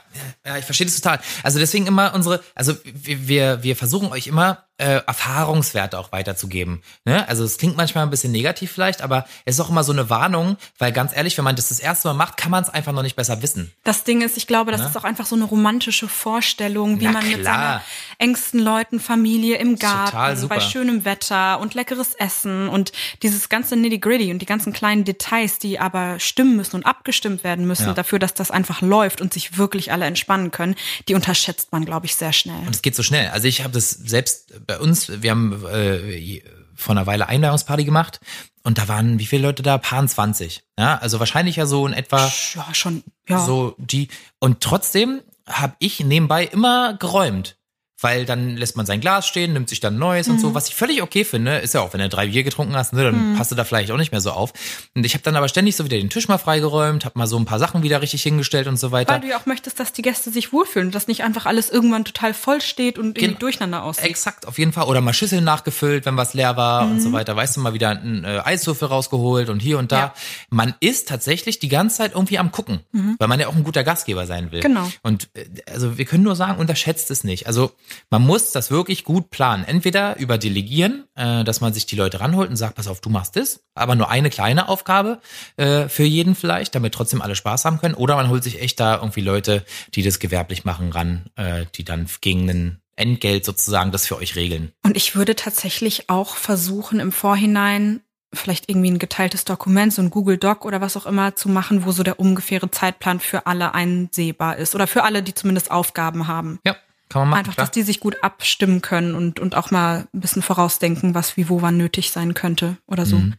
ja, 0.46 0.58
ich 0.58 0.66
verstehe 0.66 0.88
das 0.88 0.96
total. 0.96 1.20
Also 1.44 1.60
deswegen 1.60 1.88
immer 1.88 2.14
unsere, 2.14 2.42
also 2.56 2.76
wir, 2.84 3.64
wir 3.64 3.76
versuchen 3.76 4.12
euch 4.12 4.28
immer 4.28 4.68
äh, 4.78 5.02
Erfahrungswerte 5.08 5.98
auch 5.98 6.12
weiterzugeben. 6.12 6.84
Ne? 7.04 7.28
Also 7.28 7.44
es 7.44 7.58
klingt 7.58 7.78
manchmal 7.78 8.04
ein 8.04 8.10
bisschen 8.10 8.32
negativ 8.32 8.72
vielleicht, 8.72 9.02
aber 9.02 9.26
es 9.46 9.56
ist 9.56 9.60
auch 9.60 9.70
immer 9.70 9.84
so 9.84 9.92
eine 9.92 10.10
Warnung, 10.10 10.58
weil 10.78 10.92
ganz 10.92 11.16
ehrlich, 11.16 11.36
wenn 11.38 11.46
man 11.46 11.56
das 11.56 11.70
das 11.70 11.80
erste 11.80 12.08
Mal 12.08 12.14
macht, 12.14 12.38
kann 12.38 12.52
man 12.52 12.64
es 12.64 12.70
einfach 12.70 12.92
noch 12.92 13.02
nicht 13.02 13.16
besser 13.16 13.42
wissen. 13.42 13.72
Das 13.84 14.04
Ding 14.04 14.22
ist, 14.22 14.38
ich 14.38 14.46
glaube, 14.46 14.72
das 14.72 14.82
ne? 14.82 14.88
ist 14.88 14.98
auch 14.98 15.04
einfach 15.04 15.26
so 15.26 15.36
eine 15.36 15.46
romantische 15.46 16.08
Vorstellung, 16.08 17.00
wie 17.00 17.06
Na, 17.06 17.14
man 17.14 17.24
klar. 17.24 17.38
mit 17.38 17.46
seinen 17.46 17.82
engsten 18.20 18.60
Leuten, 18.60 19.00
Familie 19.00 19.58
im 19.58 19.80
Garten, 19.80 20.48
bei 20.48 20.60
schönem 20.60 21.06
Wetter 21.06 21.60
und 21.60 21.74
leckeres 21.74 22.14
Essen 22.14 22.70
und 22.70 22.92
dieses 23.24 23.50
ganze 23.50 23.76
Nitty-Gritty 23.76 24.32
und 24.32 24.40
die 24.40 24.46
ganzen 24.46 24.74
kleinen 24.74 25.06
Details, 25.06 25.58
die 25.58 25.80
aber 25.80 26.20
stimmen 26.20 26.56
müssen 26.56 26.76
und 26.76 26.86
abgestimmt 26.86 27.44
werden 27.44 27.66
müssen 27.66 27.88
ja. 27.88 27.94
dafür, 27.94 28.20
dass 28.20 28.36
das 28.36 28.52
einfach 28.52 28.82
läuft 28.82 29.22
und 29.22 29.34
sich 29.34 29.58
wirklich 29.58 29.92
alle 29.92 30.06
entspannen 30.08 30.52
können, 30.52 30.76
die 31.08 31.16
unterschätzt 31.16 31.72
man, 31.72 31.86
glaube 31.86 32.06
ich, 32.06 32.16
sehr 32.16 32.34
schnell. 32.34 32.60
Und 32.66 32.76
es 32.76 32.82
geht 32.82 32.96
so 32.96 33.04
schnell. 33.04 33.30
Also 33.30 33.48
ich 33.48 33.64
habe 33.64 33.74
das 33.74 33.92
selbst 33.92 34.66
bei 34.66 34.80
uns, 34.80 35.22
wir 35.22 35.32
haben 35.32 35.66
äh, 35.66 36.42
vor 36.76 36.96
einer 36.96 37.06
Weile 37.06 37.28
Einladungsparty 37.28 37.84
gemacht 37.86 38.20
und 38.64 38.78
da 38.78 38.88
waren 38.88 39.20
wie 39.20 39.26
viele 39.26 39.44
Leute 39.44 39.64
da? 39.64 39.78
Paar 39.78 40.06
20. 40.06 40.64
Ja, 40.78 40.98
also 40.98 41.20
wahrscheinlich 41.20 41.56
ja 41.56 41.66
so 41.66 41.88
in 41.88 41.94
etwa 41.94 42.32
ja, 42.56 42.74
schon 42.74 43.04
ja. 43.28 43.40
so 43.44 43.76
die 43.78 44.10
und 44.40 44.62
trotzdem 44.62 45.22
habe 45.48 45.76
ich 45.80 46.02
nebenbei 46.02 46.46
immer 46.46 46.96
geräumt. 46.96 47.58
Weil 48.00 48.26
dann 48.26 48.56
lässt 48.58 48.78
man 48.78 48.86
sein 48.86 49.02
Glas 49.02 49.28
stehen, 49.28 49.54
nimmt 49.54 49.70
sich 49.70 49.80
dann 49.80 49.98
neues 49.98 50.28
mhm. 50.28 50.34
und 50.34 50.40
so, 50.40 50.50
mhm. 50.50 50.54
was 50.54 50.68
ich 50.68 50.76
völlig 50.76 51.02
okay 51.02 51.24
finde, 51.24 51.58
ist 51.58 51.74
ja 51.74 51.82
auch, 51.82 51.94
wenn 51.94 52.00
du 52.00 52.10
drei 52.10 52.28
Bier 52.28 52.44
getrunken 52.44 52.76
hast, 52.76 52.94
ne, 52.94 53.04
dann 53.04 53.32
mhm. 53.32 53.38
passt 53.38 53.52
du 53.52 53.56
da 53.56 53.64
vielleicht 53.64 53.90
auch 53.92 53.98
nicht 53.98 54.12
mehr 54.12 54.22
so 54.22 54.32
auf. 54.32 54.54
Und 54.96 55.06
ich 55.06 55.16
habe 55.16 55.24
dann 55.24 55.36
aber 55.36 55.48
ständig 55.48 55.76
so 55.76 55.84
wieder 55.84 55.98
den 55.98 56.10
Tisch 56.10 56.28
mal 56.28 56.38
freigeräumt, 56.38 57.06
habe 57.06 57.18
mal 57.18 57.26
so 57.26 57.38
ein 57.38 57.46
paar 57.46 57.58
Sachen 57.58 57.82
wieder 57.82 58.02
richtig 58.02 58.22
hingestellt 58.22 58.68
und 58.68 58.78
so 58.78 58.92
weiter. 58.92 59.14
Weil 59.14 59.22
du 59.22 59.28
ja 59.30 59.40
auch 59.40 59.48
möchtest, 59.48 59.80
dass 59.80 59.94
die 59.94 60.04
Gäste 60.04 60.30
sich 60.30 60.54
wohlfühlen, 60.54 60.92
dass 60.92 61.08
nicht 61.08 61.24
einfach 61.24 61.48
alles 61.48 61.70
irgendwann 61.72 62.06
total 62.06 62.34
voll 62.36 62.62
steht 62.62 63.00
und 63.00 63.18
irgendwie 63.18 63.40
durcheinander 63.40 63.84
aussieht. 63.84 64.06
Exakt, 64.06 64.48
auf 64.48 64.60
jeden 64.60 64.74
Fall. 64.74 64.86
Oder 64.86 65.02
mal 65.02 65.14
Schüsseln 65.14 65.44
nachgefüllt, 65.44 66.06
wenn 66.06 66.18
was 66.18 66.36
leer 66.36 66.56
war 66.56 66.86
mhm. 66.86 66.92
und 66.92 67.02
so 67.02 67.10
mhm. 67.10 67.14
weiter. 67.14 67.36
Weißt 67.36 67.58
du, 67.58 67.62
mal 67.62 67.74
wieder 67.74 67.90
einen 67.90 68.24
äh, 68.24 68.42
Eiswürfel 68.44 68.88
rausgeholt 68.88 69.50
und 69.50 69.60
hier 69.60 69.80
und 69.80 69.92
da. 69.92 69.98
Ja. 69.98 70.14
Man 70.52 70.76
ist 70.80 71.08
tatsächlich 71.08 71.60
die 71.60 71.70
ganze 71.70 71.98
Zeit 71.98 72.14
irgendwie 72.14 72.38
am 72.38 72.52
gucken, 72.52 72.82
mhm. 72.92 73.16
weil 73.18 73.28
man 73.28 73.40
ja 73.40 73.48
auch 73.48 73.56
ein 73.56 73.64
guter 73.64 73.84
Gastgeber 73.84 74.28
sein 74.28 74.52
will. 74.52 74.62
Genau. 74.62 74.88
Und 75.02 75.30
äh, 75.34 75.46
also 75.72 75.98
wir 75.98 76.06
können 76.06 76.24
nur 76.24 76.36
sagen, 76.36 76.60
unterschätzt 76.60 77.10
es 77.10 77.24
nicht. 77.24 77.48
Also 77.48 77.72
man 78.10 78.22
muss 78.22 78.52
das 78.52 78.72
wirklich 78.72 79.04
gut 79.04 79.30
planen. 79.30 79.64
Entweder 79.64 80.18
über 80.18 80.38
Delegieren, 80.38 81.06
äh, 81.16 81.44
dass 81.44 81.62
man 81.62 81.74
sich 81.74 81.86
die 81.86 81.96
Leute 81.96 82.20
ranholt 82.20 82.50
und 82.50 82.56
sagt, 82.56 82.76
pass 82.76 82.88
auf, 82.88 83.02
du 83.02 83.10
machst 83.10 83.36
das, 83.36 83.62
aber 83.76 83.96
nur 83.96 84.10
eine 84.10 84.30
kleine 84.30 84.70
Aufgabe 84.70 85.20
äh, 85.58 85.88
für 85.90 86.04
jeden 86.04 86.36
vielleicht, 86.36 86.76
damit 86.76 86.94
trotzdem 86.94 87.22
alle 87.22 87.36
Spaß 87.36 87.66
haben 87.66 87.80
können. 87.80 87.96
Oder 87.96 88.16
man 88.16 88.30
holt 88.30 88.44
sich 88.44 88.62
echt 88.62 88.80
da 88.80 88.96
irgendwie 88.96 89.22
Leute, 89.22 89.66
die 89.94 90.04
das 90.04 90.20
gewerblich 90.20 90.66
machen, 90.66 90.92
ran, 90.92 91.26
äh, 91.36 91.66
die 91.76 91.84
dann 91.84 92.08
gegen 92.22 92.50
einen 92.50 92.82
Entgelt 92.96 93.46
sozusagen 93.46 93.92
das 93.92 94.08
für 94.08 94.18
euch 94.18 94.36
regeln. 94.36 94.72
Und 94.84 94.98
ich 94.98 95.16
würde 95.16 95.36
tatsächlich 95.36 96.10
auch 96.10 96.36
versuchen, 96.36 97.00
im 97.00 97.12
Vorhinein 97.12 98.02
vielleicht 98.34 98.70
irgendwie 98.70 98.92
ein 98.92 99.00
geteiltes 99.00 99.46
Dokument, 99.46 99.94
so 99.94 100.02
ein 100.02 100.10
Google 100.10 100.38
Doc 100.38 100.66
oder 100.66 100.82
was 100.82 100.98
auch 100.98 101.06
immer 101.06 101.36
zu 101.36 101.50
machen, 101.50 101.86
wo 101.86 101.92
so 101.92 102.04
der 102.04 102.20
ungefähre 102.20 102.70
Zeitplan 102.72 103.20
für 103.20 103.46
alle 103.46 103.74
einsehbar 103.74 104.58
ist 104.58 104.76
oder 104.76 104.88
für 104.88 105.04
alle, 105.04 105.24
die 105.24 105.34
zumindest 105.34 105.72
Aufgaben 105.72 106.28
haben. 106.28 106.60
Ja. 106.66 106.76
Kann 107.10 107.22
man 107.22 107.30
machen, 107.30 107.40
Einfach, 107.40 107.54
klar. 107.54 107.66
dass 107.66 107.72
die 107.72 107.84
sich 107.84 108.00
gut 108.00 108.24
abstimmen 108.24 108.82
können 108.82 109.16
und, 109.16 109.40
und 109.40 109.56
auch 109.56 109.72
mal 109.72 110.08
ein 110.14 110.20
bisschen 110.20 110.42
vorausdenken, 110.42 111.16
was 111.16 111.38
wie 111.38 111.50
wo 111.50 111.62
wann 111.62 111.78
nötig 111.78 112.12
sein 112.12 112.34
könnte 112.34 112.78
oder 112.86 113.06
so. 113.06 113.18
Mhm. 113.18 113.36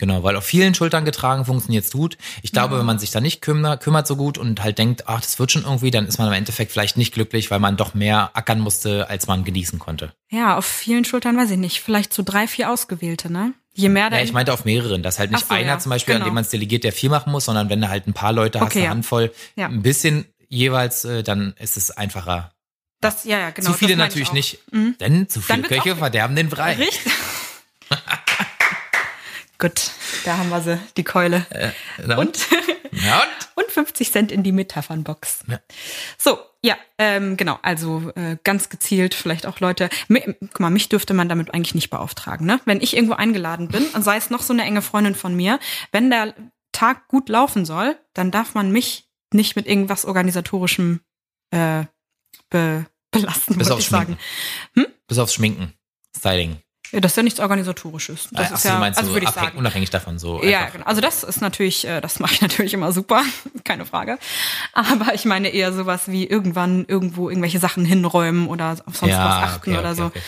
Genau, 0.00 0.22
weil 0.22 0.34
auf 0.34 0.44
vielen 0.44 0.74
Schultern 0.74 1.04
getragen 1.04 1.44
funktioniert 1.44 1.84
es 1.84 1.92
gut. 1.92 2.16
Ich 2.40 2.52
glaube, 2.52 2.74
ja. 2.74 2.80
wenn 2.80 2.86
man 2.86 2.98
sich 2.98 3.10
da 3.10 3.20
nicht 3.20 3.42
kümmert, 3.42 3.82
kümmert 3.82 4.06
so 4.06 4.16
gut 4.16 4.38
und 4.38 4.62
halt 4.62 4.78
denkt, 4.78 5.06
ach, 5.08 5.20
das 5.20 5.38
wird 5.38 5.52
schon 5.52 5.64
irgendwie, 5.64 5.90
dann 5.90 6.06
ist 6.06 6.16
man 6.16 6.26
im 6.26 6.32
Endeffekt 6.32 6.72
vielleicht 6.72 6.96
nicht 6.96 7.12
glücklich, 7.12 7.50
weil 7.50 7.58
man 7.58 7.76
doch 7.76 7.92
mehr 7.92 8.30
ackern 8.32 8.60
musste, 8.60 9.10
als 9.10 9.26
man 9.26 9.44
genießen 9.44 9.78
konnte. 9.78 10.14
Ja, 10.30 10.56
auf 10.56 10.64
vielen 10.64 11.04
Schultern 11.04 11.36
weiß 11.36 11.50
ich 11.50 11.58
nicht. 11.58 11.82
Vielleicht 11.82 12.14
so 12.14 12.22
drei, 12.24 12.48
vier 12.48 12.70
Ausgewählte, 12.70 13.30
ne? 13.30 13.52
Je 13.74 13.90
mehr 13.90 14.08
da. 14.08 14.16
Ja, 14.16 14.24
ich 14.24 14.32
meinte 14.32 14.54
auf 14.54 14.64
mehreren, 14.64 15.02
dass 15.02 15.18
halt 15.18 15.32
nicht 15.32 15.46
so, 15.46 15.54
einer 15.54 15.68
ja, 15.68 15.78
zum 15.78 15.90
Beispiel, 15.90 16.14
genau. 16.14 16.24
an 16.24 16.30
dem 16.30 16.34
man 16.34 16.44
es 16.44 16.50
delegiert, 16.50 16.82
der 16.82 16.94
viel 16.94 17.10
machen 17.10 17.30
muss, 17.30 17.44
sondern 17.44 17.68
wenn 17.68 17.82
du 17.82 17.90
halt 17.90 18.06
ein 18.06 18.14
paar 18.14 18.32
Leute 18.32 18.58
hast, 18.58 18.68
okay, 18.68 18.78
eine 18.78 18.86
ja. 18.86 18.90
Handvoll, 18.92 19.32
ein 19.56 19.82
bisschen 19.82 20.24
jeweils, 20.48 21.04
äh, 21.04 21.22
dann 21.22 21.52
ist 21.58 21.76
es 21.76 21.90
einfacher. 21.90 22.52
Das, 23.00 23.24
ja, 23.24 23.38
ja, 23.38 23.50
genau. 23.50 23.72
Zu 23.72 23.78
viele 23.78 23.96
natürlich 23.96 24.32
nicht, 24.32 24.58
mhm. 24.72 24.96
denn 25.00 25.28
zu 25.28 25.40
viele 25.40 25.62
Köche 25.62 25.96
verderben 25.96 26.36
den 26.36 26.50
Brei. 26.50 26.74
Richtig. 26.74 27.12
Gut, 29.58 29.90
da 30.24 30.38
haben 30.38 30.48
wir 30.48 30.60
sie, 30.62 30.78
die 30.96 31.04
Keule. 31.04 31.46
Äh, 31.50 31.70
und? 32.02 32.18
Und? 32.18 32.18
Und? 32.18 33.00
und 33.54 33.70
50 33.70 34.12
Cent 34.12 34.32
in 34.32 34.42
die 34.42 34.52
Metaphernbox. 34.52 35.44
Ja. 35.48 35.60
So, 36.18 36.38
ja, 36.62 36.76
ähm, 36.98 37.36
genau. 37.36 37.58
Also 37.62 38.10
äh, 38.16 38.36
ganz 38.42 38.68
gezielt 38.68 39.14
vielleicht 39.14 39.46
auch 39.46 39.60
Leute. 39.60 39.88
Guck 40.08 40.60
mal, 40.60 40.70
mich 40.70 40.88
dürfte 40.88 41.14
man 41.14 41.28
damit 41.28 41.54
eigentlich 41.54 41.74
nicht 41.74 41.90
beauftragen. 41.90 42.46
Ne? 42.46 42.60
Wenn 42.64 42.80
ich 42.80 42.96
irgendwo 42.96 43.14
eingeladen 43.14 43.68
bin, 43.68 43.86
und 43.88 44.02
sei 44.02 44.16
es 44.16 44.30
noch 44.30 44.42
so 44.42 44.52
eine 44.52 44.64
enge 44.64 44.82
Freundin 44.82 45.14
von 45.14 45.34
mir, 45.34 45.58
wenn 45.92 46.10
der 46.10 46.34
Tag 46.72 47.08
gut 47.08 47.28
laufen 47.28 47.64
soll, 47.64 47.98
dann 48.14 48.30
darf 48.30 48.54
man 48.54 48.70
mich 48.70 49.08
nicht 49.32 49.56
mit 49.56 49.66
irgendwas 49.66 50.04
organisatorischem 50.04 51.00
äh, 51.50 51.84
be 52.48 52.86
belasten, 53.10 53.56
würde 53.56 53.80
ich 53.80 53.88
sagen. 53.88 54.18
Hm? 54.74 54.86
Bis 55.08 55.18
aufs 55.18 55.34
Schminken, 55.34 55.74
Styling. 56.16 56.60
Ja, 56.92 56.98
das 56.98 57.12
ist 57.12 57.16
ja 57.16 57.22
nichts 57.22 57.38
Organisatorisches. 57.38 58.28
Das 58.32 58.48
Ach, 58.50 58.56
ist 58.56 58.64
ja, 58.64 58.78
meinst 58.78 58.98
also 58.98 59.12
würde 59.12 59.26
ich 59.26 59.32
sagen. 59.32 59.56
unabhängig 59.56 59.90
davon 59.90 60.18
so. 60.18 60.42
Ja, 60.42 60.68
genau. 60.70 60.84
Also 60.86 61.00
das 61.00 61.22
ist 61.22 61.40
natürlich, 61.40 61.86
äh, 61.86 62.00
das 62.00 62.18
mache 62.18 62.34
ich 62.34 62.40
natürlich 62.40 62.74
immer 62.74 62.92
super, 62.92 63.22
keine 63.64 63.86
Frage. 63.86 64.18
Aber 64.72 65.14
ich 65.14 65.24
meine 65.24 65.50
eher 65.50 65.72
sowas 65.72 66.08
wie 66.10 66.26
irgendwann 66.26 66.84
irgendwo 66.86 67.28
irgendwelche 67.28 67.60
Sachen 67.60 67.84
hinräumen 67.84 68.48
oder 68.48 68.76
auf 68.86 68.96
sonst 68.96 69.12
ja, 69.12 69.24
was 69.24 69.50
achten 69.50 69.70
okay, 69.70 69.78
oder 69.78 69.90
okay, 69.90 69.98
so. 69.98 70.04
Okay. 70.06 70.20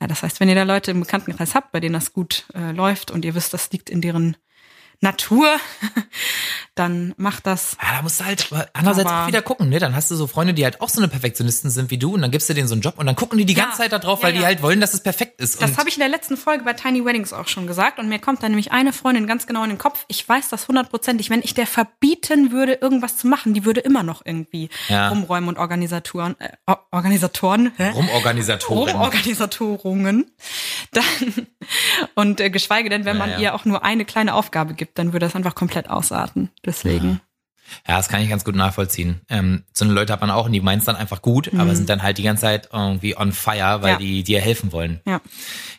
Ja, 0.00 0.06
das 0.06 0.22
heißt, 0.22 0.40
wenn 0.40 0.48
ihr 0.48 0.54
da 0.54 0.62
Leute 0.62 0.90
im 0.90 1.00
Bekanntenkreis 1.00 1.54
habt, 1.54 1.72
bei 1.72 1.80
denen 1.80 1.94
das 1.94 2.14
gut 2.14 2.46
äh, 2.54 2.72
läuft 2.72 3.10
und 3.10 3.24
ihr 3.24 3.34
wisst, 3.34 3.52
das 3.52 3.70
liegt 3.70 3.90
in 3.90 4.00
deren 4.00 4.38
Natur, 5.00 5.56
dann 6.74 7.14
mach 7.16 7.40
das. 7.40 7.76
Ja, 7.82 7.96
da 7.96 8.02
musst 8.02 8.20
du 8.20 8.24
halt 8.24 8.48
andererseits 8.72 9.10
aber 9.10 9.24
auch 9.24 9.26
wieder 9.28 9.42
gucken, 9.42 9.68
ne? 9.68 9.78
Dann 9.78 9.94
hast 9.94 10.10
du 10.10 10.16
so 10.16 10.26
Freunde, 10.26 10.54
die 10.54 10.64
halt 10.64 10.80
auch 10.80 10.88
so 10.88 11.00
eine 11.00 11.08
Perfektionisten 11.08 11.70
sind 11.70 11.90
wie 11.90 11.98
du 11.98 12.14
und 12.14 12.22
dann 12.22 12.30
gibst 12.30 12.48
du 12.48 12.54
denen 12.54 12.68
so 12.68 12.74
einen 12.74 12.82
Job 12.82 12.98
und 12.98 13.06
dann 13.06 13.16
gucken 13.16 13.38
die 13.38 13.44
die 13.44 13.54
ja, 13.54 13.64
ganze 13.64 13.78
Zeit 13.78 13.92
da 13.92 13.98
drauf, 13.98 14.22
weil 14.22 14.34
ja, 14.34 14.40
die 14.40 14.46
halt 14.46 14.62
wollen, 14.62 14.80
dass 14.80 14.94
es 14.94 15.02
perfekt 15.02 15.40
ist. 15.40 15.60
Das 15.60 15.78
habe 15.78 15.88
ich 15.88 15.96
in 15.96 16.00
der 16.00 16.08
letzten 16.08 16.36
Folge 16.36 16.64
bei 16.64 16.72
Tiny 16.72 17.04
Weddings 17.04 17.32
auch 17.32 17.48
schon 17.48 17.66
gesagt 17.66 17.98
und 17.98 18.08
mir 18.08 18.18
kommt 18.18 18.42
da 18.42 18.48
nämlich 18.48 18.72
eine 18.72 18.92
Freundin 18.92 19.26
ganz 19.26 19.46
genau 19.46 19.62
in 19.64 19.70
den 19.70 19.78
Kopf. 19.78 20.04
Ich 20.08 20.26
weiß 20.28 20.48
das 20.48 20.68
hundertprozentig. 20.68 21.30
Wenn 21.30 21.42
ich 21.42 21.54
der 21.54 21.66
verbieten 21.66 22.52
würde, 22.52 22.74
irgendwas 22.74 23.16
zu 23.16 23.26
machen, 23.26 23.54
die 23.54 23.64
würde 23.64 23.80
immer 23.80 24.02
noch 24.02 24.22
irgendwie 24.24 24.70
rumräumen 24.90 25.48
und 25.48 25.58
Organisatoren, 25.58 26.36
äh, 26.38 26.74
Organisatoren, 26.90 27.72
hä? 27.76 27.90
Rumorganisatoren. 27.90 28.90
Rumorganisatorungen. 28.90 30.30
Dann, 30.92 31.46
und 32.14 32.40
äh, 32.40 32.50
geschweige 32.50 32.88
denn, 32.88 33.04
wenn 33.04 33.16
man 33.16 33.38
ihr 33.40 33.54
auch 33.54 33.64
nur 33.64 33.84
eine 33.84 34.04
kleine 34.04 34.34
Aufgabe 34.34 34.74
gibt, 34.74 34.85
gibt, 34.86 34.98
dann 34.98 35.12
würde 35.12 35.26
das 35.26 35.34
einfach 35.34 35.54
komplett 35.54 35.90
ausarten. 35.90 36.50
Deswegen. 36.64 37.20
Ja. 37.86 37.96
das 37.96 38.08
kann 38.08 38.22
ich 38.22 38.28
ganz 38.28 38.44
gut 38.44 38.54
nachvollziehen. 38.54 39.20
Ähm, 39.28 39.64
so 39.72 39.84
eine 39.84 39.94
Leute 39.94 40.12
hat 40.12 40.20
man 40.20 40.30
auch 40.30 40.46
und 40.46 40.52
die 40.52 40.60
meinen 40.60 40.78
es 40.78 40.84
dann 40.84 40.96
einfach 40.96 41.22
gut, 41.22 41.52
mhm. 41.52 41.60
aber 41.60 41.74
sind 41.74 41.88
dann 41.88 42.02
halt 42.02 42.18
die 42.18 42.22
ganze 42.22 42.42
Zeit 42.42 42.68
irgendwie 42.72 43.16
on 43.16 43.32
fire, 43.32 43.82
weil 43.82 43.92
ja. 43.92 43.98
die 43.98 44.22
dir 44.22 44.40
helfen 44.40 44.72
wollen. 44.72 45.00
Ja. 45.06 45.20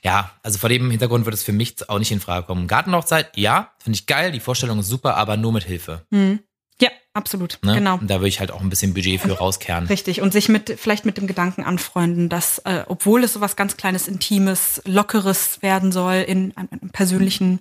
Ja, 0.03 0.31
also 0.43 0.59
vor 0.59 0.69
dem 0.69 0.91
Hintergrund 0.91 1.25
wird 1.25 1.35
es 1.35 1.43
für 1.43 1.53
mich 1.53 1.89
auch 1.89 1.99
nicht 1.99 2.11
in 2.11 2.19
Frage 2.19 2.45
kommen. 2.45 2.67
Gartenhochzeit, 2.67 3.31
ja, 3.35 3.71
finde 3.79 3.97
ich 3.97 4.05
geil, 4.05 4.31
die 4.31 4.39
Vorstellung 4.39 4.79
ist 4.79 4.87
super, 4.87 5.15
aber 5.15 5.37
nur 5.37 5.53
mit 5.53 5.63
Hilfe. 5.63 6.05
Mhm. 6.09 6.39
Ja, 6.79 6.89
absolut. 7.13 7.57
Ne? 7.63 7.73
Genau. 7.73 7.95
Und 7.95 8.09
da 8.09 8.15
würde 8.15 8.27
ich 8.27 8.39
halt 8.39 8.51
auch 8.51 8.61
ein 8.61 8.69
bisschen 8.69 8.93
Budget 8.93 9.19
für 9.19 9.31
rauskehren. 9.33 9.87
Richtig. 9.87 10.21
Und 10.21 10.31
sich 10.31 10.47
mit, 10.47 10.75
vielleicht 10.77 11.05
mit 11.05 11.17
dem 11.17 11.25
Gedanken 11.25 11.63
anfreunden, 11.63 12.29
dass, 12.29 12.59
äh, 12.59 12.83
obwohl 12.87 13.23
es 13.23 13.33
so 13.33 13.41
was 13.41 13.55
ganz 13.55 13.77
Kleines, 13.77 14.07
Intimes, 14.07 14.81
Lockeres 14.85 15.61
werden 15.61 15.91
soll, 15.91 16.17
in 16.17 16.55
einem 16.55 16.91
persönlichen 16.91 17.59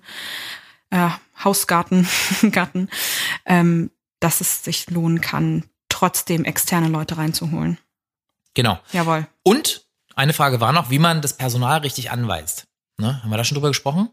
äh, 0.90 1.09
Hausgarten, 1.42 2.09
Garten, 2.53 2.88
ähm, 3.44 3.90
dass 4.20 4.40
es 4.40 4.64
sich 4.64 4.90
lohnen 4.90 5.20
kann, 5.20 5.64
trotzdem 5.88 6.44
externe 6.44 6.88
Leute 6.88 7.18
reinzuholen. 7.18 7.79
Genau. 8.55 8.79
Jawohl. 8.92 9.27
Und 9.42 9.87
eine 10.14 10.33
Frage 10.33 10.61
war 10.61 10.72
noch, 10.72 10.90
wie 10.90 10.99
man 10.99 11.20
das 11.20 11.37
Personal 11.37 11.81
richtig 11.81 12.11
anweist. 12.11 12.66
Ne? 12.99 13.22
Haben 13.22 13.31
wir 13.31 13.37
da 13.37 13.44
schon 13.44 13.57
drüber 13.57 13.68
gesprochen? 13.68 14.09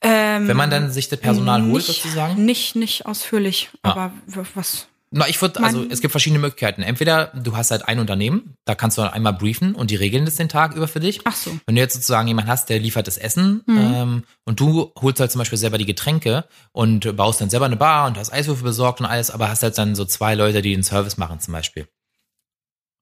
Ähm, 0.00 0.48
Wenn 0.48 0.56
man 0.56 0.70
dann 0.70 0.90
sich 0.90 1.08
das 1.08 1.20
Personal 1.20 1.62
nicht, 1.62 1.72
holt, 1.72 1.84
sozusagen? 1.84 2.44
Nicht, 2.44 2.74
nicht 2.74 3.06
ausführlich, 3.06 3.70
ja. 3.84 3.92
aber 3.92 4.12
was, 4.54 4.88
na, 5.14 5.28
ich 5.28 5.40
würde, 5.42 5.62
also 5.62 5.84
es 5.90 6.00
gibt 6.00 6.10
verschiedene 6.10 6.38
Möglichkeiten. 6.38 6.82
Entweder 6.82 7.26
du 7.34 7.54
hast 7.54 7.70
halt 7.70 7.86
ein 7.86 7.98
Unternehmen, 7.98 8.56
da 8.64 8.74
kannst 8.74 8.96
du 8.96 9.02
dann 9.02 9.12
einmal 9.12 9.34
briefen 9.34 9.74
und 9.74 9.90
die 9.90 9.96
regeln 9.96 10.24
das 10.24 10.36
den 10.36 10.48
Tag 10.48 10.74
über 10.74 10.88
für 10.88 11.00
dich. 11.00 11.20
Ach 11.24 11.36
so. 11.36 11.50
Wenn 11.66 11.74
du 11.74 11.82
jetzt 11.82 11.92
sozusagen 11.92 12.26
jemanden 12.28 12.50
hast, 12.50 12.70
der 12.70 12.78
liefert 12.78 13.06
das 13.06 13.18
Essen 13.18 13.62
mhm. 13.66 13.78
ähm, 13.78 14.24
und 14.46 14.58
du 14.58 14.90
holst 15.00 15.20
halt 15.20 15.30
zum 15.30 15.40
Beispiel 15.40 15.58
selber 15.58 15.76
die 15.76 15.84
Getränke 15.84 16.46
und 16.72 17.14
baust 17.14 17.42
dann 17.42 17.50
selber 17.50 17.66
eine 17.66 17.76
Bar 17.76 18.06
und 18.06 18.16
hast 18.16 18.32
Eiswürfel 18.32 18.64
besorgt 18.64 19.00
und 19.00 19.06
alles, 19.06 19.30
aber 19.30 19.50
hast 19.50 19.62
halt 19.62 19.76
dann 19.76 19.94
so 19.94 20.06
zwei 20.06 20.34
Leute, 20.34 20.62
die 20.62 20.72
den 20.72 20.82
Service 20.82 21.18
machen 21.18 21.40
zum 21.40 21.52
Beispiel. 21.52 21.86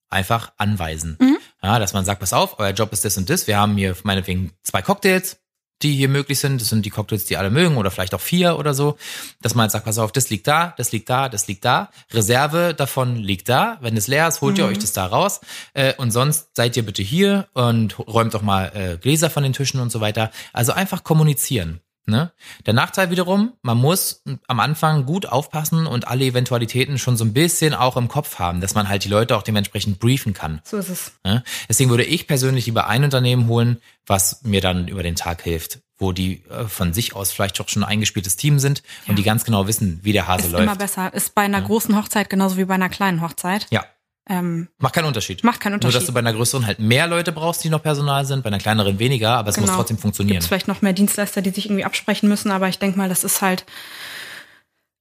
Einfach 0.09 0.53
anweisen. 0.57 1.17
Mhm. 1.21 1.39
Ja, 1.63 1.79
dass 1.79 1.93
man 1.93 2.05
sagt, 2.05 2.21
pass 2.21 2.33
auf, 2.33 2.59
euer 2.59 2.73
Job 2.73 2.93
ist 2.93 3.05
das 3.05 3.17
und 3.19 3.31
das. 3.31 3.47
Wir 3.47 3.57
haben 3.57 3.77
hier 3.77 3.95
meinetwegen 4.03 4.51
zwei 4.65 4.83
Cocktails, 4.83 5.39
die 5.83 5.95
hier 5.95 6.09
möglich 6.09 6.39
sind. 6.39 6.61
Das 6.61 6.69
sind 6.69 6.85
die 6.85 6.91
Cocktails, 6.91 7.25
die 7.25 7.37
alle 7.37 7.51
mögen 7.51 7.77
oder 7.77 7.91
vielleicht 7.91 8.15
auch 8.15 8.21
vier 8.21 8.59
oder 8.59 8.75
so. 8.75 8.97
Dass 9.41 9.55
man 9.55 9.63
halt 9.63 9.73
sagt, 9.73 9.85
pass 9.85 9.99
auf, 9.99 10.13
das 10.13 10.31
liegt 10.31 10.47
da, 10.47 10.75
das 10.77 10.93
liegt 10.93 11.09
da, 11.09 11.29
das 11.29 11.47
liegt 11.47 11.65
da. 11.65 11.91
Reserve 12.13 12.75
davon 12.75 13.17
liegt 13.17 13.49
da. 13.49 13.79
Wenn 13.81 13.97
es 13.97 14.07
leer 14.07 14.29
ist, 14.29 14.41
holt 14.41 14.57
mhm. 14.57 14.65
ihr 14.65 14.69
euch 14.69 14.79
das 14.79 14.93
da 14.93 15.07
raus. 15.07 15.41
Äh, 15.75 15.95
und 15.97 16.11
sonst 16.11 16.49
seid 16.55 16.77
ihr 16.77 16.85
bitte 16.85 17.03
hier 17.03 17.49
und 17.55 17.99
räumt 17.99 18.35
doch 18.35 18.43
mal 18.43 18.73
äh, 18.75 18.97
Gläser 18.99 19.31
von 19.31 19.43
den 19.43 19.53
Tischen 19.53 19.81
und 19.81 19.91
so 19.91 20.01
weiter. 20.01 20.31
Also 20.53 20.73
einfach 20.73 21.05
kommunizieren. 21.05 21.81
Ne? 22.07 22.33
Der 22.67 22.75
Nachteil 22.75 23.11
wiederum, 23.11 23.53
man 23.63 23.79
muss 23.79 24.23
am 24.49 24.61
Anfang 24.61 25.07
gut 25.07 25.27
aufpassen 25.27 25.87
und 25.87 26.09
alle 26.09 26.25
Eventualitäten 26.25 26.99
schon 26.99 27.17
so 27.17 27.25
ein 27.25 27.33
bisschen 27.33 27.75
auch 27.75 27.97
im 27.97 28.09
Kopf 28.09 28.39
haben, 28.39 28.61
dass 28.61 28.75
man 28.75 28.89
halt 28.89 29.05
die 29.05 29.09
Leute 29.09 29.37
auch 29.37 29.43
dementsprechend 29.43 30.01
briefen 30.01 30.33
kann. 30.33 30.61
So 30.65 30.79
ist 30.79 30.89
es. 30.89 31.13
Ne? 31.25 31.45
Deswegen 31.69 31.91
würde 31.91 32.05
ich 32.05 32.27
persönlich 32.27 32.67
lieber 32.67 32.89
ein 32.89 33.05
Unternehmen 33.05 33.47
holen, 33.47 33.81
was 34.07 34.43
mir 34.43 34.61
dann 34.61 34.89
über 34.89 35.03
den 35.03 35.15
Tag 35.15 35.43
hilft, 35.43 35.81
wo 35.99 36.13
die 36.13 36.43
äh, 36.47 36.67
von 36.67 36.93
sich 36.93 37.15
aus 37.15 37.31
vielleicht 37.31 37.61
auch 37.61 37.69
schon 37.69 37.85
ein 37.85 37.89
eingespieltes 37.89 38.37
Team 38.37 38.59
sind 38.59 38.83
ja. 39.05 39.11
und 39.11 39.17
die 39.17 39.23
ganz 39.23 39.45
genau 39.45 39.67
wissen, 39.69 40.01
wie 40.03 40.13
der 40.13 40.27
Hase 40.27 40.47
ist 40.47 40.53
läuft. 40.53 40.65
Ist 40.65 40.69
immer 40.69 40.77
besser. 40.77 41.15
Ist 41.15 41.35
bei 41.35 41.43
einer 41.43 41.59
ja. 41.59 41.67
großen 41.67 41.97
Hochzeit 41.97 42.31
genauso 42.31 42.57
wie 42.57 42.65
bei 42.65 42.75
einer 42.75 42.89
kleinen 42.89 43.21
Hochzeit. 43.21 43.67
Ja. 43.71 43.85
Ähm, 44.29 44.69
macht 44.79 44.95
keinen 44.95 45.07
Unterschied. 45.07 45.43
Macht 45.43 45.61
keinen 45.61 45.75
Unterschied. 45.75 45.95
Nur, 45.95 46.01
dass 46.01 46.07
du 46.07 46.13
bei 46.13 46.21
einer 46.21 46.33
größeren 46.33 46.67
halt 46.67 46.79
mehr 46.79 47.07
Leute 47.07 47.33
brauchst, 47.33 47.65
die 47.65 47.71
noch 47.71 47.83
Personal 47.83 48.25
sind, 48.27 48.43
bei 48.43 48.49
einer 48.49 48.59
kleineren 48.59 48.99
weniger, 48.99 49.31
aber 49.31 49.49
es 49.49 49.57
genau. 49.57 49.67
muss 49.67 49.77
trotzdem 49.77 49.99
funktionieren. 49.99 50.35
Gibt's 50.35 50.47
vielleicht 50.47 50.69
noch 50.69 50.83
mehr 50.83 50.93
Dienstleister, 50.93 51.43
die 51.43 51.51
sich 51.51 51.67
irgendwie 51.67 51.85
absprechen 51.85 52.29
müssen, 52.29 52.51
aber 52.51 52.69
ich 52.69 52.79
denke 52.79 52.99
mal, 52.99 53.09
das 53.09 53.25
ist 53.25 53.43
halt, 53.43 53.65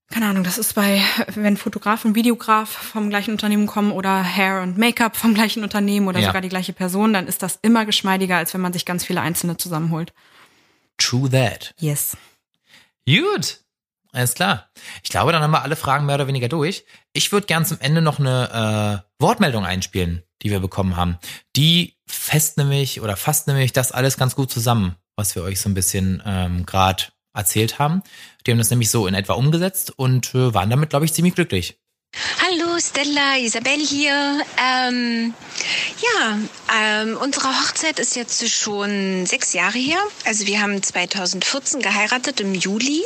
keine 0.10 0.28
Ahnung, 0.28 0.44
das 0.44 0.58
ist 0.58 0.74
bei, 0.74 1.02
wenn 1.36 1.58
Fotograf 1.58 2.06
und 2.06 2.16
Videograf 2.16 2.70
vom 2.70 3.10
gleichen 3.10 3.32
Unternehmen 3.32 3.68
kommen 3.68 3.92
oder 3.92 4.24
Hair 4.24 4.62
und 4.62 4.78
Make-up 4.78 5.16
vom 5.16 5.34
gleichen 5.34 5.64
Unternehmen 5.64 6.08
oder 6.08 6.20
ja. 6.20 6.28
sogar 6.28 6.42
die 6.42 6.50
gleiche 6.50 6.74
Person, 6.74 7.14
dann 7.14 7.28
ist 7.28 7.44
das 7.44 7.60
immer 7.62 7.86
geschmeidiger, 7.86 8.38
als 8.38 8.54
wenn 8.54 8.62
man 8.62 8.74
sich 8.74 8.86
ganz 8.86 9.06
viele 9.06 9.22
Einzelne 9.22 9.58
zusammenholt. 9.58 10.14
True 10.98 11.30
that. 11.30 11.74
Yes. 11.78 12.18
Gut. 13.06 13.60
Alles 14.12 14.34
klar. 14.34 14.70
Ich 15.04 15.10
glaube, 15.10 15.32
dann 15.32 15.44
haben 15.44 15.52
wir 15.52 15.62
alle 15.62 15.76
Fragen 15.76 16.06
mehr 16.06 16.16
oder 16.16 16.28
weniger 16.28 16.50
durch. 16.50 16.86
Ich 17.14 17.32
würde 17.32 17.48
gern 17.48 17.66
zum 17.66 17.80
Ende 17.80 18.02
noch 18.02 18.20
eine 18.20 19.04
äh, 19.06 19.24
Wortmeldung 19.24 19.66
einspielen, 19.66 20.24
die 20.42 20.50
wir 20.50 20.60
bekommen 20.60 20.98
haben. 20.98 21.20
Die 21.56 21.98
fest 22.08 22.58
nämlich 22.58 23.02
oder 23.02 23.16
fasst 23.16 23.48
nämlich 23.48 23.72
das 23.72 23.92
alles 23.92 24.18
ganz 24.18 24.36
gut 24.36 24.50
zusammen, 24.50 24.96
was 25.16 25.36
wir 25.36 25.44
euch 25.44 25.62
so 25.62 25.70
ein 25.70 25.76
bisschen 25.76 26.24
ähm, 26.26 26.66
gerade 26.66 27.04
erzählt 27.36 27.78
haben. 27.78 28.02
Die 28.46 28.52
haben 28.52 28.58
das 28.58 28.72
nämlich 28.72 28.90
so 28.90 29.06
in 29.06 29.14
etwa 29.14 29.34
umgesetzt 29.34 29.94
und 29.96 30.34
äh, 30.34 30.54
waren 30.54 30.72
damit, 30.72 30.90
glaube 30.90 31.06
ich, 31.06 31.14
ziemlich 31.14 31.36
glücklich. 31.36 31.80
Hallo 32.42 32.80
Stella, 32.80 33.38
Isabel 33.38 33.80
hier. 33.80 34.42
Ähm, 34.58 35.34
ja, 36.02 36.40
ähm, 36.76 37.18
unsere 37.22 37.48
Hochzeit 37.48 38.00
ist 38.00 38.16
jetzt 38.16 38.50
schon 38.50 39.26
sechs 39.28 39.54
Jahre 39.54 39.78
her. 39.78 40.00
Also 40.26 40.48
wir 40.48 40.60
haben 40.62 40.82
2014 40.82 41.82
geheiratet 41.82 42.40
im 42.42 42.56
Juli 42.56 43.04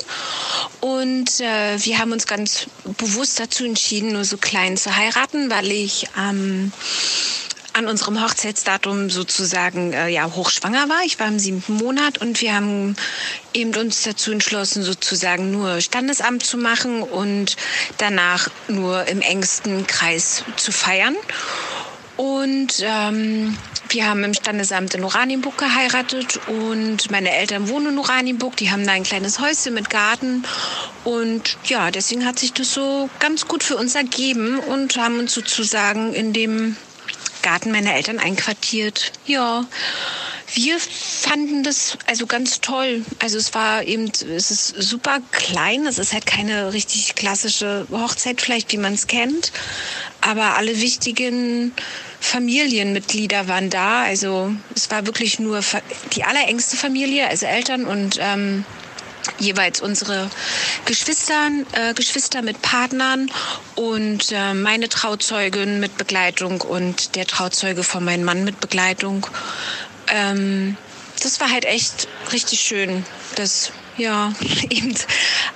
und 0.79 1.41
äh, 1.41 1.83
wir 1.83 1.97
haben 1.99 2.13
uns 2.13 2.27
ganz 2.27 2.67
bewusst 2.97 3.39
dazu 3.39 3.65
entschieden, 3.65 4.13
nur 4.13 4.23
so 4.23 4.37
klein 4.37 4.77
zu 4.77 4.95
heiraten, 4.95 5.49
weil 5.49 5.71
ich 5.71 6.07
ähm, 6.17 6.71
an 7.73 7.87
unserem 7.87 8.23
Hochzeitsdatum 8.23 9.09
sozusagen 9.09 9.93
äh, 9.93 10.09
ja 10.09 10.31
hochschwanger 10.31 10.89
war. 10.89 11.01
Ich 11.05 11.19
war 11.19 11.27
im 11.27 11.39
siebten 11.39 11.73
Monat 11.73 12.19
und 12.19 12.39
wir 12.41 12.53
haben 12.55 12.95
eben 13.53 13.75
uns 13.75 14.03
dazu 14.03 14.31
entschlossen, 14.31 14.83
sozusagen 14.83 15.51
nur 15.51 15.81
Standesamt 15.81 16.43
zu 16.43 16.57
machen 16.57 17.01
und 17.01 17.57
danach 17.97 18.49
nur 18.67 19.07
im 19.07 19.21
engsten 19.21 19.87
Kreis 19.87 20.43
zu 20.55 20.71
feiern. 20.71 21.15
Und 22.15 22.75
ähm, 22.81 23.57
wir 23.89 24.07
haben 24.07 24.23
im 24.23 24.33
Standesamt 24.33 24.93
in 24.93 25.03
Oranienburg 25.03 25.57
geheiratet 25.57 26.39
und 26.47 27.09
meine 27.09 27.31
Eltern 27.31 27.69
wohnen 27.69 27.93
in 27.93 27.97
Oranienburg. 27.97 28.55
Die 28.57 28.69
haben 28.71 28.85
da 28.85 28.91
ein 28.91 29.03
kleines 29.03 29.39
Häuschen 29.39 29.73
mit 29.73 29.89
Garten. 29.89 30.43
Und 31.03 31.57
ja, 31.65 31.89
deswegen 31.89 32.25
hat 32.25 32.37
sich 32.37 32.53
das 32.53 32.73
so 32.73 33.09
ganz 33.19 33.47
gut 33.47 33.63
für 33.63 33.77
uns 33.77 33.95
ergeben 33.95 34.59
und 34.59 34.95
haben 34.97 35.17
uns 35.19 35.33
sozusagen 35.33 36.13
in 36.13 36.33
dem 36.33 36.77
Garten 37.43 37.71
meiner 37.71 37.93
Eltern 37.93 38.17
einquartiert. 38.17 39.11
Ja. 39.27 39.65
Wir 40.55 40.77
fanden 40.79 41.63
das 41.63 41.97
also 42.05 42.27
ganz 42.27 42.61
toll. 42.61 43.03
Also 43.19 43.37
es 43.37 43.53
war 43.53 43.83
eben, 43.83 44.11
es 44.35 44.51
ist 44.51 44.67
super 44.81 45.19
klein. 45.31 45.85
Es 45.87 45.97
ist 45.97 46.13
halt 46.13 46.25
keine 46.25 46.73
richtig 46.73 47.15
klassische 47.15 47.87
Hochzeit 47.91 48.41
vielleicht, 48.41 48.71
wie 48.71 48.77
man 48.77 48.93
es 48.93 49.07
kennt. 49.07 49.51
Aber 50.21 50.55
alle 50.55 50.79
wichtigen 50.79 51.73
Familienmitglieder 52.19 53.47
waren 53.47 53.69
da. 53.69 54.03
Also 54.03 54.53
es 54.75 54.89
war 54.91 55.05
wirklich 55.05 55.39
nur 55.39 55.61
die 56.15 56.23
allerengste 56.23 56.77
Familie, 56.77 57.27
also 57.27 57.45
Eltern 57.45 57.85
und 57.85 58.17
ähm, 58.21 58.63
jeweils 59.39 59.81
unsere 59.81 60.29
Geschwister, 60.85 61.49
äh, 61.73 61.93
Geschwister 61.93 62.41
mit 62.41 62.61
Partnern 62.61 63.31
und 63.75 64.31
äh, 64.31 64.53
meine 64.53 64.89
Trauzeugin 64.89 65.79
mit 65.79 65.97
Begleitung 65.97 66.61
und 66.61 67.15
der 67.15 67.25
Trauzeuge 67.25 67.83
von 67.83 68.03
meinem 68.03 68.23
Mann 68.25 68.43
mit 68.43 68.59
Begleitung. 68.59 69.27
Ähm, 70.07 70.77
das 71.21 71.39
war 71.39 71.49
halt 71.49 71.65
echt 71.65 72.07
richtig 72.31 72.59
schön, 72.59 73.05
dass 73.35 73.71
ja 73.97 74.33
eben 74.69 74.93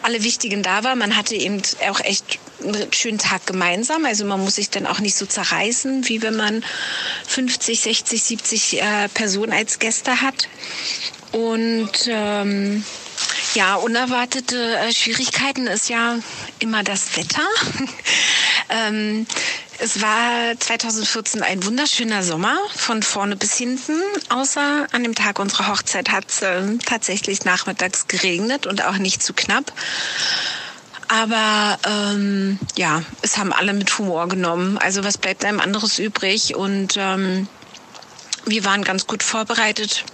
alle 0.01 0.23
Wichtigen 0.23 0.63
da 0.63 0.83
waren. 0.83 0.99
Man 0.99 1.15
hatte 1.15 1.35
eben 1.35 1.61
auch 1.89 1.99
echt 1.99 2.39
einen 2.63 2.91
schönen 2.93 3.17
Tag 3.17 3.45
gemeinsam. 3.45 4.05
Also 4.05 4.25
man 4.25 4.39
muss 4.41 4.55
sich 4.55 4.69
dann 4.69 4.87
auch 4.87 4.99
nicht 4.99 5.15
so 5.15 5.25
zerreißen, 5.25 6.07
wie 6.07 6.21
wenn 6.21 6.35
man 6.35 6.63
50, 7.27 7.81
60, 7.81 8.23
70 8.23 8.81
äh, 8.81 9.09
Personen 9.13 9.53
als 9.53 9.79
Gäste 9.79 10.21
hat. 10.21 10.47
Und 11.31 11.91
ähm, 12.07 12.83
ja, 13.57 13.73
unerwartete 13.73 14.77
äh, 14.77 14.93
Schwierigkeiten 14.93 15.65
ist 15.65 15.89
ja 15.89 16.19
immer 16.59 16.83
das 16.83 17.17
Wetter. 17.17 17.41
ähm, 18.69 19.25
es 19.79 19.99
war 19.99 20.59
2014 20.59 21.41
ein 21.41 21.65
wunderschöner 21.65 22.21
Sommer 22.21 22.55
von 22.75 23.01
vorne 23.01 23.35
bis 23.35 23.57
hinten, 23.57 23.99
außer 24.29 24.85
an 24.91 25.01
dem 25.01 25.15
Tag 25.15 25.39
unserer 25.39 25.69
Hochzeit 25.69 26.11
hat 26.11 26.25
es 26.29 26.43
äh, 26.43 26.77
tatsächlich 26.85 27.45
nachmittags 27.45 28.07
geregnet 28.07 28.67
und 28.67 28.85
auch 28.85 28.97
nicht 28.97 29.23
zu 29.23 29.33
knapp. 29.33 29.73
Aber 31.07 31.79
ähm, 31.87 32.59
ja, 32.75 33.01
es 33.23 33.39
haben 33.39 33.53
alle 33.53 33.73
mit 33.73 33.97
Humor 33.97 34.27
genommen. 34.27 34.77
Also 34.77 35.03
was 35.03 35.17
bleibt 35.17 35.43
einem 35.43 35.61
anderes 35.61 35.97
übrig? 35.97 36.55
Und 36.55 36.93
ähm, 36.97 37.47
wir 38.45 38.65
waren 38.65 38.83
ganz 38.83 39.07
gut 39.07 39.23
vorbereitet. 39.23 40.05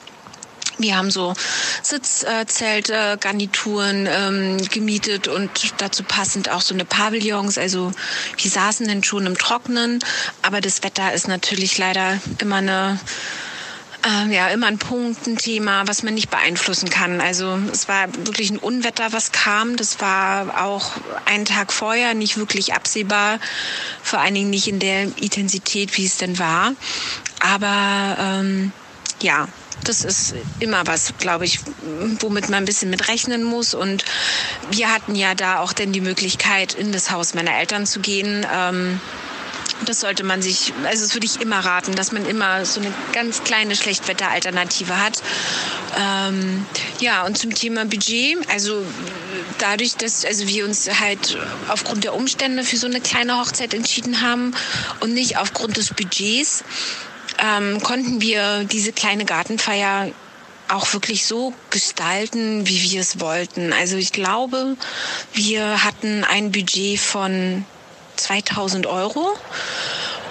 Wir 0.78 0.98
haben 0.98 1.12
so 1.12 1.34
Sitzzelte, 1.82 3.18
Garnituren 3.20 4.08
ähm, 4.10 4.58
gemietet 4.70 5.28
und 5.28 5.50
dazu 5.78 6.04
passend 6.04 6.50
auch 6.50 6.62
so 6.62 6.74
eine 6.74 6.86
Pavillons. 6.86 7.58
Also 7.58 7.92
wir 8.38 8.52
saßen 8.52 8.88
dann 8.88 9.04
schon 9.04 9.26
im 9.26 9.38
Trocknen, 9.38 10.00
aber 10.42 10.62
das 10.62 10.84
Wetter 10.84 11.14
ist 11.14 11.28
natürlich 11.28 11.78
leider 11.78 12.20
immer 12.40 12.58
eine 12.58 13.00
äh, 14.06 14.34
ja, 14.34 14.50
immer 14.50 14.68
ein 14.68 14.78
Punkt, 14.78 15.28
ein 15.28 15.38
Thema, 15.38 15.88
was 15.88 16.04
man 16.04 16.14
nicht 16.14 16.30
beeinflussen 16.30 16.90
kann. 16.90 17.22
Also 17.22 17.58
es 17.72 17.88
war 17.88 18.14
wirklich 18.26 18.50
ein 18.50 18.58
Unwetter, 18.58 19.14
was 19.14 19.32
kam. 19.32 19.78
Das 19.78 20.02
war 20.02 20.64
auch 20.64 20.92
einen 21.26 21.46
Tag 21.46 21.72
vorher 21.72 22.14
nicht 22.14 22.38
wirklich 22.38 22.74
absehbar, 22.74 23.40
vor 24.02 24.20
allen 24.20 24.34
Dingen 24.34 24.50
nicht 24.50 24.68
in 24.68 24.80
der 24.80 25.04
Intensität, 25.18 25.98
wie 25.98 26.06
es 26.06 26.18
denn 26.18 26.38
war. 26.40 26.74
Aber 27.40 28.18
ähm, 28.20 28.72
ja, 29.22 29.48
das 29.84 30.04
ist 30.04 30.36
immer 30.60 30.86
was, 30.86 31.14
glaube 31.20 31.46
ich, 31.46 31.60
womit 32.20 32.50
man 32.50 32.64
ein 32.64 32.66
bisschen 32.66 32.90
mit 32.90 33.08
rechnen 33.08 33.44
muss. 33.44 33.74
Und 33.74 34.06
wir 34.72 34.94
hatten 34.94 35.16
ja 35.16 35.36
da 35.36 35.60
auch 35.60 35.74
dann 35.74 35.92
die 35.92 36.02
Möglichkeit, 36.02 36.74
in 36.74 36.92
das 36.92 37.12
Haus 37.12 37.34
meiner 37.34 37.58
Eltern 37.58 37.86
zu 37.86 38.00
gehen. 38.00 38.46
Ähm, 38.54 39.00
das 39.86 40.00
sollte 40.00 40.24
man 40.24 40.42
sich, 40.42 40.74
also 40.86 41.04
das 41.04 41.14
würde 41.14 41.26
ich 41.26 41.42
immer 41.42 41.60
raten, 41.60 41.96
dass 41.96 42.12
man 42.12 42.26
immer 42.26 42.66
so 42.66 42.80
eine 42.80 42.94
ganz 43.12 43.44
kleine 43.44 43.76
Schlechtwetteralternative 43.76 44.98
hat. 44.98 45.22
Ähm, 45.98 46.66
ja, 47.00 47.26
und 47.26 47.38
zum 47.38 47.54
Thema 47.54 47.86
Budget, 47.86 48.38
also 48.50 48.86
dadurch, 49.60 49.96
dass 49.96 50.26
also 50.26 50.48
wir 50.48 50.66
uns 50.66 50.90
halt 51.00 51.38
aufgrund 51.68 52.04
der 52.04 52.14
Umstände 52.14 52.64
für 52.64 52.78
so 52.78 52.88
eine 52.88 53.02
kleine 53.02 53.38
Hochzeit 53.40 53.74
entschieden 53.74 54.22
haben 54.22 54.54
und 55.02 55.14
nicht 55.14 55.38
aufgrund 55.38 55.78
des 55.78 55.94
Budgets, 55.94 56.64
ähm, 57.40 57.82
konnten 57.82 58.22
wir 58.22 58.64
diese 58.66 58.92
kleine 58.92 59.26
Gartenfeier 59.26 60.12
auch 60.70 60.94
wirklich 60.94 61.26
so 61.26 61.54
gestalten, 61.70 62.68
wie 62.68 62.82
wir 62.92 63.02
es 63.02 63.20
wollten. 63.20 63.74
Also 63.74 63.98
ich 63.98 64.12
glaube, 64.12 64.76
wir 65.34 65.84
hatten 65.84 66.24
ein 66.24 66.52
Budget 66.52 67.00
von 67.00 67.66
2000 68.16 68.86
Euro. 68.86 69.38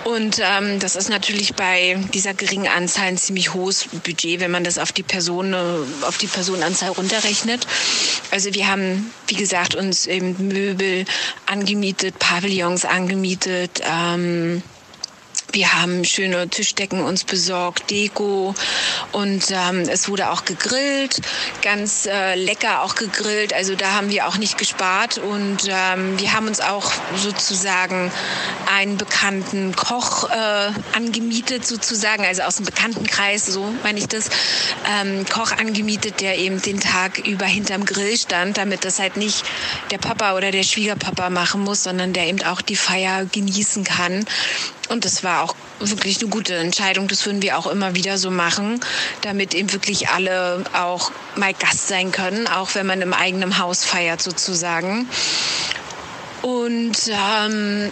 Und 0.04 0.40
ähm, 0.40 0.80
das 0.80 0.96
ist 0.96 1.10
natürlich 1.10 1.54
bei 1.54 1.96
dieser 2.12 2.34
geringen 2.34 2.66
Anzahl 2.66 3.06
ein 3.06 3.18
ziemlich 3.18 3.54
hohes 3.54 3.86
Budget, 4.02 4.40
wenn 4.40 4.50
man 4.50 4.64
das 4.64 4.78
auf 4.78 4.90
die 4.90 5.04
Person, 5.04 5.52
äh, 5.52 6.06
auf 6.06 6.18
die 6.18 6.26
Personenanzahl 6.26 6.90
runterrechnet. 6.90 7.64
Also 8.32 8.52
wir 8.52 8.66
haben, 8.66 9.12
wie 9.28 9.34
gesagt, 9.34 9.76
uns 9.76 10.06
eben 10.06 10.48
Möbel 10.48 11.04
angemietet, 11.46 12.18
Pavillons 12.18 12.84
angemietet. 12.84 13.80
Ähm, 13.88 14.62
wir 15.52 15.72
haben 15.74 16.04
schöne 16.04 16.48
Tischdecken 16.48 17.02
uns 17.02 17.24
besorgt, 17.24 17.90
Deko 17.90 18.54
und 19.12 19.50
ähm, 19.50 19.80
es 19.88 20.08
wurde 20.08 20.30
auch 20.30 20.44
gegrillt, 20.44 21.20
ganz 21.62 22.06
äh, 22.06 22.34
lecker 22.34 22.82
auch 22.82 22.94
gegrillt. 22.94 23.52
Also 23.52 23.74
da 23.74 23.92
haben 23.92 24.10
wir 24.10 24.26
auch 24.26 24.38
nicht 24.38 24.58
gespart 24.58 25.18
und 25.18 25.68
ähm, 25.68 26.18
wir 26.18 26.32
haben 26.32 26.46
uns 26.48 26.60
auch 26.60 26.90
sozusagen 27.16 28.10
einen 28.74 28.96
bekannten 28.96 29.74
Koch 29.76 30.30
äh, 30.30 30.70
angemietet 30.96 31.66
sozusagen, 31.66 32.24
also 32.24 32.42
aus 32.42 32.56
dem 32.56 32.66
Bekanntenkreis, 32.66 33.46
so 33.46 33.72
meine 33.82 33.98
ich 33.98 34.08
das, 34.08 34.30
ähm, 34.90 35.26
Koch 35.28 35.52
angemietet, 35.52 36.20
der 36.20 36.38
eben 36.38 36.60
den 36.62 36.80
Tag 36.80 37.18
über 37.26 37.46
hinterm 37.46 37.84
Grill 37.84 38.16
stand, 38.16 38.56
damit 38.56 38.84
das 38.84 38.98
halt 38.98 39.16
nicht 39.16 39.44
der 39.90 39.98
Papa 39.98 40.34
oder 40.36 40.50
der 40.50 40.62
Schwiegerpapa 40.62 41.30
machen 41.30 41.62
muss, 41.62 41.82
sondern 41.82 42.12
der 42.12 42.26
eben 42.26 42.42
auch 42.44 42.62
die 42.62 42.76
Feier 42.76 43.26
genießen 43.26 43.84
kann. 43.84 44.24
Und 44.88 45.04
das 45.04 45.24
war 45.24 45.42
auch 45.42 45.54
wirklich 45.80 46.20
eine 46.20 46.28
gute 46.28 46.54
Entscheidung. 46.54 47.08
Das 47.08 47.24
würden 47.24 47.42
wir 47.42 47.58
auch 47.58 47.66
immer 47.66 47.94
wieder 47.94 48.18
so 48.18 48.30
machen, 48.30 48.80
damit 49.22 49.54
eben 49.54 49.72
wirklich 49.72 50.08
alle 50.08 50.64
auch 50.74 51.12
mal 51.36 51.54
Gast 51.54 51.88
sein 51.88 52.12
können, 52.12 52.46
auch 52.46 52.74
wenn 52.74 52.86
man 52.86 53.00
im 53.00 53.14
eigenen 53.14 53.58
Haus 53.58 53.84
feiert 53.84 54.22
sozusagen. 54.22 55.08
Und 56.42 56.96
ähm, 57.08 57.90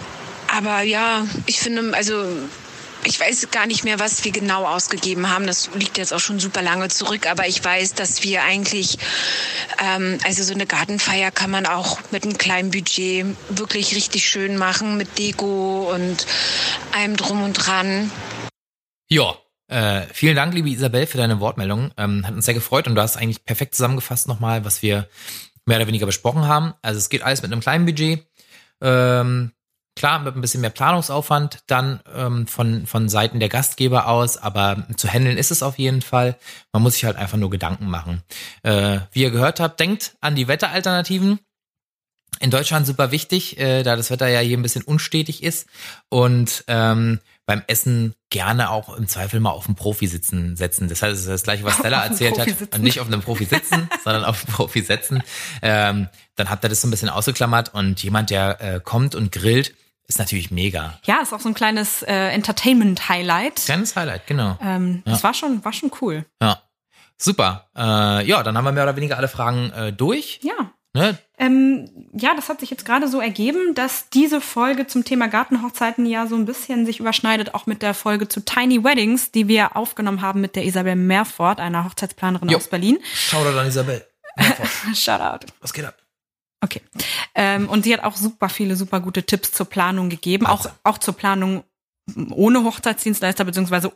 aber 0.53 0.81
ja, 0.81 1.25
ich 1.45 1.59
finde, 1.59 1.95
also 1.95 2.25
ich 3.03 3.19
weiß 3.19 3.49
gar 3.51 3.67
nicht 3.67 3.83
mehr, 3.83 3.99
was 3.99 4.23
wir 4.23 4.31
genau 4.31 4.65
ausgegeben 4.65 5.29
haben. 5.29 5.47
Das 5.47 5.69
liegt 5.75 5.97
jetzt 5.97 6.13
auch 6.13 6.19
schon 6.19 6.39
super 6.39 6.61
lange 6.61 6.89
zurück. 6.89 7.29
Aber 7.29 7.47
ich 7.47 7.63
weiß, 7.63 7.93
dass 7.93 8.23
wir 8.23 8.43
eigentlich, 8.43 8.97
ähm, 9.79 10.17
also 10.23 10.43
so 10.43 10.53
eine 10.53 10.65
Gartenfeier 10.65 11.31
kann 11.31 11.51
man 11.51 11.65
auch 11.65 11.99
mit 12.11 12.23
einem 12.23 12.37
kleinen 12.37 12.71
Budget 12.71 13.25
wirklich 13.49 13.95
richtig 13.95 14.27
schön 14.27 14.57
machen 14.57 14.97
mit 14.97 15.17
Deko 15.17 15.91
und 15.93 16.25
allem 16.93 17.17
drum 17.17 17.43
und 17.43 17.53
dran. 17.53 18.11
Ja, 19.09 19.35
äh, 19.67 20.01
vielen 20.13 20.35
Dank, 20.35 20.53
liebe 20.53 20.69
Isabel, 20.69 21.07
für 21.07 21.17
deine 21.17 21.39
Wortmeldung. 21.39 21.91
Ähm, 21.97 22.25
hat 22.27 22.33
uns 22.33 22.45
sehr 22.45 22.53
gefreut 22.53 22.87
und 22.87 22.95
du 22.95 23.01
hast 23.01 23.17
eigentlich 23.17 23.45
perfekt 23.45 23.75
zusammengefasst 23.75 24.27
nochmal, 24.27 24.65
was 24.65 24.81
wir 24.81 25.07
mehr 25.65 25.77
oder 25.77 25.87
weniger 25.87 26.05
besprochen 26.05 26.45
haben. 26.45 26.73
Also 26.81 26.97
es 26.97 27.09
geht 27.09 27.23
alles 27.23 27.41
mit 27.41 27.51
einem 27.51 27.61
kleinen 27.61 27.85
Budget. 27.85 28.25
Ähm, 28.81 29.51
Klar, 30.01 30.17
mit 30.17 30.35
ein 30.35 30.41
bisschen 30.41 30.61
mehr 30.61 30.71
Planungsaufwand 30.71 31.59
dann 31.67 31.99
ähm, 32.11 32.47
von, 32.47 32.87
von 32.87 33.07
Seiten 33.07 33.39
der 33.39 33.49
Gastgeber 33.49 34.07
aus, 34.07 34.35
aber 34.35 34.87
zu 34.97 35.07
handeln 35.07 35.37
ist 35.37 35.51
es 35.51 35.61
auf 35.61 35.77
jeden 35.77 36.01
Fall. 36.01 36.39
Man 36.73 36.81
muss 36.81 36.93
sich 36.93 37.05
halt 37.05 37.17
einfach 37.17 37.37
nur 37.37 37.51
Gedanken 37.51 37.85
machen. 37.85 38.23
Äh, 38.63 39.01
wie 39.11 39.21
ihr 39.21 39.29
gehört 39.29 39.59
habt, 39.59 39.79
denkt 39.79 40.15
an 40.19 40.33
die 40.33 40.47
Wetteralternativen. 40.47 41.37
In 42.39 42.49
Deutschland 42.49 42.87
super 42.87 43.11
wichtig, 43.11 43.59
äh, 43.59 43.83
da 43.83 43.95
das 43.95 44.09
Wetter 44.09 44.27
ja 44.27 44.39
hier 44.39 44.57
ein 44.57 44.63
bisschen 44.63 44.81
unstetig 44.81 45.43
ist 45.43 45.67
und 46.09 46.63
ähm, 46.67 47.19
beim 47.45 47.61
Essen 47.67 48.15
gerne 48.31 48.71
auch 48.71 48.97
im 48.97 49.07
Zweifel 49.07 49.39
mal 49.39 49.51
auf 49.51 49.67
einen 49.67 49.75
Profi 49.75 50.07
sitzen 50.07 50.57
setzen. 50.57 50.89
Das 50.89 51.03
heißt, 51.03 51.11
das 51.11 51.19
ist 51.19 51.29
das 51.29 51.43
gleiche, 51.43 51.63
was 51.63 51.75
Stella 51.75 52.03
erzählt 52.03 52.39
hat. 52.39 52.47
Und 52.73 52.81
nicht 52.81 53.01
auf 53.01 53.05
einem 53.05 53.21
Profi 53.21 53.45
sitzen, 53.45 53.87
sondern 54.03 54.23
auf 54.23 54.47
einen 54.47 54.55
Profi 54.55 54.81
setzen. 54.81 55.21
Ähm, 55.61 56.07
dann 56.37 56.49
habt 56.49 56.65
ihr 56.65 56.69
das 56.69 56.81
so 56.81 56.87
ein 56.87 56.91
bisschen 56.91 57.09
ausgeklammert 57.09 57.75
und 57.75 58.01
jemand, 58.01 58.31
der 58.31 58.61
äh, 58.61 58.79
kommt 58.79 59.13
und 59.13 59.31
grillt, 59.31 59.75
ist 60.11 60.19
natürlich 60.19 60.51
mega. 60.51 60.99
Ja, 61.03 61.21
ist 61.21 61.31
auch 61.31 61.39
so 61.39 61.47
ein 61.47 61.53
kleines 61.53 62.03
äh, 62.03 62.13
Entertainment-Highlight. 62.13 63.55
Kleines 63.55 63.95
Highlight, 63.95 64.27
genau. 64.27 64.57
Ähm, 64.61 65.03
ja. 65.05 65.13
Das 65.13 65.23
war 65.23 65.33
schon, 65.33 65.63
war 65.63 65.71
schon 65.71 65.89
cool. 66.01 66.25
Ja. 66.41 66.61
Super. 67.17 67.69
Äh, 67.77 68.27
ja, 68.27 68.43
dann 68.43 68.57
haben 68.57 68.65
wir 68.65 68.73
mehr 68.73 68.83
oder 68.83 68.97
weniger 68.97 69.17
alle 69.17 69.29
Fragen 69.29 69.71
äh, 69.71 69.93
durch. 69.93 70.41
Ja. 70.43 70.73
Ne? 70.93 71.17
Ähm, 71.37 71.89
ja, 72.11 72.35
das 72.35 72.49
hat 72.49 72.59
sich 72.59 72.69
jetzt 72.69 72.83
gerade 72.83 73.07
so 73.07 73.21
ergeben, 73.21 73.73
dass 73.73 74.09
diese 74.09 74.41
Folge 74.41 74.85
zum 74.85 75.05
Thema 75.05 75.29
Gartenhochzeiten 75.29 76.05
ja 76.05 76.27
so 76.27 76.35
ein 76.35 76.45
bisschen 76.45 76.85
sich 76.85 76.99
überschneidet, 76.99 77.53
auch 77.53 77.65
mit 77.65 77.81
der 77.81 77.93
Folge 77.93 78.27
zu 78.27 78.43
Tiny 78.43 78.83
Weddings, 78.83 79.31
die 79.31 79.47
wir 79.47 79.77
aufgenommen 79.77 80.21
haben 80.21 80.41
mit 80.41 80.57
der 80.57 80.65
Isabel 80.65 80.97
Mehrfort, 80.97 81.55
einer 81.59 81.85
Hochzeitsplanerin 81.85 82.49
jo. 82.49 82.57
aus 82.57 82.67
Berlin. 82.67 82.99
Shoutout 83.13 83.57
an 83.57 83.67
Isabel. 83.67 84.05
Shoutout. 84.93 85.45
Was 85.61 85.71
geht 85.71 85.85
ab? 85.85 85.95
Okay. 86.61 86.81
Ähm, 87.33 87.67
und 87.69 87.83
sie 87.83 87.93
hat 87.93 88.03
auch 88.03 88.15
super 88.15 88.47
viele, 88.47 88.75
super 88.75 88.99
gute 88.99 89.23
Tipps 89.23 89.51
zur 89.51 89.65
Planung 89.65 90.09
gegeben, 90.09 90.45
auch, 90.45 90.67
auch 90.83 90.99
zur 90.99 91.15
Planung 91.15 91.63
ohne 92.31 92.63
Hochzeitsdienstleister, 92.63 93.45
beziehungsweise 93.45 93.91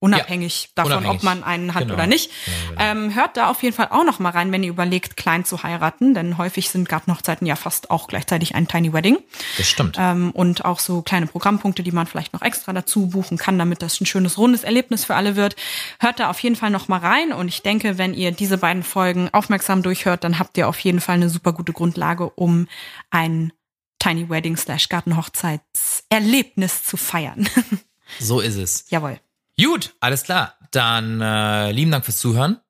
unabhängig 0.00 0.64
ja, 0.64 0.68
davon, 0.76 0.92
unabhängig. 0.92 1.16
ob 1.16 1.22
man 1.24 1.44
einen 1.44 1.74
hat 1.74 1.82
genau. 1.82 1.94
oder 1.94 2.06
nicht. 2.06 2.30
Genau, 2.44 2.56
genau. 2.70 3.04
Ähm, 3.04 3.14
hört 3.14 3.36
da 3.36 3.50
auf 3.50 3.62
jeden 3.62 3.74
Fall 3.74 3.88
auch 3.90 4.04
noch 4.04 4.18
mal 4.18 4.30
rein, 4.30 4.52
wenn 4.52 4.62
ihr 4.62 4.70
überlegt, 4.70 5.16
klein 5.16 5.44
zu 5.44 5.62
heiraten, 5.62 6.14
denn 6.14 6.38
häufig 6.38 6.70
sind 6.70 6.88
Gartenhochzeiten 6.88 7.46
ja 7.46 7.56
fast 7.56 7.90
auch 7.90 8.06
gleichzeitig 8.06 8.54
ein 8.54 8.68
Tiny 8.68 8.92
Wedding. 8.92 9.18
Das 9.56 9.68
stimmt. 9.68 9.96
Ähm, 9.98 10.30
und 10.30 10.64
auch 10.64 10.78
so 10.78 11.02
kleine 11.02 11.26
Programmpunkte, 11.26 11.82
die 11.82 11.92
man 11.92 12.06
vielleicht 12.06 12.32
noch 12.32 12.42
extra 12.42 12.72
dazu 12.72 13.08
buchen 13.08 13.38
kann, 13.38 13.58
damit 13.58 13.82
das 13.82 14.00
ein 14.00 14.06
schönes, 14.06 14.38
rundes 14.38 14.64
Erlebnis 14.64 15.04
für 15.04 15.14
alle 15.14 15.36
wird. 15.36 15.56
Hört 15.98 16.20
da 16.20 16.30
auf 16.30 16.40
jeden 16.40 16.56
Fall 16.56 16.70
noch 16.70 16.88
mal 16.88 17.00
rein 17.00 17.32
und 17.32 17.48
ich 17.48 17.62
denke, 17.62 17.98
wenn 17.98 18.14
ihr 18.14 18.30
diese 18.30 18.58
beiden 18.58 18.82
Folgen 18.82 19.28
aufmerksam 19.32 19.82
durchhört, 19.82 20.24
dann 20.24 20.38
habt 20.38 20.56
ihr 20.58 20.68
auf 20.68 20.78
jeden 20.80 21.00
Fall 21.00 21.16
eine 21.16 21.28
super 21.28 21.52
gute 21.52 21.72
Grundlage, 21.72 22.30
um 22.30 22.68
ein 23.10 23.52
Tiny 23.98 24.28
Wedding 24.28 24.56
slash 24.56 24.88
Gartenhochzeitserlebnis 24.88 26.84
zu 26.84 26.96
feiern. 26.96 27.48
so 28.20 28.40
ist 28.40 28.56
es. 28.56 28.86
Jawohl. 28.90 29.20
Gut, 29.60 29.94
alles 30.00 30.22
klar. 30.22 30.54
Dann 30.70 31.20
äh, 31.20 31.72
lieben 31.72 31.90
Dank 31.90 32.04
fürs 32.04 32.18
Zuhören. 32.18 32.60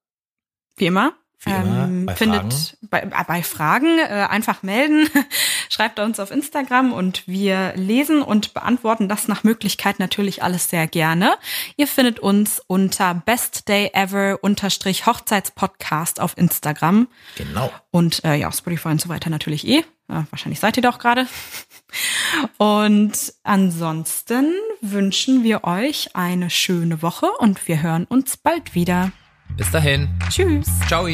Wie 0.76 0.86
immer. 0.86 1.14
Wie 1.40 1.50
immer, 1.50 1.84
ähm, 1.84 2.06
bei 2.06 2.16
findet 2.16 2.52
Fragen. 2.52 2.78
Bei, 2.90 3.00
äh, 3.02 3.24
bei 3.28 3.42
Fragen 3.44 3.98
äh, 4.00 4.26
einfach 4.28 4.64
melden, 4.64 5.08
schreibt 5.68 6.00
uns 6.00 6.18
auf 6.18 6.32
Instagram 6.32 6.92
und 6.92 7.28
wir 7.28 7.74
lesen 7.76 8.22
und 8.22 8.54
beantworten 8.54 9.08
das 9.08 9.28
nach 9.28 9.44
Möglichkeit 9.44 10.00
natürlich 10.00 10.42
alles 10.42 10.68
sehr 10.68 10.88
gerne. 10.88 11.36
Ihr 11.76 11.86
findet 11.86 12.18
uns 12.18 12.60
unter 12.66 13.14
bestdayever 13.14 14.38
unterstrich 14.42 15.06
Hochzeitspodcast 15.06 16.20
auf 16.20 16.36
Instagram. 16.36 17.06
Genau. 17.36 17.72
Und 17.92 18.24
äh, 18.24 18.34
ja, 18.34 18.50
Spotify 18.50 18.88
und 18.88 19.00
so 19.00 19.08
weiter 19.08 19.30
natürlich 19.30 19.64
eh. 19.66 19.84
Äh, 20.08 20.22
wahrscheinlich 20.30 20.60
seid 20.60 20.76
ihr 20.76 20.82
doch 20.82 20.98
gerade. 20.98 21.26
Und 22.58 23.32
ansonsten 23.42 24.52
wünschen 24.80 25.42
wir 25.44 25.64
euch 25.64 26.14
eine 26.14 26.50
schöne 26.50 27.02
Woche 27.02 27.26
und 27.38 27.66
wir 27.68 27.82
hören 27.82 28.04
uns 28.04 28.36
bald 28.36 28.74
wieder. 28.74 29.12
Bis 29.56 29.70
dahin. 29.70 30.08
Tschüss. 30.30 30.68
Ciao. 30.86 31.08